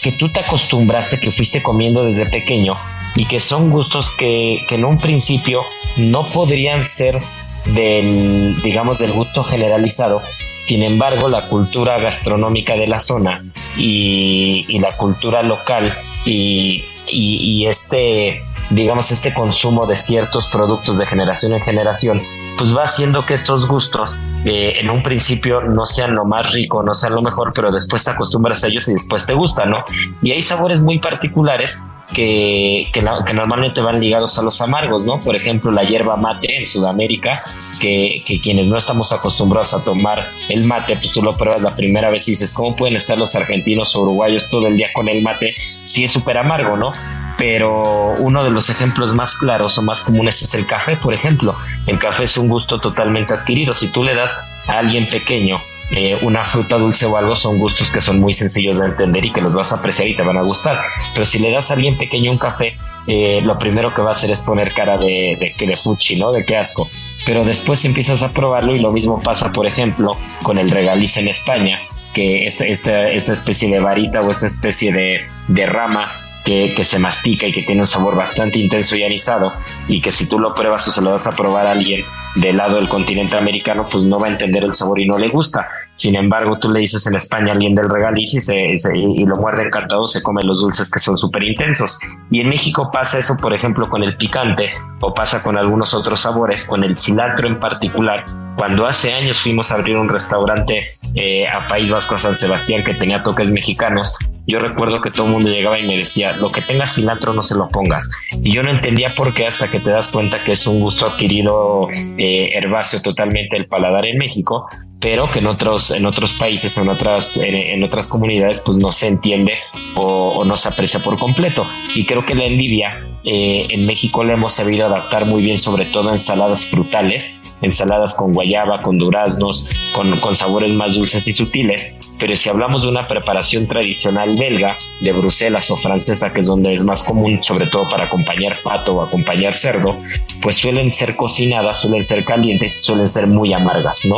que 0.03 0.13
tú 0.13 0.29
te 0.29 0.41
acostumbraste, 0.41 1.19
que 1.19 1.31
fuiste 1.31 1.63
comiendo 1.63 2.05
desde 2.05 2.27
pequeño 2.27 2.75
y 3.17 3.25
que 3.25 3.41
son 3.41 3.71
gustos 3.71 4.11
que, 4.11 4.65
que 4.69 4.75
en 4.75 4.85
un 4.85 4.99
principio 4.99 5.63
no 5.97 6.27
podrían 6.27 6.85
ser 6.85 7.19
del, 7.67 8.61
digamos, 8.63 8.99
del 8.99 9.13
gusto 9.13 9.45
generalizado, 9.45 10.21
sin 10.65 10.83
embargo, 10.83 11.29
la 11.29 11.49
cultura 11.49 11.99
gastronómica 11.99 12.77
de 12.77 12.87
la 12.87 13.01
zona 13.01 13.45
y, 13.77 14.79
la 14.79 14.97
cultura 14.97 15.43
local 15.43 15.93
y, 16.25 17.67
este, 17.67 18.43
digamos, 18.71 19.11
este 19.11 19.35
consumo 19.35 19.87
de 19.87 19.97
ciertos 19.97 20.47
productos 20.47 20.99
de 20.99 21.07
generación 21.07 21.53
en 21.53 21.61
generación, 21.61 22.21
pues 22.57 22.77
va 22.77 22.85
haciendo 22.85 23.27
que 23.27 23.35
estos 23.35 23.67
gustos 23.67 24.17
eh, 24.45 24.75
en 24.79 24.91
un 24.91 25.03
principio 25.03 25.61
no 25.63 25.87
sean 25.87 26.15
lo 26.15 26.25
más 26.25 26.53
rico, 26.53 26.83
no 26.83 26.95
sean 26.95 27.15
lo 27.15 27.23
mejor, 27.23 27.53
pero 27.55 27.73
después 27.73 28.05
te 28.05 28.11
acostumbras 28.11 28.63
a 28.65 28.69
ellos 28.69 28.87
y 28.89 28.93
después 28.93 29.27
te 29.27 29.35
gustan, 29.35 29.71
¿no? 29.71 29.85
Y 30.23 30.33
hay 30.33 30.43
sabores 30.43 30.83
muy 30.83 30.99
particulares 30.99 31.83
que, 32.13 32.89
que, 32.93 33.03
normalmente 33.03 33.81
van 33.81 34.01
ligados 34.01 34.39
a 34.39 34.43
los 34.43 34.61
amargos, 34.61 35.05
¿no? 35.05 35.21
Por 35.21 35.37
ejemplo, 35.37 35.71
la 35.71 35.83
hierba 35.83 36.17
mate 36.17 36.57
en 36.57 36.67
Sudamérica, 36.67 37.43
que, 37.81 38.23
que, 38.27 38.41
quienes 38.41 38.69
no 38.69 38.77
estamos 38.77 39.13
acostumbrados 39.13 39.75
a 39.75 39.85
tomar 39.85 40.25
el 40.49 40.65
mate, 40.65 40.97
pues 40.97 41.13
tú 41.13 41.23
lo 41.23 41.37
pruebas 41.37 41.63
la 41.63 41.75
primera 41.75 42.11
vez 42.11 42.27
y 42.29 42.33
dices, 42.33 42.53
¿cómo 42.53 42.77
pueden 42.77 42.97
estar 42.97 43.19
los 43.19 43.35
argentinos 43.35 43.95
o 43.97 44.03
uruguayos 44.03 44.49
todo 44.51 44.67
el 44.67 44.77
día 44.77 44.89
con 44.93 45.09
el 45.09 45.23
mate? 45.23 45.55
Sí 45.85 46.05
es 46.05 46.13
súper 46.13 46.39
amargo, 46.39 46.77
¿no? 46.77 46.93
Pero 47.39 48.13
uno 48.19 48.45
de 48.45 48.51
los 48.51 48.69
ejemplos 48.69 49.15
más 49.15 49.39
claros 49.39 49.79
o 49.79 49.83
más 49.83 50.03
comunes 50.03 50.43
es 50.43 50.53
el 50.55 50.67
café, 50.67 50.97
por 50.97 51.15
ejemplo. 51.15 51.57
El 51.87 51.99
café 51.99 52.25
es 52.25 52.37
un 52.37 52.49
gusto 52.49 52.81
totalmente 52.81 53.33
adquirido. 53.33 53.73
Si 53.73 53.91
tú 53.91 54.05
le 54.05 54.15
das 54.15 54.37
a 54.69 54.79
alguien 54.79 55.09
pequeño 55.09 55.59
eh, 55.93 56.19
una 56.23 56.45
fruta 56.45 56.79
dulce 56.79 57.07
o 57.07 57.17
algo 57.17 57.35
son 57.35 57.59
gustos 57.59 57.91
que 57.91 58.01
son 58.01 58.21
muy 58.21 58.33
sencillos 58.33 58.79
de 58.79 58.87
entender 58.87 59.25
y 59.25 59.33
que 59.33 59.41
los 59.41 59.55
vas 59.55 59.73
a 59.73 59.77
apreciar 59.77 60.07
y 60.09 60.15
te 60.15 60.23
van 60.23 60.37
a 60.37 60.43
gustar. 60.43 60.81
Pero 61.15 61.27
si 61.27 61.39
le 61.39 61.51
das 61.51 61.71
a 61.71 61.75
alguien 61.75 61.99
pequeño 61.99 62.31
un 62.31 62.39
café, 62.39 62.77
eh, 63.07 63.41
lo 63.43 63.59
primero 63.59 63.93
que 63.93 64.03
va 64.03 64.11
a 64.11 64.13
hacer 64.13 64.31
es 64.31 64.41
poner 64.43 64.73
cara 64.73 64.99
de, 64.99 65.37
de, 65.59 65.67
de 65.67 65.77
fuchi, 65.77 66.17
¿no? 66.17 66.33
De 66.33 66.45
qué 66.45 66.57
asco. 66.57 66.89
Pero 67.27 67.45
después 67.45 67.85
empiezas 67.85 68.23
a 68.23 68.31
probarlo 68.31 68.75
y 68.75 68.81
lo 68.81 68.93
mismo 68.93 69.21
pasa, 69.21 69.53
por 69.53 69.67
ejemplo, 69.67 70.17
con 70.43 70.59
el 70.59 70.71
regaliz 70.71 71.17
en 71.17 71.29
España, 71.29 71.81
que 72.15 72.47
esta, 72.47 72.65
esta, 72.67 73.11
esta 73.11 73.33
especie 73.33 73.69
de 73.69 73.81
varita 73.81 74.21
o 74.21 74.31
esta 74.31 74.47
especie 74.47 74.93
de, 74.93 75.21
de 75.49 75.67
rama 75.67 76.11
que, 76.45 76.73
que, 76.75 76.85
se 76.85 76.99
mastica 76.99 77.47
y 77.47 77.53
que 77.53 77.63
tiene 77.63 77.83
un 77.83 77.87
sabor 77.87 78.17
bastante 78.17 78.59
intenso 78.59 78.97
y 78.97 79.05
anisado 79.05 79.53
y 79.89 80.01
que 80.01 80.11
si 80.11 80.29
tú 80.29 80.39
lo 80.39 80.55
pruebas 80.55 80.87
o 80.89 80.91
se 80.91 81.03
lo 81.03 81.11
das 81.11 81.27
a 81.27 81.33
probar 81.33 81.67
a 81.67 81.73
alguien 81.73 82.05
del 82.37 82.57
lado 82.57 82.77
del 82.77 82.89
continente 82.89 83.37
americano, 83.37 83.89
pues 83.91 84.05
no 84.05 84.19
va 84.19 84.29
a 84.29 84.31
entender 84.31 84.65
el 84.65 84.73
sabor 84.73 85.01
y 85.01 85.07
no 85.07 85.19
le 85.19 85.29
gusta. 85.29 85.69
Sin 86.01 86.17
embargo, 86.17 86.59
tú 86.59 86.71
le 86.71 86.81
dices 86.81 87.07
en 87.09 87.15
España 87.15 87.51
a 87.51 87.53
alguien 87.53 87.75
del 87.75 87.91
regaliz 87.91 88.33
y, 88.33 88.41
se, 88.41 88.73
y 88.75 89.27
lo 89.27 89.37
muerde 89.37 89.65
encantado, 89.65 90.07
se 90.07 90.23
come 90.23 90.41
los 90.43 90.59
dulces 90.59 90.91
que 90.91 90.99
son 90.99 91.19
súper 91.19 91.43
intensos. 91.43 91.99
Y 92.31 92.41
en 92.41 92.49
México 92.49 92.89
pasa 92.91 93.19
eso, 93.19 93.37
por 93.39 93.53
ejemplo, 93.53 93.87
con 93.87 94.03
el 94.03 94.17
picante 94.17 94.71
o 95.03 95.13
pasa 95.13 95.43
con 95.43 95.59
algunos 95.59 95.93
otros 95.93 96.23
sabores, 96.23 96.65
con 96.65 96.85
el 96.85 96.97
cilantro 96.97 97.49
en 97.49 97.61
particular. 97.61 98.25
Cuando 98.57 98.87
hace 98.87 99.13
años 99.13 99.41
fuimos 99.41 99.71
a 99.71 99.75
abrir 99.75 99.99
un 99.99 100.09
restaurante 100.09 100.93
eh, 101.17 101.47
a 101.47 101.69
País 101.69 101.91
Vasco, 101.91 102.15
a 102.15 102.19
San 102.19 102.35
Sebastián, 102.35 102.83
que 102.83 102.95
tenía 102.95 103.23
toques 103.23 103.51
mexicanos, 103.51 104.17
yo 104.47 104.59
recuerdo 104.59 105.03
que 105.03 105.11
todo 105.11 105.27
el 105.27 105.33
mundo 105.33 105.51
llegaba 105.51 105.79
y 105.79 105.87
me 105.87 105.99
decía, 105.99 106.35
lo 106.39 106.51
que 106.51 106.63
tenga 106.63 106.87
cilantro 106.87 107.35
no 107.35 107.43
se 107.43 107.57
lo 107.57 107.69
pongas. 107.69 108.11
Y 108.43 108.55
yo 108.55 108.63
no 108.63 108.71
entendía 108.71 109.11
por 109.11 109.35
qué 109.35 109.47
hasta 109.47 109.69
que 109.69 109.81
te 109.81 109.91
das 109.91 110.11
cuenta 110.11 110.43
que 110.43 110.53
es 110.53 110.67
un 110.67 110.81
gusto 110.81 111.05
adquirido 111.05 111.89
eh, 112.17 112.53
herbáceo 112.55 113.03
totalmente 113.03 113.59
el 113.59 113.67
paladar 113.67 114.07
en 114.07 114.17
México, 114.17 114.67
pero 115.01 115.31
que 115.31 115.39
en 115.39 115.47
otros, 115.47 115.91
en 115.91 116.05
otros 116.05 116.35
países, 116.35 116.77
en 116.77 116.89
otras, 116.89 117.37
en, 117.39 117.83
otras 117.83 118.09
comunidades, 118.09 118.63
pues 118.65 118.77
no 118.77 118.93
se 118.93 119.09
entiende 119.09 119.55
o, 119.95 120.45
no 120.45 120.57
se 120.57 120.69
aprecia 120.69 121.01
por 121.01 121.19
completo. 121.19 121.67
Y 121.95 122.05
creo 122.05 122.25
que 122.27 122.35
la 122.35 122.45
endivia 122.45 122.91
eh, 123.25 123.67
en 123.71 123.87
México 123.87 124.23
la 124.25 124.35
hemos 124.35 124.53
sabido 124.53 124.87
adaptar 124.87 125.25
muy 125.25 125.43
bien, 125.43 125.59
sobre 125.59 125.87
todo 125.87 126.09
en 126.09 126.15
ensaladas 126.15 126.67
frutales, 126.67 127.40
ensaladas 127.63 128.15
con 128.15 128.33
guayaba, 128.33 128.83
con 128.83 128.99
duraznos, 128.99 129.69
con, 129.93 130.11
con 130.19 130.37
sabores 130.37 130.71
más 130.71 130.95
dulces 130.95 131.27
y 131.29 131.33
sutiles. 131.33 131.99
Pero 132.19 132.37
si 132.37 132.49
hablamos 132.49 132.83
de 132.83 132.89
una 132.89 133.09
preparación 133.09 133.67
tradicional 133.67 134.37
belga, 134.37 134.77
de 135.01 135.13
Bruselas 135.13 135.71
o 135.71 135.77
francesa, 135.77 136.33
que 136.33 136.41
es 136.41 136.47
donde 136.47 136.75
es 136.75 136.85
más 136.85 137.03
común, 137.03 137.43
sobre 137.43 137.67
todo 137.67 137.89
para 137.89 138.05
acompañar 138.05 138.57
pato 138.63 138.97
o 138.97 139.03
acompañar 139.03 139.55
cerdo, 139.55 139.97
pues 140.43 140.57
suelen 140.57 140.93
ser 140.93 141.17
cocinadas, 141.17 141.81
suelen 141.81 142.05
ser 142.05 142.25
calientes 142.25 142.77
y 142.77 142.83
suelen 142.83 143.09
ser 143.09 143.27
muy 143.27 143.53
amargas, 143.53 144.05
¿no? 144.05 144.17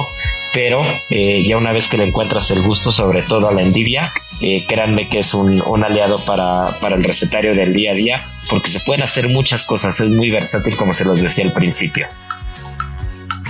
Pero 0.53 0.84
eh, 1.11 1.45
ya 1.47 1.57
una 1.57 1.72
vez 1.72 1.88
que 1.88 1.97
le 1.97 2.07
encuentras 2.07 2.51
el 2.51 2.62
gusto, 2.62 2.93
sobre 2.93 3.22
todo 3.22 3.49
a 3.49 3.53
la 3.53 3.62
endivia, 3.62 4.12
eh, 4.43 4.64
créanme 4.66 5.09
que 5.09 5.20
es 5.20 5.32
un, 5.32 5.62
un 5.62 5.84
aliado 5.84 6.18
para, 6.18 6.76
para, 6.80 6.97
el 6.97 7.05
recetario 7.05 7.55
del 7.55 7.72
día 7.72 7.93
a 7.93 7.95
día, 7.95 8.24
porque 8.51 8.68
se 8.68 8.80
pueden 8.80 9.03
hacer 9.03 9.28
muchas 9.28 9.64
cosas, 9.64 9.99
es 10.01 10.09
muy 10.09 10.30
versátil 10.30 10.76
como 10.76 10.93
se 10.93 11.05
los 11.05 11.22
decía 11.22 11.45
al 11.45 11.53
principio. 11.53 12.07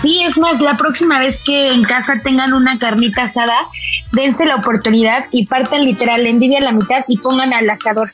Sí, 0.02 0.20
es 0.24 0.36
más, 0.36 0.60
la 0.60 0.76
próxima 0.76 1.20
vez 1.20 1.40
que 1.44 1.72
en 1.72 1.84
casa 1.84 2.20
tengan 2.22 2.52
una 2.52 2.78
carnita 2.78 3.24
asada, 3.24 3.56
dense 4.12 4.44
la 4.44 4.56
oportunidad 4.56 5.26
y 5.30 5.46
partan 5.46 5.84
literal 5.84 6.26
endivia 6.26 6.58
a 6.58 6.62
la 6.62 6.72
mitad 6.72 7.04
y 7.06 7.18
pongan 7.18 7.52
al 7.54 7.70
asador 7.70 8.12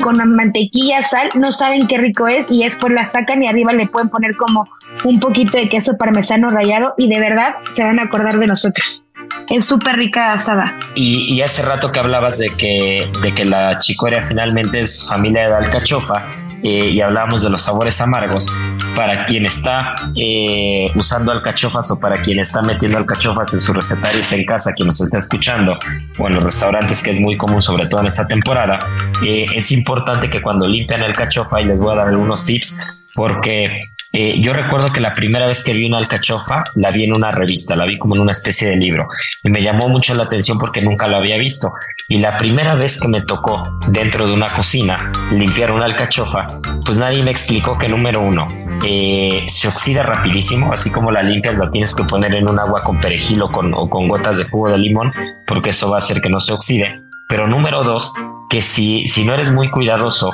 con 0.00 0.16
mantequilla, 0.34 1.02
sal, 1.02 1.28
no 1.34 1.52
saben 1.52 1.86
qué 1.86 1.98
rico 1.98 2.26
es 2.28 2.46
y 2.50 2.64
después 2.64 2.92
la 2.92 3.04
sacan 3.04 3.42
y 3.42 3.48
arriba 3.48 3.72
le 3.72 3.86
pueden 3.86 4.08
poner 4.08 4.36
como 4.36 4.68
un 5.04 5.20
poquito 5.20 5.56
de 5.56 5.68
queso 5.68 5.96
parmesano 5.96 6.50
rallado 6.50 6.94
y 6.98 7.08
de 7.08 7.20
verdad 7.20 7.54
se 7.74 7.82
van 7.82 7.98
a 7.98 8.04
acordar 8.04 8.38
de 8.38 8.46
nosotros. 8.46 9.04
Es 9.48 9.66
súper 9.66 9.96
rica 9.96 10.32
asada. 10.32 10.76
Y, 10.94 11.32
y, 11.32 11.42
hace 11.42 11.62
rato 11.62 11.92
que 11.92 12.00
hablabas 12.00 12.38
de 12.38 12.50
que, 12.50 13.08
de 13.22 13.32
que 13.32 13.44
la 13.44 13.78
chicoria 13.78 14.22
finalmente 14.22 14.80
es 14.80 15.06
familia 15.08 15.48
de 15.48 15.54
alcachofa, 15.54 16.22
eh, 16.62 16.90
y 16.90 17.00
hablábamos 17.00 17.42
de 17.42 17.50
los 17.50 17.62
sabores 17.62 18.00
amargos, 18.00 18.46
para 18.94 19.24
quien 19.26 19.46
está 19.46 19.94
eh, 20.14 20.90
usando 20.94 21.32
alcachofas 21.32 21.90
o 21.90 22.00
para 22.00 22.20
quien 22.22 22.38
está 22.38 22.62
metiendo 22.62 22.98
alcachofas 22.98 23.52
en 23.52 23.60
sus 23.60 23.76
recetarios 23.76 24.32
en 24.32 24.44
casa, 24.44 24.72
quien 24.72 24.86
nos 24.86 25.00
está 25.00 25.18
escuchando, 25.18 25.78
o 26.18 26.26
en 26.26 26.34
los 26.34 26.44
restaurantes, 26.44 27.02
que 27.02 27.10
es 27.10 27.20
muy 27.20 27.36
común, 27.36 27.60
sobre 27.60 27.86
todo 27.86 28.00
en 28.00 28.06
esta 28.06 28.26
temporada, 28.26 28.78
eh, 29.24 29.46
es 29.54 29.70
importante 29.72 30.30
que 30.30 30.40
cuando 30.40 30.66
limpian 30.66 31.02
alcachofa, 31.02 31.60
y 31.60 31.66
les 31.66 31.80
voy 31.80 31.92
a 31.92 31.96
dar 31.96 32.08
algunos 32.08 32.44
tips, 32.44 32.78
porque 33.14 33.80
eh, 34.18 34.40
yo 34.40 34.54
recuerdo 34.54 34.94
que 34.94 35.00
la 35.00 35.12
primera 35.12 35.46
vez 35.46 35.62
que 35.62 35.74
vi 35.74 35.86
una 35.86 35.98
alcachofa 35.98 36.64
la 36.74 36.90
vi 36.90 37.04
en 37.04 37.12
una 37.12 37.32
revista, 37.32 37.76
la 37.76 37.84
vi 37.84 37.98
como 37.98 38.14
en 38.14 38.22
una 38.22 38.32
especie 38.32 38.66
de 38.66 38.76
libro 38.76 39.08
y 39.42 39.50
me 39.50 39.62
llamó 39.62 39.90
mucho 39.90 40.14
la 40.14 40.22
atención 40.22 40.58
porque 40.58 40.80
nunca 40.80 41.06
lo 41.06 41.18
había 41.18 41.36
visto. 41.36 41.68
Y 42.08 42.16
la 42.16 42.38
primera 42.38 42.76
vez 42.76 42.98
que 42.98 43.08
me 43.08 43.20
tocó 43.20 43.78
dentro 43.88 44.26
de 44.26 44.32
una 44.32 44.48
cocina 44.54 45.12
limpiar 45.32 45.70
una 45.70 45.84
alcachofa, 45.84 46.60
pues 46.86 46.96
nadie 46.96 47.22
me 47.22 47.30
explicó 47.30 47.76
que 47.76 47.90
número 47.90 48.22
uno, 48.22 48.46
eh, 48.86 49.44
se 49.48 49.68
oxida 49.68 50.02
rapidísimo, 50.02 50.72
así 50.72 50.90
como 50.90 51.10
la 51.10 51.22
limpias 51.22 51.58
la 51.58 51.70
tienes 51.70 51.94
que 51.94 52.04
poner 52.04 52.34
en 52.36 52.48
un 52.48 52.58
agua 52.58 52.84
con 52.84 52.98
perejil 52.98 53.42
o 53.42 53.52
con, 53.52 53.74
o 53.74 53.90
con 53.90 54.08
gotas 54.08 54.38
de 54.38 54.44
jugo 54.44 54.70
de 54.70 54.78
limón 54.78 55.12
porque 55.46 55.70
eso 55.70 55.90
va 55.90 55.96
a 55.96 55.98
hacer 55.98 56.22
que 56.22 56.30
no 56.30 56.40
se 56.40 56.54
oxide. 56.54 57.02
Pero 57.28 57.48
número 57.48 57.84
dos, 57.84 58.14
que 58.48 58.62
si, 58.62 59.08
si 59.08 59.24
no 59.26 59.34
eres 59.34 59.52
muy 59.52 59.70
cuidadoso, 59.70 60.32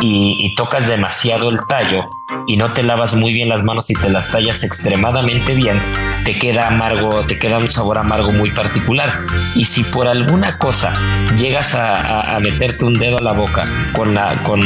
y, 0.00 0.54
tocas 0.54 0.88
demasiado 0.88 1.50
el 1.50 1.60
tallo 1.66 2.08
y 2.46 2.56
no 2.56 2.72
te 2.72 2.82
lavas 2.82 3.14
muy 3.14 3.32
bien 3.32 3.48
las 3.48 3.62
manos 3.62 3.88
y 3.88 3.94
te 3.94 4.08
las 4.08 4.30
tallas 4.30 4.64
extremadamente 4.64 5.54
bien, 5.54 5.80
te 6.24 6.38
queda 6.38 6.68
amargo, 6.68 7.24
te 7.26 7.38
queda 7.38 7.58
un 7.58 7.70
sabor 7.70 7.98
amargo 7.98 8.32
muy 8.32 8.50
particular. 8.50 9.14
Y 9.54 9.64
si 9.64 9.84
por 9.84 10.08
alguna 10.08 10.58
cosa 10.58 10.92
llegas 11.36 11.74
a, 11.74 12.38
meterte 12.40 12.84
un 12.84 12.94
dedo 12.94 13.18
a 13.18 13.22
la 13.22 13.32
boca 13.32 13.68
con, 13.94 14.14
la, 14.14 14.42
con, 14.44 14.60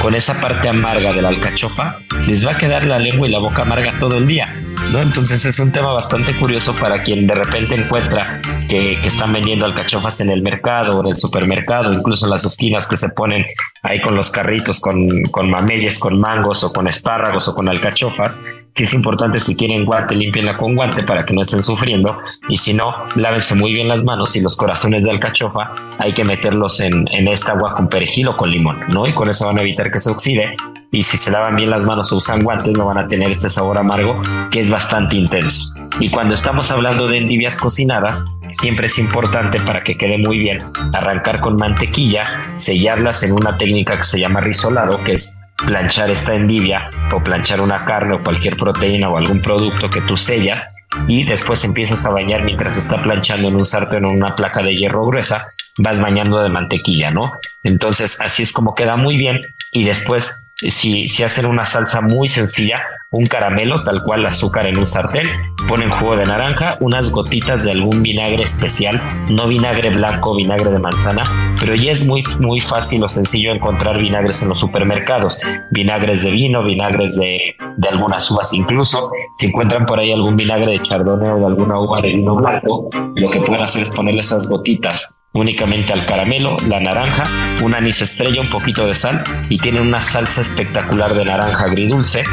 con 0.00 0.14
esa 0.14 0.40
parte 0.40 0.68
amarga 0.68 1.12
de 1.12 1.22
la 1.22 1.28
alcachofa, 1.28 1.98
les 2.26 2.46
va 2.46 2.52
a 2.52 2.56
quedar 2.56 2.86
la 2.86 2.98
lengua 2.98 3.28
y 3.28 3.30
la 3.30 3.38
boca 3.38 3.62
amarga 3.62 3.94
todo 3.98 4.18
el 4.18 4.26
día. 4.26 4.61
¿No? 4.92 5.00
Entonces 5.00 5.44
es 5.44 5.58
un 5.58 5.72
tema 5.72 5.92
bastante 5.92 6.38
curioso 6.38 6.74
para 6.76 7.02
quien 7.02 7.26
de 7.26 7.34
repente 7.34 7.74
encuentra 7.74 8.40
que, 8.68 8.98
que, 9.00 9.08
están 9.08 9.32
vendiendo 9.32 9.64
alcachofas 9.64 10.20
en 10.20 10.30
el 10.30 10.42
mercado 10.42 10.98
o 10.98 11.00
en 11.00 11.08
el 11.08 11.16
supermercado, 11.16 11.92
incluso 11.92 12.26
en 12.26 12.30
las 12.30 12.44
esquinas 12.44 12.86
que 12.86 12.96
se 12.96 13.08
ponen 13.10 13.44
ahí 13.82 14.00
con 14.00 14.14
los 14.14 14.30
carritos, 14.30 14.80
con, 14.80 15.22
con 15.24 15.50
mameyes, 15.50 15.98
con 15.98 16.20
mangos 16.20 16.62
o 16.64 16.72
con 16.72 16.86
espárragos 16.86 17.48
o 17.48 17.54
con 17.54 17.68
alcachofas. 17.68 18.40
Si 18.74 18.84
es 18.84 18.94
importante, 18.94 19.38
si 19.38 19.54
tienen 19.54 19.84
guante, 19.84 20.14
limpienla 20.14 20.56
con 20.56 20.74
guante 20.74 21.02
para 21.02 21.24
que 21.24 21.34
no 21.34 21.42
estén 21.42 21.62
sufriendo. 21.62 22.18
Y 22.48 22.56
si 22.56 22.72
no, 22.72 22.90
lávense 23.16 23.54
muy 23.54 23.72
bien 23.72 23.86
las 23.86 24.02
manos 24.02 24.34
y 24.34 24.40
los 24.40 24.56
corazones 24.56 25.04
de 25.04 25.10
alcachofa 25.10 25.74
hay 25.98 26.12
que 26.12 26.24
meterlos 26.24 26.80
en, 26.80 27.06
en 27.12 27.28
esta 27.28 27.52
agua 27.52 27.74
con 27.74 27.88
perejil 27.88 28.28
o 28.28 28.36
con 28.36 28.50
limón, 28.50 28.80
¿no? 28.88 29.06
Y 29.06 29.12
con 29.12 29.28
eso 29.28 29.46
van 29.46 29.58
a 29.58 29.62
evitar 29.62 29.90
que 29.90 29.98
se 29.98 30.10
oxide. 30.10 30.56
Y 30.90 31.02
si 31.02 31.18
se 31.18 31.30
lavan 31.30 31.56
bien 31.56 31.70
las 31.70 31.84
manos 31.84 32.12
o 32.12 32.16
usan 32.16 32.42
guantes, 32.42 32.76
no 32.76 32.86
van 32.86 32.98
a 32.98 33.08
tener 33.08 33.30
este 33.30 33.50
sabor 33.50 33.76
amargo 33.76 34.20
que 34.50 34.60
es 34.60 34.70
bastante 34.70 35.16
intenso. 35.16 35.74
Y 36.00 36.10
cuando 36.10 36.32
estamos 36.32 36.70
hablando 36.70 37.08
de 37.08 37.18
endivias 37.18 37.58
cocinadas, 37.58 38.24
siempre 38.52 38.86
es 38.86 38.98
importante 38.98 39.60
para 39.60 39.84
que 39.84 39.96
quede 39.96 40.18
muy 40.18 40.38
bien 40.38 40.62
arrancar 40.92 41.40
con 41.40 41.56
mantequilla, 41.56 42.24
sellarlas 42.56 43.22
en 43.22 43.32
una 43.32 43.58
técnica 43.58 43.96
que 43.98 44.02
se 44.04 44.20
llama 44.20 44.40
risolado, 44.40 45.02
que 45.04 45.14
es 45.14 45.41
planchar 45.66 46.10
esta 46.10 46.34
endivia 46.34 46.90
o 47.12 47.22
planchar 47.22 47.60
una 47.60 47.84
carne 47.84 48.14
o 48.14 48.22
cualquier 48.22 48.56
proteína 48.56 49.08
o 49.08 49.16
algún 49.16 49.40
producto 49.40 49.88
que 49.90 50.00
tú 50.02 50.16
sellas 50.16 50.76
y 51.06 51.24
después 51.24 51.64
empiezas 51.64 52.04
a 52.04 52.10
bañar 52.10 52.42
mientras 52.42 52.76
está 52.76 53.02
planchando 53.02 53.48
en 53.48 53.56
un 53.56 53.64
sartén 53.64 54.04
o 54.04 54.10
en 54.10 54.16
una 54.16 54.34
placa 54.34 54.62
de 54.62 54.74
hierro 54.74 55.06
gruesa, 55.06 55.46
vas 55.78 56.00
bañando 56.00 56.42
de 56.42 56.48
mantequilla, 56.48 57.10
¿no? 57.10 57.30
Entonces 57.62 58.20
así 58.20 58.42
es 58.42 58.52
como 58.52 58.74
queda 58.74 58.96
muy 58.96 59.16
bien 59.16 59.40
y 59.70 59.84
después 59.84 60.52
si, 60.56 61.08
si 61.08 61.22
hacen 61.22 61.46
una 61.46 61.64
salsa 61.64 62.00
muy 62.00 62.28
sencilla, 62.28 62.82
un 63.12 63.26
caramelo, 63.26 63.84
tal 63.84 64.02
cual 64.02 64.26
azúcar 64.26 64.66
en 64.66 64.78
un 64.78 64.86
sartén, 64.86 65.26
ponen 65.68 65.90
jugo 65.90 66.16
de 66.16 66.24
naranja, 66.24 66.76
unas 66.80 67.12
gotitas 67.12 67.64
de 67.64 67.72
algún 67.72 68.02
vinagre 68.02 68.42
especial, 68.42 69.00
no 69.30 69.46
vinagre 69.46 69.90
blanco, 69.90 70.34
vinagre 70.34 70.70
de 70.70 70.78
manzana, 70.78 71.22
pero 71.60 71.74
ya 71.74 71.92
es 71.92 72.06
muy, 72.06 72.24
muy 72.40 72.60
fácil 72.60 73.04
o 73.04 73.08
sencillo 73.08 73.52
encontrar 73.52 73.98
vinagres 73.98 74.42
en 74.42 74.48
los 74.48 74.58
supermercados, 74.58 75.40
vinagres 75.70 76.24
de 76.24 76.30
vino, 76.30 76.64
vinagres 76.64 77.16
de, 77.16 77.54
de 77.76 77.88
algunas 77.88 78.28
uvas 78.30 78.52
incluso, 78.54 79.10
si 79.38 79.46
encuentran 79.46 79.86
por 79.86 80.00
ahí 80.00 80.10
algún 80.10 80.36
vinagre 80.36 80.72
de 80.72 80.82
chardonnay 80.82 81.30
o 81.30 81.38
de 81.38 81.46
alguna 81.46 81.78
uva 81.78 82.00
de 82.00 82.08
vino 82.08 82.34
blanco, 82.34 82.88
lo 83.14 83.30
que 83.30 83.40
pueden 83.40 83.62
hacer 83.62 83.82
es 83.82 83.90
ponerle 83.90 84.20
esas 84.20 84.48
gotitas 84.48 85.21
únicamente 85.32 85.92
al 85.92 86.04
caramelo, 86.06 86.56
la 86.68 86.80
naranja, 86.80 87.24
un 87.62 87.74
anís 87.74 88.02
estrella, 88.02 88.40
un 88.40 88.50
poquito 88.50 88.86
de 88.86 88.94
sal 88.94 89.22
y 89.48 89.58
tienen 89.58 89.82
una 89.82 90.00
salsa 90.00 90.42
espectacular 90.42 91.14
de 91.14 91.24
naranja 91.24 91.64
agridulce 91.64 92.24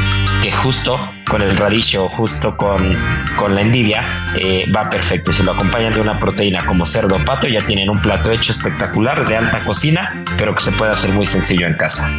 que 0.42 0.52
justo 0.52 0.98
con 1.28 1.42
el 1.42 1.56
radillo, 1.56 2.08
justo 2.08 2.56
con, 2.56 2.96
con 3.36 3.54
la 3.54 3.60
endivia, 3.62 4.26
eh, 4.36 4.66
va 4.74 4.90
perfecto. 4.90 5.32
Si 5.32 5.42
lo 5.42 5.52
acompañan 5.52 5.92
de 5.92 6.00
una 6.00 6.18
proteína 6.18 6.64
como 6.66 6.86
cerdo 6.86 7.16
o 7.16 7.24
pato, 7.24 7.46
ya 7.46 7.60
tienen 7.60 7.88
un 7.88 8.00
plato 8.00 8.30
hecho 8.30 8.52
espectacular 8.52 9.26
de 9.26 9.36
alta 9.36 9.60
cocina, 9.64 10.24
pero 10.36 10.54
que 10.54 10.60
se 10.60 10.72
puede 10.72 10.92
hacer 10.92 11.12
muy 11.12 11.26
sencillo 11.26 11.66
en 11.66 11.74
casa. 11.74 12.10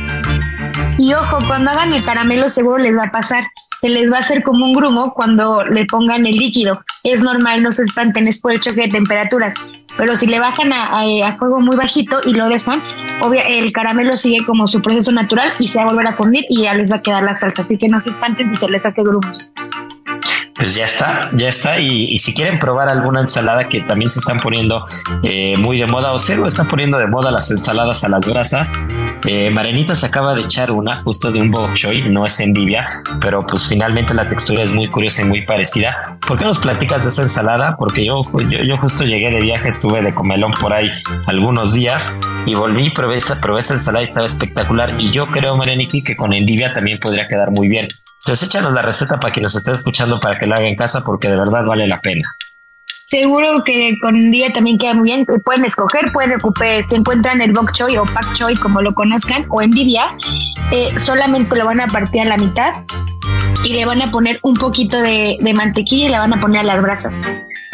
Y 0.98 1.14
ojo, 1.14 1.40
cuando 1.48 1.72
hagan 1.72 1.94
el 1.94 2.06
caramelo 2.06 2.48
seguro 2.50 2.78
les 2.78 2.96
va 2.96 3.06
a 3.06 3.12
pasar 3.12 3.44
se 3.82 3.90
les 3.90 4.12
va 4.12 4.18
a 4.18 4.20
hacer 4.20 4.44
como 4.44 4.66
un 4.66 4.74
grumo 4.74 5.14
cuando 5.14 5.66
le 5.66 5.86
pongan 5.86 6.26
el 6.26 6.36
líquido. 6.36 6.82
Es 7.04 7.24
normal, 7.24 7.64
no 7.64 7.72
se 7.72 7.84
espanten, 7.84 8.28
es 8.28 8.40
por 8.40 8.52
el 8.52 8.62
choque 8.62 8.82
de 8.82 8.88
temperaturas. 8.90 9.56
Pero 9.98 10.16
si 10.16 10.28
le 10.28 10.40
bajan 10.40 10.72
a, 10.72 11.36
fuego 11.38 11.60
muy 11.60 11.76
bajito 11.76 12.20
y 12.26 12.34
lo 12.34 12.48
dejan, 12.48 12.82
obvia, 13.22 13.42
el 13.42 13.72
caramelo 13.74 14.16
sigue 14.18 14.46
como 14.46 14.68
su 14.68 14.82
proceso 14.82 15.12
natural 15.12 15.54
y 15.60 15.68
se 15.68 15.80
va 15.80 15.86
a 15.86 15.88
volver 15.88 16.08
a 16.08 16.14
fundir 16.14 16.46
y 16.50 16.64
ya 16.64 16.74
les 16.76 16.92
va 16.92 16.98
a 16.98 17.02
quedar 17.02 17.24
la 17.24 17.36
salsa. 17.36 17.64
Así 17.64 17.78
que 17.78 17.88
no 17.88 18.00
se 18.00 18.12
espanten 18.12 18.50
si 18.52 18.56
se 18.58 18.70
les 18.70 18.86
hace 18.86 19.02
grumos. 19.02 19.52
Pues 20.62 20.76
ya 20.76 20.86
está, 20.86 21.32
ya 21.34 21.48
está. 21.48 21.80
Y, 21.80 22.16
si 22.20 22.36
quieren 22.36 22.60
probar 22.60 22.88
alguna 22.88 23.22
ensalada 23.22 23.68
que 23.68 23.82
también 23.82 24.12
se 24.12 24.20
están 24.20 24.40
poniendo 24.40 24.86
eh, 25.24 25.56
muy 25.58 25.80
de 25.80 25.88
moda, 25.88 26.14
o 26.14 26.20
se 26.20 26.36
lo 26.36 26.46
están 26.46 26.68
poniendo 26.68 27.00
de 27.00 27.08
moda 27.08 27.32
las 27.32 27.50
ensaladas 27.50 28.04
a 28.04 28.10
las 28.10 28.28
grasas, 28.28 28.72
eh, 29.26 29.50
Marenita 29.50 29.96
se 29.96 30.06
acaba 30.06 30.36
de 30.36 30.44
echar 30.44 30.72
una 30.72 31.02
justo 31.02 31.32
de 31.32 31.40
un 31.40 31.50
bok 31.50 31.74
choy, 31.74 32.08
no 32.10 32.28
es 32.28 32.40
endivia, 32.40 32.86
pero 33.20 33.44
pues 33.44 33.68
finalmente 33.68 34.14
la 34.14 34.30
textura 34.30 34.62
es 34.62 34.72
muy 34.72 34.88
curiosa 34.88 35.24
y 35.24 35.26
muy 35.26 35.42
parecida. 35.42 36.20
¿Por 36.28 36.38
qué 36.38 36.46
nos 36.46 36.60
platicas 36.60 37.06
de 37.06 37.10
esa 37.10 37.24
ensalada? 37.24 37.76
Porque 37.76 38.06
yo, 38.06 38.22
yo, 38.48 38.78
justo 38.78 39.04
llegué 39.04 39.32
de 39.32 39.40
viaje, 39.40 39.68
estuve 39.68 40.04
de 40.04 40.14
comelón 40.14 40.52
por 40.62 40.74
ahí 40.74 40.92
algunos 41.26 41.74
días 41.74 42.16
y 42.46 42.54
volví, 42.54 42.92
probé 42.92 43.16
esa, 43.16 43.42
probé 43.42 43.62
esa 43.62 43.74
ensalada 43.74 44.04
y 44.04 44.10
estaba 44.10 44.28
espectacular. 44.28 44.94
Y 45.02 45.10
yo 45.10 45.26
creo, 45.26 45.58
Mareniki, 45.58 46.04
que 46.04 46.16
con 46.16 46.34
endivia 46.34 46.72
también 46.72 47.00
podría 47.00 47.28
quedar 47.28 47.50
muy 47.50 47.68
bien. 47.68 47.88
Entonces 48.24 48.48
échanos 48.48 48.74
la 48.74 48.82
receta 48.82 49.20
para 49.20 49.34
quien 49.34 49.44
nos 49.44 49.56
esté 49.56 49.72
escuchando 49.72 50.20
para 50.20 50.38
que 50.38 50.46
la 50.46 50.58
haga 50.58 50.68
en 50.68 50.76
casa 50.76 51.02
porque 51.04 51.28
de 51.28 51.38
verdad 51.38 51.66
vale 51.66 51.88
la 51.88 52.00
pena. 52.02 52.24
Seguro 53.12 53.64
que 53.66 53.94
con 54.02 54.32
día 54.32 54.54
también 54.54 54.78
queda 54.78 54.94
muy 54.94 55.10
bien. 55.10 55.26
Pueden 55.44 55.66
escoger, 55.66 56.14
pueden 56.14 56.38
ocupar, 56.38 56.84
se 56.84 56.96
encuentran 56.96 57.42
el 57.42 57.52
bok 57.52 57.74
choy 57.74 57.98
o 57.98 58.06
pak 58.06 58.34
choy 58.36 58.56
como 58.56 58.82
lo 58.82 58.92
conozcan 58.92 59.46
o 59.50 59.62
en 59.62 59.72
eh, 59.76 60.18
solamente 60.98 61.58
lo 61.58 61.66
van 61.66 61.82
a 61.82 61.88
partir 61.88 62.22
a 62.22 62.26
la 62.26 62.38
mitad 62.38 62.72
y 63.66 63.74
le 63.74 63.86
van 63.86 64.02
a 64.02 64.10
poner 64.12 64.40
un 64.44 64.54
poquito 64.54 65.02
de, 65.02 65.38
mantequilla 65.56 66.06
y 66.06 66.10
le 66.10 66.20
van 66.20 66.34
a 66.34 66.40
poner 66.40 66.62
a 66.62 66.64
las 66.64 66.82
brasas. 66.82 67.22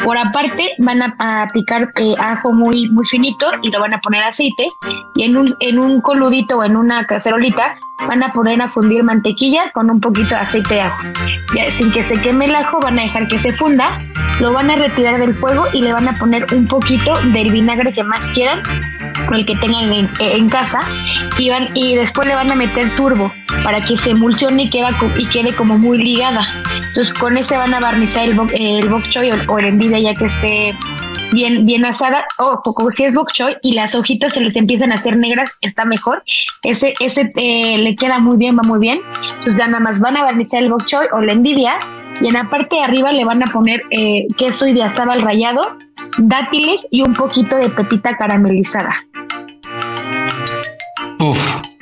Por 0.04 0.18
aparte 0.18 0.76
van 0.78 1.02
a, 1.02 1.48
picar 1.54 1.92
eh, 1.96 2.14
ajo 2.20 2.54
muy, 2.54 2.90
muy 2.90 3.06
finito 3.06 3.48
y 3.62 3.72
lo 3.72 3.80
van 3.80 3.94
a 3.94 4.02
poner 4.02 4.24
aceite 4.24 4.68
y 5.16 5.24
en 5.24 5.38
un, 5.38 5.48
en 5.60 5.80
un 5.80 6.02
coludito 6.02 6.60
o 6.60 6.64
en 6.64 6.76
una 6.76 7.06
cacerolita 7.06 7.78
van 8.08 8.22
a 8.22 8.32
poner 8.32 8.62
a 8.62 8.70
fundir 8.70 9.04
mantequilla 9.04 9.72
con 9.72 9.90
un 9.90 10.00
poquito 10.00 10.30
de 10.30 10.36
aceite 10.36 10.76
de 10.76 10.82
ajo. 10.82 11.04
Ya, 11.56 11.72
sin 11.72 11.92
que 11.92 12.04
se 12.04 12.14
queme 12.22 12.46
el 12.46 12.56
ajo 12.56 12.80
van 12.80 13.00
a 13.00 13.04
dejar 13.04 13.28
que 13.28 13.40
se 13.40 13.54
funda, 13.54 14.00
lo 14.40 14.54
van 14.54 14.70
a 14.70 14.76
retirar 14.76 15.20
del 15.20 15.34
fuego 15.34 15.66
y 15.74 15.82
le 15.82 15.94
van 15.94 16.08
a 16.08 16.16
poner 16.16 16.46
un 16.54 16.68
poquito 16.68 17.14
del 17.34 17.52
vinagre 17.52 17.92
que 17.94 18.04
más 18.04 18.30
quieran 18.32 18.62
el 19.36 19.46
que 19.46 19.56
tengan 19.58 19.92
en, 20.20 20.50
casa 20.50 20.80
y, 21.38 21.50
van, 21.50 21.70
y 21.74 21.96
después 21.96 22.28
le 22.28 22.36
van 22.36 22.52
a 22.52 22.56
meter 22.56 22.96
turbo 22.96 23.34
para 23.64 23.82
que 23.82 23.98
se 23.98 24.12
emulsione 24.12 24.64
y, 24.64 24.70
quede 24.70 25.54
como 25.56 25.78
muy 25.78 25.98
ligada. 25.98 26.42
Entonces 26.88 27.14
con 27.14 27.38
ese 27.38 27.58
van 27.58 27.74
a 27.74 27.80
barnizar 27.80 28.24
el, 28.24 28.38
el 28.54 28.90
bok 28.90 29.08
choy 29.10 29.30
o, 29.32 29.60
el 29.60 29.66
envidia 29.66 30.00
ya 30.00 30.16
que 30.16 30.26
esté 30.26 30.76
bien, 31.32 31.66
bien 31.66 31.86
asada, 31.86 32.26
o 32.38 32.62
como 32.62 32.92
si 32.92 33.04
es 33.04 33.16
bok 33.16 33.32
choy 33.32 33.56
y 33.62 33.74
las 33.74 33.96
hojitas 33.96 34.34
se 34.34 34.42
les 34.42 34.56
empiezan 34.56 34.92
a 34.92 34.96
hacer 34.96 35.18
negras, 35.18 35.50
está 35.62 35.86
mejor. 35.86 36.24
Ese, 36.64 36.94
ese 37.00 37.30
eh, 37.36 37.78
le 37.78 37.96
queda 37.96 38.20
muy 38.20 38.38
bien, 38.38 38.58
va 38.58 38.64
muy 38.64 38.80
bien. 38.80 39.00
Entonces 39.40 39.58
ya 39.58 39.68
nada 39.68 39.80
más 39.80 40.00
van 40.00 40.18
a 40.18 40.24
barnizar 40.24 40.64
el 40.64 40.70
bok 40.70 40.86
choy 40.86 41.08
o 41.12 41.22
la 41.22 41.34
envidia 41.34 41.78
y 42.22 42.28
en 42.28 42.34
la 42.34 42.50
parte 42.50 42.76
de 42.76 42.82
arriba 42.82 43.12
le 43.12 43.26
van 43.26 43.44
a 43.44 43.52
poner 43.52 43.82
eh, 43.92 44.28
queso 44.38 44.68
y 44.68 44.74
de 44.74 44.84
al 44.84 45.22
rallado, 45.22 45.62
dátiles 46.18 46.88
y 46.92 47.02
un 47.02 47.14
poquito 47.14 47.56
de 47.56 47.70
pepita 47.70 48.16
caramelizada. 48.18 48.96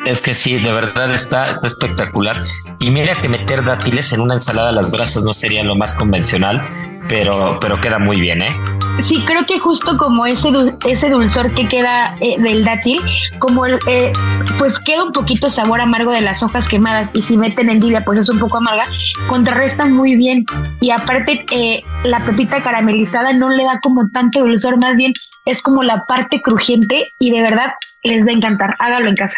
Es 0.06 0.22
que 0.22 0.34
sí, 0.34 0.58
de 0.58 0.72
verdad 0.72 1.12
está, 1.14 1.46
está 1.46 1.68
espectacular. 1.68 2.38
Y 2.80 2.90
mira 2.92 3.14
que 3.14 3.28
meter 3.28 3.64
dátiles 3.64 4.14
en 4.14 4.22
una 4.22 4.36
ensalada 4.36 4.70
a 4.70 4.72
las 4.72 4.92
brasas 4.92 5.24
no 5.24 5.34
sería 5.34 5.64
lo 5.64 5.76
más 5.76 5.96
convencional, 5.96 6.62
pero, 7.08 7.60
pero 7.60 7.80
queda 7.82 8.00
muy 8.00 8.20
bien, 8.22 8.42
¿eh? 8.42 8.56
Sí, 9.02 9.22
creo 9.26 9.46
que 9.46 9.60
justo 9.60 9.98
como 9.98 10.26
ese, 10.26 10.50
ese 10.88 11.10
dulzor 11.10 11.54
que 11.54 11.66
queda 11.66 12.14
eh, 12.22 12.36
del 12.40 12.64
dátil, 12.64 13.00
como 13.40 13.66
el, 13.66 13.78
eh, 13.88 14.12
pues 14.58 14.80
queda 14.80 15.04
un 15.04 15.12
poquito 15.12 15.50
sabor 15.50 15.82
amargo 15.82 16.12
de 16.12 16.22
las 16.22 16.42
hojas 16.44 16.70
quemadas 16.70 17.10
y 17.14 17.22
si 17.22 17.38
meten 17.38 17.70
endivia 17.70 18.06
pues 18.06 18.20
es 18.20 18.30
un 18.30 18.40
poco 18.40 18.58
amarga, 18.58 18.86
contrarresta 19.28 19.86
muy 19.86 20.16
bien. 20.16 20.46
Y 20.80 20.92
aparte 20.92 21.46
eh, 21.52 21.84
la 22.04 22.24
pepita 22.26 22.62
caramelizada 22.62 23.34
no 23.34 23.50
le 23.50 23.66
da 23.66 23.80
como 23.82 24.08
tanto 24.14 24.40
dulzor, 24.40 24.80
más 24.80 24.96
bien 24.96 25.14
es 25.46 25.62
como 25.62 25.84
la 25.84 26.06
parte 26.06 26.42
crujiente 26.42 27.08
y 27.20 27.32
de 27.32 27.42
verdad 27.42 27.74
les 28.04 28.26
va 28.26 28.32
a 28.32 28.34
encantar. 28.34 28.76
Hágalo 28.80 29.10
en 29.10 29.16
casa. 29.16 29.38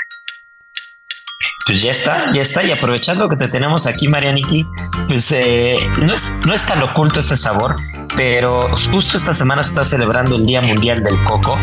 Pues 1.65 1.81
ya 1.81 1.91
está, 1.91 2.31
ya 2.31 2.41
está. 2.41 2.63
Y 2.63 2.71
aprovechando 2.71 3.27
que 3.29 3.35
te 3.35 3.47
tenemos 3.47 3.87
aquí, 3.87 4.07
Marianiki, 4.07 4.65
pues 5.07 5.31
eh, 5.31 5.75
no, 6.01 6.13
es, 6.13 6.39
no 6.45 6.53
tan 6.55 6.81
oculto 6.81 7.19
este 7.19 7.35
sabor, 7.35 7.75
pero 8.15 8.69
justo 8.91 9.17
esta 9.17 9.33
semana 9.33 9.63
se 9.63 9.69
está 9.69 9.85
celebrando 9.85 10.37
el 10.37 10.45
Día 10.45 10.61
Mundial 10.61 11.03
del 11.03 11.21
Coco. 11.25 11.57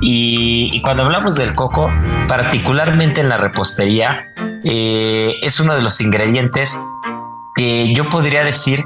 Y, 0.00 0.80
cuando 0.82 1.04
hablamos 1.04 1.36
del 1.36 1.54
coco, 1.54 1.92
particularmente 2.26 3.20
en 3.20 3.28
la 3.28 3.36
repostería, 3.36 4.32
eh, 4.64 5.36
es 5.42 5.60
uno 5.60 5.76
de 5.76 5.82
los 5.82 6.00
ingredientes 6.00 6.74
que 7.54 7.92
yo 7.92 8.08
podría 8.08 8.44
decir 8.44 8.82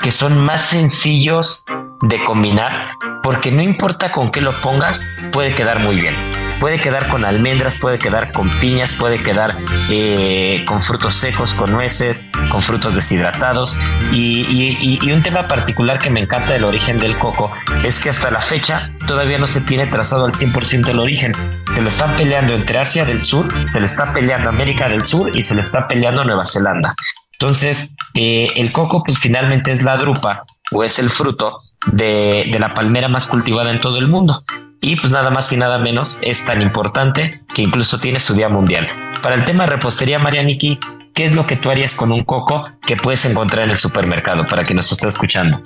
que 0.00 0.10
son 0.10 0.38
más 0.38 0.62
sencillos 0.62 1.64
de 2.02 2.22
combinar 2.24 2.96
porque 3.24 3.50
no 3.50 3.62
importa 3.62 4.12
con 4.12 4.30
qué 4.30 4.42
lo 4.42 4.60
pongas, 4.60 5.02
puede 5.32 5.54
quedar 5.54 5.80
muy 5.80 5.96
bien. 5.96 6.14
Puede 6.60 6.80
quedar 6.80 7.08
con 7.08 7.24
almendras, 7.24 7.78
puede 7.78 7.98
quedar 7.98 8.32
con 8.32 8.50
piñas, 8.60 8.96
puede 8.96 9.22
quedar 9.22 9.56
eh, 9.90 10.62
con 10.66 10.82
frutos 10.82 11.14
secos, 11.14 11.54
con 11.54 11.72
nueces, 11.72 12.30
con 12.50 12.62
frutos 12.62 12.94
deshidratados. 12.94 13.78
Y, 14.12 15.10
un 15.10 15.22
tema 15.22 15.48
particular 15.48 15.98
que 15.98 16.10
me 16.10 16.20
encanta 16.20 16.52
del 16.52 16.64
origen 16.64 16.98
del 16.98 17.16
coco 17.18 17.50
es 17.84 17.98
que 17.98 18.10
hasta 18.10 18.30
la 18.30 18.42
fecha 18.42 18.90
todavía 19.06 19.38
no 19.38 19.46
se 19.46 19.62
tiene 19.62 19.86
trazado 19.86 20.26
al 20.26 20.32
100% 20.32 20.88
el 20.88 20.98
origen. 20.98 21.32
Se 21.74 21.80
lo 21.80 21.88
están 21.88 22.16
peleando 22.16 22.52
entre 22.52 22.78
Asia 22.78 23.04
del 23.04 23.24
Sur, 23.24 23.48
se 23.72 23.80
le 23.80 23.86
está 23.86 24.12
peleando 24.12 24.50
América 24.50 24.88
del 24.88 25.04
Sur 25.04 25.34
y 25.34 25.42
se 25.42 25.54
le 25.54 25.62
está 25.62 25.88
peleando 25.88 26.24
Nueva 26.24 26.44
Zelanda. 26.44 26.94
Entonces, 27.32 27.96
eh, 28.14 28.48
el 28.56 28.72
coco 28.72 29.02
pues 29.02 29.18
finalmente 29.18 29.70
es 29.72 29.82
la 29.82 29.96
drupa 29.96 30.44
o 30.72 30.84
es 30.84 30.98
el 30.98 31.08
fruto 31.08 31.60
de, 31.86 32.56
la 32.58 32.74
palmera 32.74 33.08
más 33.08 33.28
cultivada 33.28 33.70
en 33.70 33.80
todo 33.80 33.98
el 33.98 34.08
mundo. 34.08 34.42
Y 34.80 34.96
pues 34.96 35.12
nada 35.12 35.30
más 35.30 35.50
y 35.52 35.56
nada 35.56 35.78
menos 35.78 36.20
es 36.22 36.44
tan 36.44 36.60
importante 36.60 37.42
que 37.54 37.62
incluso 37.62 37.98
tiene 37.98 38.20
su 38.20 38.34
día 38.34 38.48
mundial. 38.48 38.88
Para 39.22 39.36
el 39.36 39.44
tema 39.44 39.64
de 39.64 39.70
repostería, 39.70 40.18
Marianiki, 40.18 40.78
¿qué 41.14 41.24
es 41.24 41.34
lo 41.34 41.46
que 41.46 41.56
tú 41.56 41.70
harías 41.70 41.94
con 41.94 42.12
un 42.12 42.24
coco 42.24 42.68
que 42.86 42.96
puedes 42.96 43.24
encontrar 43.24 43.64
en 43.64 43.70
el 43.70 43.78
supermercado 43.78 44.46
para 44.46 44.64
que 44.64 44.74
nos 44.74 44.92
esté 44.92 45.08
escuchando? 45.08 45.62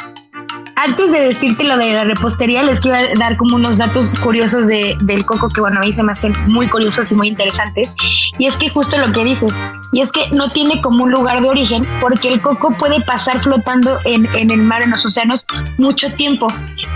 Antes 0.79 1.11
de 1.11 1.21
decirte 1.21 1.65
lo 1.65 1.77
de 1.77 1.91
la 1.91 2.05
repostería, 2.05 2.63
les 2.63 2.79
quiero 2.79 2.99
dar 3.19 3.37
como 3.37 3.57
unos 3.57 3.79
datos 3.79 4.15
curiosos 4.21 4.69
de, 4.69 4.97
del 5.01 5.25
coco 5.25 5.49
que, 5.49 5.61
bueno, 5.61 5.81
a 5.81 5.85
mí 5.85 5.93
se 5.93 6.05
me 6.05 6.13
hacen 6.13 6.33
muy 6.47 6.69
curiosos 6.69 7.11
y 7.11 7.17
muy 7.17 7.29
interesantes. 7.29 7.95
Y 8.39 8.47
es 8.47 8.57
que 8.57 8.71
justo 8.71 8.97
lo 8.97 9.13
que 9.13 9.25
dices, 9.25 9.53
y 9.93 10.03
es 10.03 10.13
que 10.13 10.29
no 10.31 10.49
tiene 10.51 10.81
como 10.81 11.05
un 11.05 11.11
lugar 11.11 11.43
de 11.43 11.49
origen, 11.49 11.83
porque 12.01 12.29
el 12.29 12.41
coco 12.41 12.71
puede 12.79 13.01
pasar 13.01 13.41
flotando 13.41 13.99
en, 14.05 14.29
en 14.37 14.51
el 14.51 14.63
mar, 14.63 14.83
en 14.85 14.91
los 14.91 15.05
océanos, 15.05 15.45
mucho 15.79 16.13
tiempo 16.13 16.47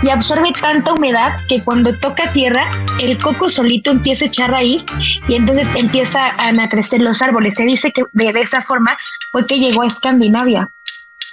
y 0.01 0.09
absorbe 0.09 0.51
tanta 0.59 0.93
humedad 0.93 1.33
que 1.47 1.61
cuando 1.61 1.93
toca 1.93 2.31
tierra, 2.31 2.69
el 2.99 3.17
coco 3.17 3.49
solito 3.49 3.91
empieza 3.91 4.25
a 4.25 4.27
echar 4.27 4.51
raíz 4.51 4.85
y 5.27 5.35
entonces 5.35 5.69
empieza 5.75 6.33
a 6.37 6.69
crecer 6.69 7.01
los 7.01 7.21
árboles. 7.21 7.55
Se 7.55 7.65
dice 7.65 7.91
que 7.91 8.03
de 8.11 8.29
esa 8.39 8.61
forma 8.61 8.97
fue 9.31 9.45
que 9.45 9.59
llegó 9.59 9.81
a 9.81 9.87
Escandinavia. 9.87 10.69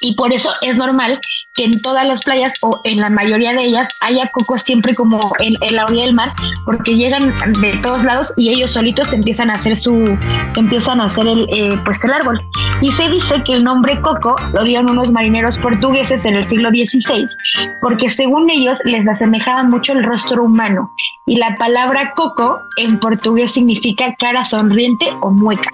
Y 0.01 0.15
por 0.15 0.33
eso 0.33 0.51
es 0.63 0.77
normal 0.77 1.21
que 1.55 1.65
en 1.65 1.81
todas 1.83 2.07
las 2.07 2.23
playas 2.23 2.55
o 2.61 2.81
en 2.85 3.01
la 3.01 3.11
mayoría 3.11 3.53
de 3.53 3.65
ellas 3.65 3.89
haya 4.01 4.29
cocos 4.33 4.63
siempre 4.63 4.95
como 4.95 5.33
en, 5.41 5.55
la 5.75 5.85
orilla 5.85 6.05
del 6.05 6.15
mar, 6.15 6.33
porque 6.65 6.97
llegan 6.97 7.33
de 7.61 7.77
todos 7.83 8.05
lados 8.05 8.33
y 8.37 8.51
ellos 8.51 8.73
solitos 8.73 9.13
empiezan 9.13 9.51
a 9.51 9.55
hacer 9.55 9.77
su, 9.77 10.19
empiezan 10.57 11.01
a 11.01 11.05
hacer 11.05 11.27
el, 11.27 11.47
eh, 11.51 11.79
pues 11.85 12.05
el 12.05 12.13
árbol. 12.13 12.41
Y 12.81 12.93
se 12.93 13.09
dice 13.09 13.43
que 13.45 13.55
el 13.55 13.65
nombre 13.65 14.01
coco 14.01 14.37
lo 14.53 14.65
dieron 14.65 14.91
unos 14.91 15.13
marineros 15.13 15.59
portugueses 15.59 16.25
en 16.25 16.37
el 16.37 16.45
siglo 16.45 16.71
XVI, 16.71 17.27
porque 17.83 18.09
según 18.09 18.49
ellos 18.51 18.79
les 18.85 19.07
asemejaba 19.07 19.65
mucho 19.65 19.93
el 19.93 20.05
rostro 20.05 20.45
humano. 20.45 20.91
Y 21.27 21.37
la 21.37 21.55
palabra 21.57 22.13
coco 22.15 22.63
en 22.77 22.99
portugués 22.99 23.53
significa 23.53 24.15
cara 24.19 24.45
sonriente 24.45 25.07
o 25.21 25.31
mueca 25.31 25.71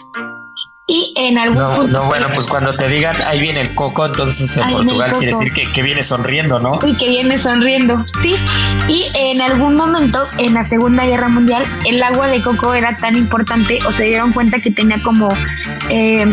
y 0.88 1.12
en 1.16 1.36
algún 1.36 1.58
no, 1.58 1.76
punto. 1.76 1.98
No, 1.98 2.06
bueno, 2.06 2.28
pues 2.32 2.46
cuando 2.46 2.74
te 2.76 2.86
digan 2.86 3.16
ahí 3.22 3.40
viene 3.40 3.60
el 3.60 3.74
coco, 3.74 4.06
entonces 4.06 4.56
en 4.56 4.70
Portugal 4.70 5.12
quiere 5.12 5.26
decir 5.26 5.52
que, 5.52 5.64
que, 5.72 5.82
viene 5.82 6.02
sonriendo, 6.04 6.60
¿no? 6.60 6.80
Sí, 6.80 6.96
que 6.96 7.08
viene 7.08 7.38
sonriendo, 7.38 8.04
sí. 8.22 8.36
Y 8.88 9.10
en 9.14 9.40
algún 9.40 9.74
momento, 9.74 10.26
en 10.38 10.54
la 10.54 10.62
Segunda 10.64 11.04
Guerra 11.04 11.28
Mundial, 11.28 11.64
el 11.86 12.00
agua 12.02 12.28
de 12.28 12.40
coco 12.40 12.72
era 12.72 12.96
tan 12.98 13.16
importante, 13.16 13.78
o 13.84 13.90
se 13.90 14.04
dieron 14.04 14.32
cuenta 14.32 14.60
que 14.60 14.70
tenía 14.70 15.02
como 15.02 15.28
eh, 15.90 16.24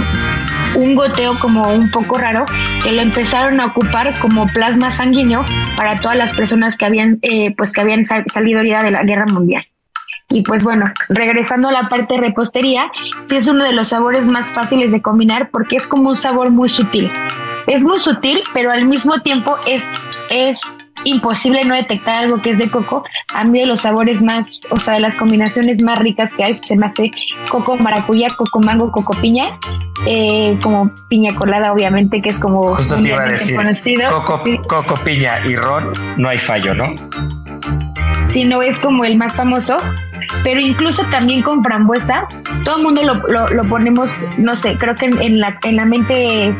un 0.75 0.95
goteo 0.95 1.39
como 1.39 1.63
un 1.73 1.89
poco 1.89 2.19
raro, 2.19 2.45
que 2.83 2.91
lo 2.91 3.01
empezaron 3.01 3.59
a 3.59 3.67
ocupar 3.67 4.19
como 4.19 4.45
plasma 4.47 4.91
sanguíneo 4.91 5.43
para 5.75 5.95
todas 5.95 6.17
las 6.17 6.33
personas 6.33 6.77
que 6.77 6.85
habían, 6.85 7.17
eh, 7.23 7.55
pues 7.55 7.73
que 7.73 7.81
habían 7.81 8.03
salido 8.03 8.61
ya 8.63 8.83
de 8.83 8.91
la 8.91 9.03
Guerra 9.03 9.25
Mundial. 9.25 9.63
Y 10.33 10.41
pues 10.41 10.63
bueno, 10.63 10.91
regresando 11.09 11.69
a 11.69 11.71
la 11.71 11.89
parte 11.89 12.15
de 12.15 12.21
repostería, 12.21 12.91
sí 13.21 13.35
es 13.35 13.47
uno 13.47 13.63
de 13.63 13.71
los 13.71 13.89
sabores 13.89 14.27
más 14.27 14.51
fáciles 14.51 14.91
de 14.91 14.99
combinar 14.99 15.51
porque 15.51 15.75
es 15.75 15.85
como 15.85 16.09
un 16.09 16.15
sabor 16.15 16.49
muy 16.49 16.69
sutil. 16.69 17.11
Es 17.67 17.85
muy 17.85 17.99
sutil, 17.99 18.41
pero 18.51 18.71
al 18.71 18.85
mismo 18.85 19.21
tiempo 19.21 19.57
es, 19.67 19.83
es 20.31 20.59
imposible 21.03 21.63
no 21.65 21.75
detectar 21.75 22.15
algo 22.15 22.41
que 22.41 22.49
es 22.49 22.57
de 22.57 22.71
coco. 22.71 23.03
A 23.35 23.43
mí 23.43 23.59
de 23.59 23.67
los 23.67 23.81
sabores 23.81 24.21
más, 24.23 24.63
o 24.71 24.79
sea, 24.79 24.95
de 24.95 25.01
las 25.01 25.17
combinaciones 25.17 25.83
más 25.83 25.99
ricas 25.99 26.33
que 26.33 26.43
hay, 26.43 26.59
se 26.63 26.75
me 26.75 26.87
hace 26.87 27.11
coco 27.51 27.77
maracuyá, 27.77 28.29
coco 28.35 28.59
mango, 28.59 28.91
coco 28.91 29.15
piña, 29.21 29.59
eh, 30.07 30.57
como 30.63 30.91
piña 31.09 31.35
colada, 31.35 31.71
obviamente, 31.71 32.23
que 32.23 32.29
es 32.29 32.39
como 32.39 32.73
Justo 32.73 32.95
te 32.95 33.09
iba 33.09 33.21
a 33.21 33.25
decir, 33.27 33.55
conocido. 33.55 34.09
Coco, 34.09 34.43
coco, 34.67 34.95
piña 35.05 35.45
y 35.45 35.55
ron, 35.55 35.93
no 36.17 36.27
hay 36.27 36.39
fallo, 36.39 36.73
¿no? 36.73 36.87
Si 38.29 38.45
no 38.45 38.63
es 38.63 38.79
como 38.79 39.05
el 39.05 39.15
más 39.15 39.35
famoso, 39.35 39.77
pero 40.43 40.59
incluso 40.59 41.03
también 41.11 41.41
con 41.41 41.63
frambuesa, 41.63 42.27
todo 42.63 42.77
el 42.77 42.83
mundo 42.83 43.01
lo, 43.03 43.47
lo, 43.47 43.63
ponemos, 43.63 44.19
no 44.37 44.55
sé, 44.55 44.77
creo 44.77 44.95
que 44.95 45.05
en, 45.05 45.21
en, 45.21 45.39
la, 45.39 45.57
en 45.63 45.75
la 45.75 45.85
mente 45.85 46.55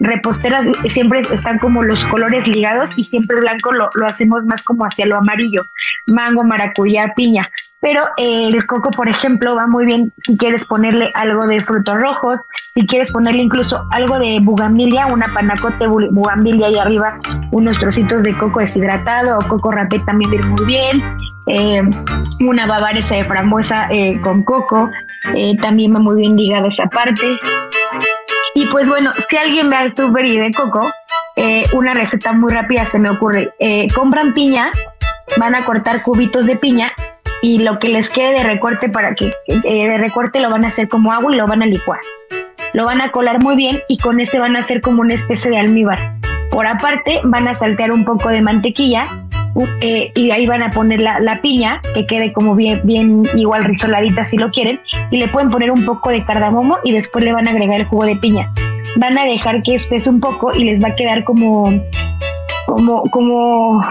repostera 0.00 0.62
siempre 0.88 1.20
están 1.20 1.58
como 1.58 1.82
los 1.82 2.04
colores 2.06 2.46
ligados 2.48 2.92
y 2.96 3.04
siempre 3.04 3.40
blanco 3.40 3.72
lo, 3.72 3.90
lo 3.94 4.06
hacemos 4.06 4.44
más 4.44 4.62
como 4.62 4.84
hacia 4.84 5.06
lo 5.06 5.16
amarillo, 5.16 5.66
mango, 6.06 6.44
maracuyá, 6.44 7.14
piña. 7.14 7.50
Pero 7.80 8.08
el 8.16 8.66
coco, 8.66 8.90
por 8.90 9.08
ejemplo, 9.08 9.54
va 9.54 9.68
muy 9.68 9.86
bien 9.86 10.12
si 10.18 10.36
quieres 10.36 10.66
ponerle 10.66 11.12
algo 11.14 11.46
de 11.46 11.60
frutos 11.60 11.96
rojos, 11.96 12.40
si 12.74 12.84
quieres 12.86 13.12
ponerle 13.12 13.42
incluso 13.42 13.84
algo 13.92 14.18
de 14.18 14.40
bugambilia, 14.40 15.06
una 15.06 15.32
panacote 15.32 15.86
bugambilia 15.86 16.70
y 16.70 16.78
arriba 16.78 17.20
unos 17.52 17.78
trocitos 17.78 18.24
de 18.24 18.36
coco 18.36 18.58
deshidratado 18.58 19.38
o 19.38 19.48
coco 19.48 19.70
rapé 19.70 20.00
también 20.00 20.30
viene 20.30 20.46
muy 20.46 20.64
bien, 20.66 21.02
eh, 21.46 21.82
una 22.40 22.66
bavaresa 22.66 23.14
de 23.14 23.24
frambuesa 23.24 23.88
eh, 23.90 24.20
con 24.22 24.42
coco, 24.42 24.90
eh, 25.36 25.56
también 25.58 25.94
va 25.94 26.00
muy 26.00 26.20
bien 26.20 26.36
ligada 26.36 26.66
esa 26.66 26.86
parte. 26.86 27.38
Y 28.54 28.66
pues 28.66 28.88
bueno, 28.88 29.12
si 29.28 29.36
alguien 29.36 29.70
ve 29.70 29.76
al 29.76 29.92
súper 29.92 30.24
y 30.24 30.36
de 30.36 30.50
coco, 30.50 30.90
una 31.74 31.94
receta 31.94 32.32
muy 32.32 32.52
rápida 32.52 32.84
se 32.84 32.98
me 32.98 33.08
ocurre. 33.08 33.48
Compran 33.94 34.34
piña, 34.34 34.72
van 35.36 35.54
a 35.54 35.64
cortar 35.64 36.02
cubitos 36.02 36.46
de 36.46 36.56
piña 36.56 36.92
y 37.42 37.60
lo 37.60 37.78
que 37.78 37.88
les 37.88 38.10
quede 38.10 38.38
de 38.38 38.42
recorte 38.42 38.88
para 38.88 39.14
que 39.14 39.32
eh, 39.46 39.88
de 39.88 39.98
recorte 39.98 40.40
lo 40.40 40.50
van 40.50 40.64
a 40.64 40.68
hacer 40.68 40.88
como 40.88 41.12
agua 41.12 41.32
y 41.32 41.36
lo 41.36 41.46
van 41.46 41.62
a 41.62 41.66
licuar. 41.66 42.00
Lo 42.72 42.84
van 42.84 43.00
a 43.00 43.10
colar 43.10 43.42
muy 43.42 43.56
bien 43.56 43.80
y 43.88 43.98
con 43.98 44.20
ese 44.20 44.38
van 44.38 44.56
a 44.56 44.60
hacer 44.60 44.80
como 44.80 45.00
una 45.00 45.14
especie 45.14 45.50
de 45.50 45.58
almíbar. 45.58 46.14
Por 46.50 46.66
aparte 46.66 47.20
van 47.24 47.48
a 47.48 47.54
saltear 47.54 47.92
un 47.92 48.04
poco 48.04 48.28
de 48.28 48.42
mantequilla 48.42 49.04
eh, 49.80 50.12
y 50.14 50.30
ahí 50.30 50.46
van 50.46 50.62
a 50.62 50.70
poner 50.70 51.00
la, 51.00 51.18
la, 51.20 51.40
piña 51.40 51.80
que 51.94 52.06
quede 52.06 52.32
como 52.32 52.54
bien, 52.54 52.80
bien 52.84 53.24
igual 53.34 53.64
rizoladita 53.64 54.24
si 54.24 54.36
lo 54.36 54.50
quieren 54.50 54.80
y 55.10 55.16
le 55.16 55.28
pueden 55.28 55.50
poner 55.50 55.70
un 55.70 55.84
poco 55.84 56.10
de 56.10 56.24
cardamomo 56.24 56.78
y 56.84 56.92
después 56.92 57.24
le 57.24 57.32
van 57.32 57.48
a 57.48 57.50
agregar 57.50 57.80
el 57.80 57.86
jugo 57.86 58.04
de 58.04 58.16
piña. 58.16 58.52
Van 58.96 59.18
a 59.18 59.24
dejar 59.24 59.62
que 59.62 59.74
espese 59.74 60.08
un 60.10 60.20
poco 60.20 60.52
y 60.54 60.64
les 60.64 60.82
va 60.82 60.88
a 60.88 60.94
quedar 60.94 61.24
como, 61.24 61.72
como, 62.66 63.02
como 63.10 63.84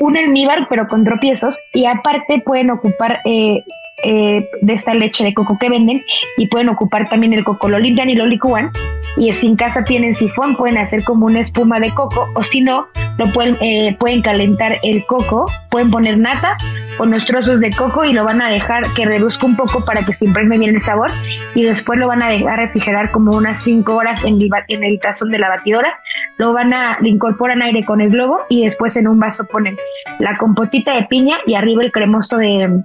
un 0.00 0.16
almíbar 0.16 0.66
pero 0.68 0.88
con 0.88 1.04
tropiezos 1.04 1.58
y 1.74 1.86
aparte 1.86 2.42
pueden 2.44 2.70
ocupar 2.70 3.20
eh, 3.24 3.64
eh, 4.04 4.48
de 4.62 4.72
esta 4.72 4.94
leche 4.94 5.24
de 5.24 5.34
coco 5.34 5.58
que 5.58 5.68
venden 5.68 6.04
y 6.36 6.46
pueden 6.48 6.68
ocupar 6.68 7.08
también 7.08 7.32
el 7.32 7.44
coco, 7.44 7.68
lo 7.68 7.78
limpian 7.78 8.10
y 8.10 8.14
lo 8.14 8.26
licúan 8.26 8.70
y 9.16 9.32
si 9.32 9.46
en 9.46 9.56
casa 9.56 9.84
tienen 9.84 10.14
sifón 10.14 10.56
pueden 10.56 10.78
hacer 10.78 11.02
como 11.04 11.26
una 11.26 11.40
espuma 11.40 11.80
de 11.80 11.92
coco 11.94 12.28
o 12.34 12.44
si 12.44 12.60
no 12.60 12.86
lo 13.18 13.32
pueden 13.32 13.56
eh, 13.60 13.96
pueden 13.98 14.22
calentar 14.22 14.78
el 14.82 15.04
coco 15.06 15.46
pueden 15.70 15.90
poner 15.90 16.18
nata 16.18 16.56
o 16.98 17.02
unos 17.04 17.24
trozos 17.26 17.60
de 17.60 17.70
coco 17.70 18.04
y 18.04 18.12
lo 18.12 18.24
van 18.24 18.42
a 18.42 18.50
dejar 18.50 18.82
que 18.94 19.04
reduzca 19.04 19.46
un 19.46 19.56
poco 19.56 19.84
para 19.84 20.04
que 20.04 20.14
se 20.14 20.24
impregne 20.24 20.58
bien 20.58 20.74
el 20.74 20.82
sabor 20.82 21.10
y 21.54 21.64
después 21.64 21.98
lo 21.98 22.08
van 22.08 22.22
a 22.22 22.28
dejar 22.28 22.58
refrigerar 22.58 23.10
como 23.10 23.32
unas 23.36 23.62
5 23.62 23.94
horas 23.94 24.22
en 24.24 24.40
el, 24.40 24.50
en 24.68 24.98
tazón 25.00 25.30
de 25.30 25.38
la 25.38 25.48
batidora. 25.48 25.98
Lo 26.36 26.52
van 26.52 26.72
a 26.72 26.98
le 27.00 27.08
incorporan 27.08 27.62
aire 27.62 27.84
con 27.84 28.00
el 28.00 28.10
globo 28.10 28.40
y 28.48 28.64
después 28.64 28.96
en 28.96 29.08
un 29.08 29.18
vaso 29.18 29.44
ponen 29.44 29.76
la 30.18 30.36
compotita 30.38 30.94
de 30.94 31.04
piña 31.04 31.38
y 31.46 31.54
arriba 31.54 31.82
el 31.82 31.92
cremoso 31.92 32.36
de 32.36 32.82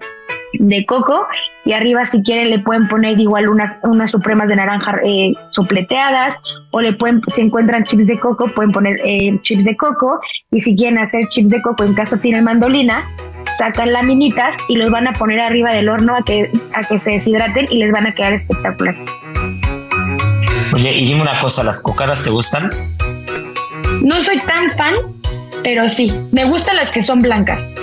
de 0.54 0.86
coco 0.86 1.26
y 1.66 1.74
arriba 1.74 2.06
si 2.06 2.22
quieren 2.22 2.50
le 2.50 2.60
pueden 2.60 2.88
poner 2.88 3.20
igual 3.20 3.50
unas, 3.50 3.72
unas 3.84 4.12
supremas 4.12 4.48
de 4.48 4.56
naranja 4.56 4.98
eh, 5.04 5.34
supleteadas 5.52 6.38
o 6.72 6.82
le 6.82 6.94
pueden, 6.94 7.22
si 7.28 7.42
encuentran 7.42 7.84
chips 7.84 8.08
de 8.08 8.20
coco, 8.20 8.48
pueden 8.54 8.72
poner 8.72 9.00
eh, 9.06 9.40
chips 9.42 9.64
de 9.64 9.76
coco 9.78 10.20
y 10.52 10.62
si 10.62 10.76
quieren 10.76 10.98
hacer 11.00 11.28
chips 11.30 11.50
de 11.50 11.62
coco 11.62 11.84
en 11.84 11.94
caso 11.94 12.18
tienen 12.18 12.44
mandolina, 12.44 13.10
sacan 13.58 13.94
laminitas 13.94 14.56
y 14.68 14.76
los 14.76 14.92
van 14.92 15.08
a 15.08 15.14
poner 15.14 15.40
arriba 15.40 15.72
del 15.74 15.90
horno 15.90 16.16
a 16.16 16.24
que, 16.24 16.52
a 16.74 16.84
que 16.84 17.00
se 17.00 17.12
deshidraten 17.12 17.68
y 17.70 17.78
les 17.78 17.92
van 17.92 18.08
a 18.08 18.14
quedar 18.14 18.34
espectaculares. 18.34 19.06
Oye, 20.74 20.92
y 20.92 21.06
dime 21.06 21.22
una 21.22 21.40
cosa, 21.40 21.64
¿las 21.64 21.82
cocadas 21.84 22.24
te 22.24 22.32
gustan? 22.32 22.70
No 24.02 24.22
soy 24.22 24.40
tan 24.42 24.70
fan, 24.72 24.96
pero 25.64 25.88
sí, 25.88 26.12
me 26.32 26.46
gustan 26.46 26.78
las 26.78 26.92
que 26.92 27.04
son 27.04 27.20
blancas. 27.20 27.74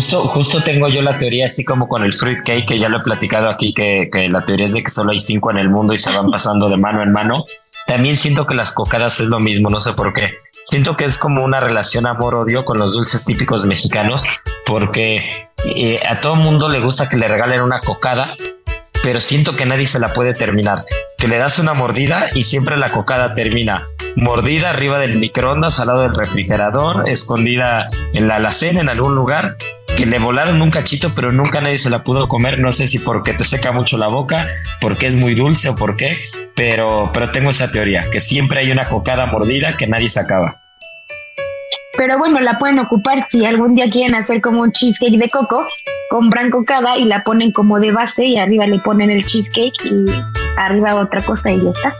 Justo, 0.00 0.28
justo 0.28 0.62
tengo 0.62 0.88
yo 0.88 1.02
la 1.02 1.18
teoría 1.18 1.44
así 1.44 1.62
como 1.62 1.86
con 1.86 2.02
el 2.02 2.14
fruit 2.14 2.38
cake, 2.42 2.66
que 2.66 2.78
ya 2.78 2.88
lo 2.88 3.00
he 3.00 3.02
platicado 3.02 3.50
aquí, 3.50 3.74
que, 3.74 4.08
que, 4.10 4.30
la 4.30 4.46
teoría 4.46 4.64
es 4.64 4.72
de 4.72 4.82
que 4.82 4.88
solo 4.88 5.10
hay 5.10 5.20
cinco 5.20 5.50
en 5.50 5.58
el 5.58 5.68
mundo 5.68 5.92
y 5.92 5.98
se 5.98 6.10
van 6.10 6.30
pasando 6.30 6.70
de 6.70 6.78
mano 6.78 7.02
en 7.02 7.12
mano. 7.12 7.44
También 7.86 8.16
siento 8.16 8.46
que 8.46 8.54
las 8.54 8.72
cocadas 8.72 9.20
es 9.20 9.26
lo 9.26 9.40
mismo, 9.40 9.68
no 9.68 9.78
sé 9.78 9.92
por 9.92 10.14
qué. 10.14 10.38
Siento 10.64 10.96
que 10.96 11.04
es 11.04 11.18
como 11.18 11.44
una 11.44 11.60
relación 11.60 12.06
amor-odio 12.06 12.64
con 12.64 12.78
los 12.78 12.94
dulces 12.94 13.26
típicos 13.26 13.66
mexicanos, 13.66 14.24
porque 14.64 15.50
eh, 15.66 16.00
a 16.08 16.18
todo 16.22 16.34
mundo 16.34 16.70
le 16.70 16.80
gusta 16.80 17.06
que 17.06 17.18
le 17.18 17.28
regalen 17.28 17.60
una 17.60 17.80
cocada, 17.80 18.36
pero 19.02 19.20
siento 19.20 19.54
que 19.54 19.66
nadie 19.66 19.84
se 19.84 20.00
la 20.00 20.14
puede 20.14 20.32
terminar. 20.32 20.86
Que 21.18 21.28
le 21.28 21.36
das 21.36 21.58
una 21.58 21.74
mordida 21.74 22.30
y 22.32 22.44
siempre 22.44 22.78
la 22.78 22.90
cocada 22.90 23.34
termina 23.34 23.86
mordida 24.16 24.70
arriba 24.70 24.98
del 24.98 25.18
microondas, 25.18 25.80
al 25.80 25.88
lado 25.88 26.02
del 26.02 26.14
refrigerador, 26.14 27.08
escondida 27.08 27.86
en 28.12 28.28
la 28.28 28.36
alacena 28.36 28.80
en 28.80 28.88
algún 28.88 29.14
lugar, 29.14 29.56
que 29.96 30.06
le 30.06 30.18
volaron 30.18 30.62
un 30.62 30.70
cachito, 30.70 31.12
pero 31.14 31.32
nunca 31.32 31.60
nadie 31.60 31.76
se 31.76 31.90
la 31.90 32.02
pudo 32.02 32.28
comer. 32.28 32.58
No 32.58 32.72
sé 32.72 32.86
si 32.86 32.98
porque 32.98 33.34
te 33.34 33.44
seca 33.44 33.72
mucho 33.72 33.98
la 33.98 34.08
boca, 34.08 34.46
porque 34.80 35.06
es 35.06 35.16
muy 35.16 35.34
dulce 35.34 35.68
o 35.68 35.76
por 35.76 35.96
qué, 35.96 36.18
pero, 36.54 37.10
pero 37.12 37.30
tengo 37.30 37.50
esa 37.50 37.70
teoría, 37.70 38.08
que 38.10 38.20
siempre 38.20 38.60
hay 38.60 38.70
una 38.70 38.86
cocada 38.86 39.26
mordida 39.26 39.76
que 39.76 39.86
nadie 39.86 40.08
se 40.08 40.20
acaba. 40.20 40.60
Pero 41.96 42.18
bueno, 42.18 42.40
la 42.40 42.58
pueden 42.58 42.78
ocupar 42.78 43.26
si 43.30 43.44
algún 43.44 43.74
día 43.74 43.90
quieren 43.90 44.14
hacer 44.14 44.40
como 44.40 44.62
un 44.62 44.72
cheesecake 44.72 45.18
de 45.18 45.28
coco, 45.28 45.66
compran 46.08 46.50
cocada 46.50 46.96
y 46.96 47.04
la 47.04 47.24
ponen 47.24 47.52
como 47.52 47.78
de 47.78 47.92
base 47.92 48.24
y 48.24 48.38
arriba 48.38 48.66
le 48.66 48.78
ponen 48.78 49.10
el 49.10 49.24
cheesecake 49.24 49.84
y 49.84 50.04
arriba 50.56 50.94
otra 50.96 51.20
cosa 51.22 51.50
y 51.50 51.62
ya 51.62 51.70
está. 51.70 51.94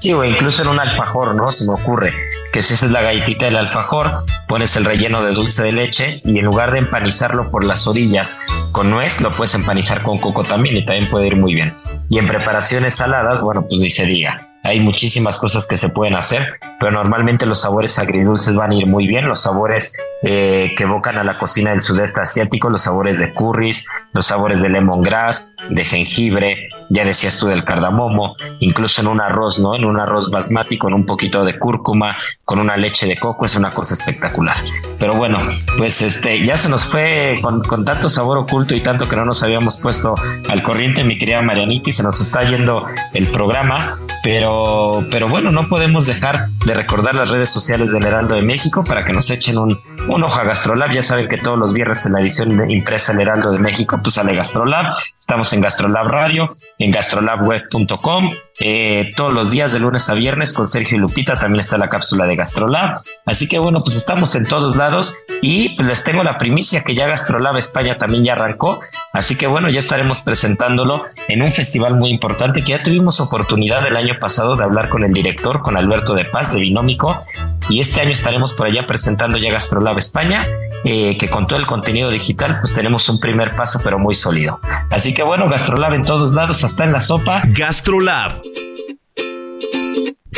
Sí, 0.00 0.14
o 0.14 0.24
incluso 0.24 0.62
en 0.62 0.68
un 0.68 0.80
alfajor, 0.80 1.34
¿no? 1.34 1.52
Se 1.52 1.66
me 1.66 1.74
ocurre 1.74 2.14
que 2.54 2.62
si 2.62 2.72
es 2.72 2.82
la 2.82 3.02
galletita 3.02 3.44
del 3.44 3.56
alfajor, 3.56 4.24
pones 4.48 4.74
el 4.76 4.86
relleno 4.86 5.22
de 5.22 5.32
dulce 5.32 5.62
de 5.62 5.72
leche 5.72 6.22
y 6.24 6.38
en 6.38 6.46
lugar 6.46 6.72
de 6.72 6.78
empanizarlo 6.78 7.50
por 7.50 7.64
las 7.64 7.86
orillas 7.86 8.42
con 8.72 8.90
nuez, 8.90 9.20
lo 9.20 9.30
puedes 9.30 9.54
empanizar 9.54 10.02
con 10.02 10.16
coco 10.16 10.42
también 10.42 10.78
y 10.78 10.86
también 10.86 11.10
puede 11.10 11.26
ir 11.26 11.36
muy 11.36 11.52
bien. 11.52 11.76
Y 12.08 12.18
en 12.18 12.26
preparaciones 12.26 12.96
saladas, 12.96 13.42
bueno, 13.42 13.66
pues 13.68 13.78
ni 13.78 13.90
se 13.90 14.06
diga. 14.06 14.48
Hay 14.62 14.80
muchísimas 14.80 15.38
cosas 15.38 15.66
que 15.66 15.76
se 15.76 15.90
pueden 15.90 16.16
hacer, 16.16 16.58
pero 16.78 16.92
normalmente 16.92 17.44
los 17.44 17.60
sabores 17.60 17.98
agridulces 17.98 18.54
van 18.54 18.70
a 18.70 18.74
ir 18.74 18.86
muy 18.86 19.06
bien. 19.06 19.28
Los 19.28 19.42
sabores 19.42 19.94
eh, 20.22 20.74
que 20.76 20.84
evocan 20.84 21.16
a 21.16 21.24
la 21.24 21.38
cocina 21.38 21.70
del 21.70 21.80
sudeste 21.80 22.20
asiático, 22.20 22.68
los 22.68 22.82
sabores 22.82 23.18
de 23.18 23.32
curries, 23.32 23.88
los 24.12 24.26
sabores 24.26 24.60
de 24.60 24.68
lemongrass, 24.68 25.54
de 25.70 25.84
jengibre, 25.84 26.68
ya 26.90 27.04
decías 27.04 27.38
tú 27.38 27.46
del 27.46 27.64
cardamomo, 27.64 28.36
incluso 28.58 29.00
en 29.00 29.06
un 29.06 29.20
arroz, 29.20 29.60
¿no? 29.60 29.74
En 29.74 29.84
un 29.84 29.98
arroz 29.98 30.30
basmati 30.30 30.76
con 30.76 30.92
un 30.92 31.06
poquito 31.06 31.44
de 31.44 31.58
cúrcuma, 31.58 32.16
con 32.44 32.58
una 32.58 32.76
leche 32.76 33.06
de 33.06 33.16
coco, 33.16 33.46
es 33.46 33.54
una 33.56 33.70
cosa 33.70 33.94
espectacular. 33.94 34.56
Pero 34.98 35.14
bueno, 35.14 35.38
pues 35.78 36.02
este, 36.02 36.44
ya 36.44 36.56
se 36.56 36.68
nos 36.68 36.84
fue 36.84 37.34
con, 37.40 37.62
con 37.62 37.84
tanto 37.84 38.08
sabor 38.08 38.38
oculto 38.38 38.74
y 38.74 38.80
tanto 38.80 39.08
que 39.08 39.16
no 39.16 39.24
nos 39.24 39.42
habíamos 39.42 39.80
puesto 39.80 40.14
al 40.48 40.62
corriente, 40.62 41.04
mi 41.04 41.16
querida 41.16 41.40
Marianiki, 41.42 41.92
se 41.92 42.02
nos 42.02 42.20
está 42.20 42.42
yendo 42.42 42.84
el 43.14 43.28
programa, 43.28 44.00
pero, 44.22 45.06
pero 45.10 45.28
bueno, 45.28 45.50
no 45.50 45.68
podemos 45.68 46.06
dejar 46.06 46.48
de 46.66 46.74
recordar 46.74 47.14
las 47.14 47.30
redes 47.30 47.50
sociales 47.50 47.92
del 47.92 48.04
Heraldo 48.04 48.34
de 48.34 48.42
México 48.42 48.82
para 48.84 49.04
que 49.04 49.12
nos 49.12 49.30
echen 49.30 49.58
un, 49.58 49.78
un 50.08 50.24
ojo 50.24 50.40
a 50.40 50.44
Gastrolab. 50.44 50.92
Ya 50.92 51.02
saben 51.02 51.28
que 51.28 51.38
todos 51.38 51.58
los 51.58 51.72
viernes 51.72 52.04
en 52.06 52.12
la 52.12 52.20
edición 52.20 52.70
impresa 52.70 53.12
del 53.12 53.22
Heraldo 53.22 53.52
de 53.52 53.58
México, 53.58 53.98
pues 54.02 54.14
sale 54.14 54.34
Gastrolab. 54.34 54.86
Estamos 55.18 55.52
en 55.52 55.60
Gastrolab 55.60 56.06
Radio, 56.08 56.48
en 56.78 56.90
gastrolabweb.com. 56.90 58.32
Eh, 58.62 59.10
todos 59.16 59.32
los 59.32 59.50
días 59.50 59.72
de 59.72 59.78
lunes 59.78 60.10
a 60.10 60.14
viernes 60.14 60.52
con 60.52 60.68
Sergio 60.68 60.98
y 60.98 61.00
Lupita 61.00 61.34
también 61.34 61.60
está 61.60 61.78
la 61.78 61.88
cápsula 61.88 62.26
de 62.26 62.36
Gastrolab. 62.36 62.98
Así 63.24 63.48
que 63.48 63.58
bueno, 63.58 63.82
pues 63.82 63.96
estamos 63.96 64.34
en 64.34 64.46
todos 64.46 64.76
lados 64.76 65.16
y 65.40 65.70
pues 65.76 65.88
les 65.88 66.04
tengo 66.04 66.22
la 66.22 66.36
primicia 66.36 66.82
que 66.82 66.94
ya 66.94 67.06
Gastrolab 67.06 67.56
España 67.56 67.96
también 67.96 68.24
ya 68.24 68.34
arrancó. 68.34 68.80
Así 69.14 69.36
que 69.36 69.46
bueno, 69.46 69.70
ya 69.70 69.78
estaremos 69.78 70.20
presentándolo 70.20 71.02
en 71.28 71.42
un 71.42 71.50
festival 71.50 71.96
muy 71.96 72.10
importante 72.10 72.62
que 72.62 72.72
ya 72.72 72.82
tuvimos 72.82 73.18
oportunidad 73.20 73.86
el 73.86 73.96
año 73.96 74.18
pasado 74.20 74.56
de 74.56 74.64
hablar 74.64 74.90
con 74.90 75.04
el 75.04 75.12
director, 75.12 75.62
con 75.62 75.78
Alberto 75.78 76.14
de 76.14 76.26
Paz 76.26 76.52
de 76.52 76.60
Binómico. 76.60 77.24
Y 77.70 77.80
este 77.80 78.00
año 78.00 78.10
estaremos 78.10 78.52
por 78.52 78.66
allá 78.66 78.86
presentando 78.86 79.38
ya 79.38 79.50
Gastrolab 79.50 79.98
España, 79.98 80.42
eh, 80.84 81.16
que 81.18 81.28
con 81.28 81.46
todo 81.46 81.58
el 81.58 81.66
contenido 81.66 82.10
digital 82.10 82.58
pues 82.60 82.74
tenemos 82.74 83.08
un 83.08 83.20
primer 83.20 83.54
paso 83.54 83.80
pero 83.84 83.98
muy 83.98 84.14
sólido. 84.14 84.60
Así 84.90 85.14
que 85.14 85.22
bueno, 85.22 85.48
Gastrolab 85.48 85.94
en 85.94 86.02
todos 86.02 86.34
lados, 86.34 86.64
hasta 86.64 86.84
en 86.84 86.92
la 86.92 87.00
sopa. 87.00 87.42
Gastrolab 87.46 88.32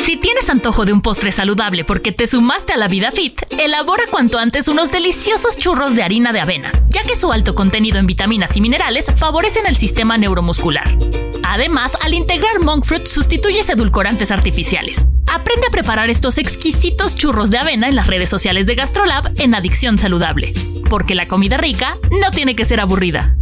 Si 0.03 0.17
tienes 0.17 0.49
antojo 0.49 0.83
de 0.83 0.91
un 0.91 1.01
postre 1.01 1.31
saludable 1.31 1.85
porque 1.85 2.11
te 2.11 2.27
sumaste 2.27 2.73
a 2.73 2.77
la 2.77 2.89
vida 2.89 3.09
fit, 3.09 3.41
elabora 3.57 4.03
cuanto 4.11 4.37
antes 4.37 4.67
unos 4.67 4.91
deliciosos 4.91 5.57
churros 5.57 5.95
de 5.95 6.03
harina 6.03 6.33
de 6.33 6.41
avena, 6.41 6.73
ya 6.89 7.03
que 7.03 7.15
su 7.15 7.31
alto 7.31 7.55
contenido 7.55 7.99
en 7.99 8.05
vitaminas 8.05 8.57
y 8.57 8.59
minerales 8.59 9.13
favorecen 9.15 9.65
el 9.65 9.77
sistema 9.77 10.17
neuromuscular. 10.17 10.97
Además, 11.43 11.97
al 12.01 12.13
integrar 12.13 12.59
monk 12.59 12.83
fruit 12.83 13.07
sustituyes 13.07 13.69
edulcorantes 13.69 14.29
artificiales. 14.29 15.05
Aprende 15.31 15.67
a 15.67 15.71
preparar 15.71 16.09
estos 16.09 16.37
exquisitos 16.37 17.15
churros 17.15 17.49
de 17.49 17.59
avena 17.59 17.87
en 17.87 17.95
las 17.95 18.07
redes 18.07 18.29
sociales 18.29 18.67
de 18.67 18.75
GastroLab 18.75 19.31
en 19.39 19.55
Adicción 19.55 19.97
Saludable, 19.97 20.51
porque 20.89 21.15
la 21.15 21.29
comida 21.29 21.55
rica 21.55 21.95
no 22.11 22.29
tiene 22.31 22.57
que 22.57 22.65
ser 22.65 22.81
aburrida. 22.81 23.37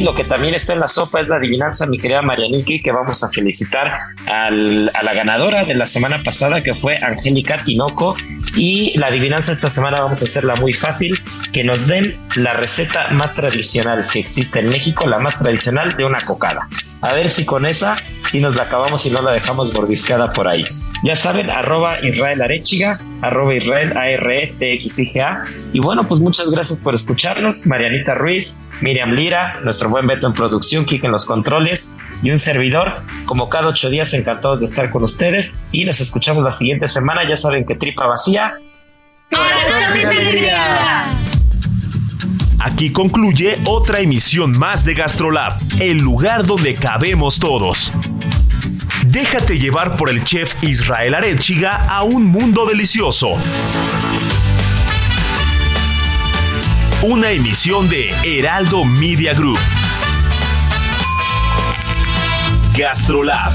Lo 0.00 0.14
que 0.14 0.24
también 0.24 0.54
está 0.54 0.72
en 0.72 0.80
la 0.80 0.88
sopa 0.88 1.20
es 1.20 1.28
la 1.28 1.36
adivinanza, 1.36 1.86
mi 1.86 1.98
querida 1.98 2.22
Marianiki, 2.22 2.80
que 2.80 2.90
vamos 2.90 3.22
a 3.22 3.28
felicitar 3.28 3.92
a 4.26 4.50
la 4.50 5.14
ganadora 5.14 5.64
de 5.64 5.74
la 5.74 5.86
semana 5.86 6.22
pasada, 6.22 6.62
que 6.62 6.74
fue 6.74 6.96
Angélica 6.96 7.62
Tinoco. 7.64 8.16
Y 8.56 8.98
la 8.98 9.08
adivinanza 9.08 9.52
esta 9.52 9.68
semana 9.68 10.00
vamos 10.00 10.22
a 10.22 10.24
hacerla 10.24 10.56
muy 10.56 10.72
fácil, 10.72 11.18
que 11.52 11.64
nos 11.64 11.86
den 11.86 12.18
la 12.34 12.54
receta 12.54 13.08
más 13.10 13.34
tradicional 13.34 14.06
que 14.10 14.18
existe 14.18 14.60
en 14.60 14.70
México, 14.70 15.06
la 15.06 15.18
más 15.18 15.36
tradicional 15.36 15.96
de 15.96 16.04
una 16.04 16.20
cocada. 16.22 16.68
A 17.00 17.14
ver 17.14 17.28
si 17.28 17.44
con 17.44 17.66
esa, 17.66 17.96
si 18.30 18.40
nos 18.40 18.56
la 18.56 18.64
acabamos 18.64 19.04
y 19.06 19.10
no 19.10 19.22
la 19.22 19.32
dejamos 19.32 19.72
mordiscada 19.72 20.32
por 20.32 20.48
ahí. 20.48 20.64
Ya 21.02 21.16
saben, 21.16 21.48
arroba 21.48 22.00
Israel 22.04 22.42
Arechiga, 22.42 22.98
arroba 23.22 23.54
Israel 23.54 23.96
A-R-E-T-X-I-G-A. 23.96 25.42
Y 25.72 25.80
bueno, 25.80 26.06
pues 26.06 26.20
muchas 26.20 26.50
gracias 26.50 26.80
por 26.82 26.94
escucharnos. 26.94 27.66
Marianita 27.66 28.14
Ruiz, 28.14 28.68
Miriam 28.82 29.12
Lira, 29.12 29.60
nuestro 29.64 29.88
buen 29.88 30.06
Beto 30.06 30.26
en 30.26 30.34
producción, 30.34 30.84
Kike 30.84 31.06
en 31.06 31.12
los 31.12 31.24
controles 31.24 31.96
y 32.22 32.30
un 32.30 32.38
servidor. 32.38 33.02
Como 33.24 33.48
cada 33.48 33.68
ocho 33.68 33.88
días, 33.88 34.12
encantados 34.12 34.60
de 34.60 34.66
estar 34.66 34.90
con 34.90 35.02
ustedes. 35.04 35.58
Y 35.72 35.84
nos 35.84 36.00
escuchamos 36.00 36.44
la 36.44 36.50
siguiente 36.50 36.86
semana. 36.86 37.22
Ya 37.26 37.36
saben 37.36 37.64
que 37.64 37.76
tripa 37.76 38.06
vacía. 38.06 38.52
Aquí 42.58 42.92
concluye 42.92 43.56
otra 43.64 44.00
emisión 44.00 44.52
más 44.58 44.84
de 44.84 44.92
GastroLab, 44.92 45.54
el 45.80 45.96
lugar 45.96 46.46
donde 46.46 46.74
cabemos 46.74 47.38
todos. 47.38 47.90
Déjate 49.10 49.58
llevar 49.58 49.96
por 49.96 50.08
el 50.08 50.22
chef 50.22 50.62
Israel 50.62 51.16
Arechiga 51.16 51.84
a 51.88 52.04
un 52.04 52.26
mundo 52.26 52.64
delicioso. 52.64 53.30
Una 57.02 57.32
emisión 57.32 57.88
de 57.88 58.10
Heraldo 58.22 58.84
Media 58.84 59.34
Group. 59.34 59.58
GastroLab. 62.76 63.52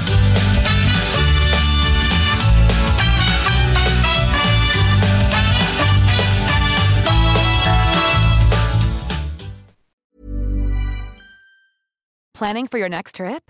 Planning 12.34 12.68
for 12.68 12.78
your 12.78 12.90
next 12.90 13.16
trip? 13.16 13.50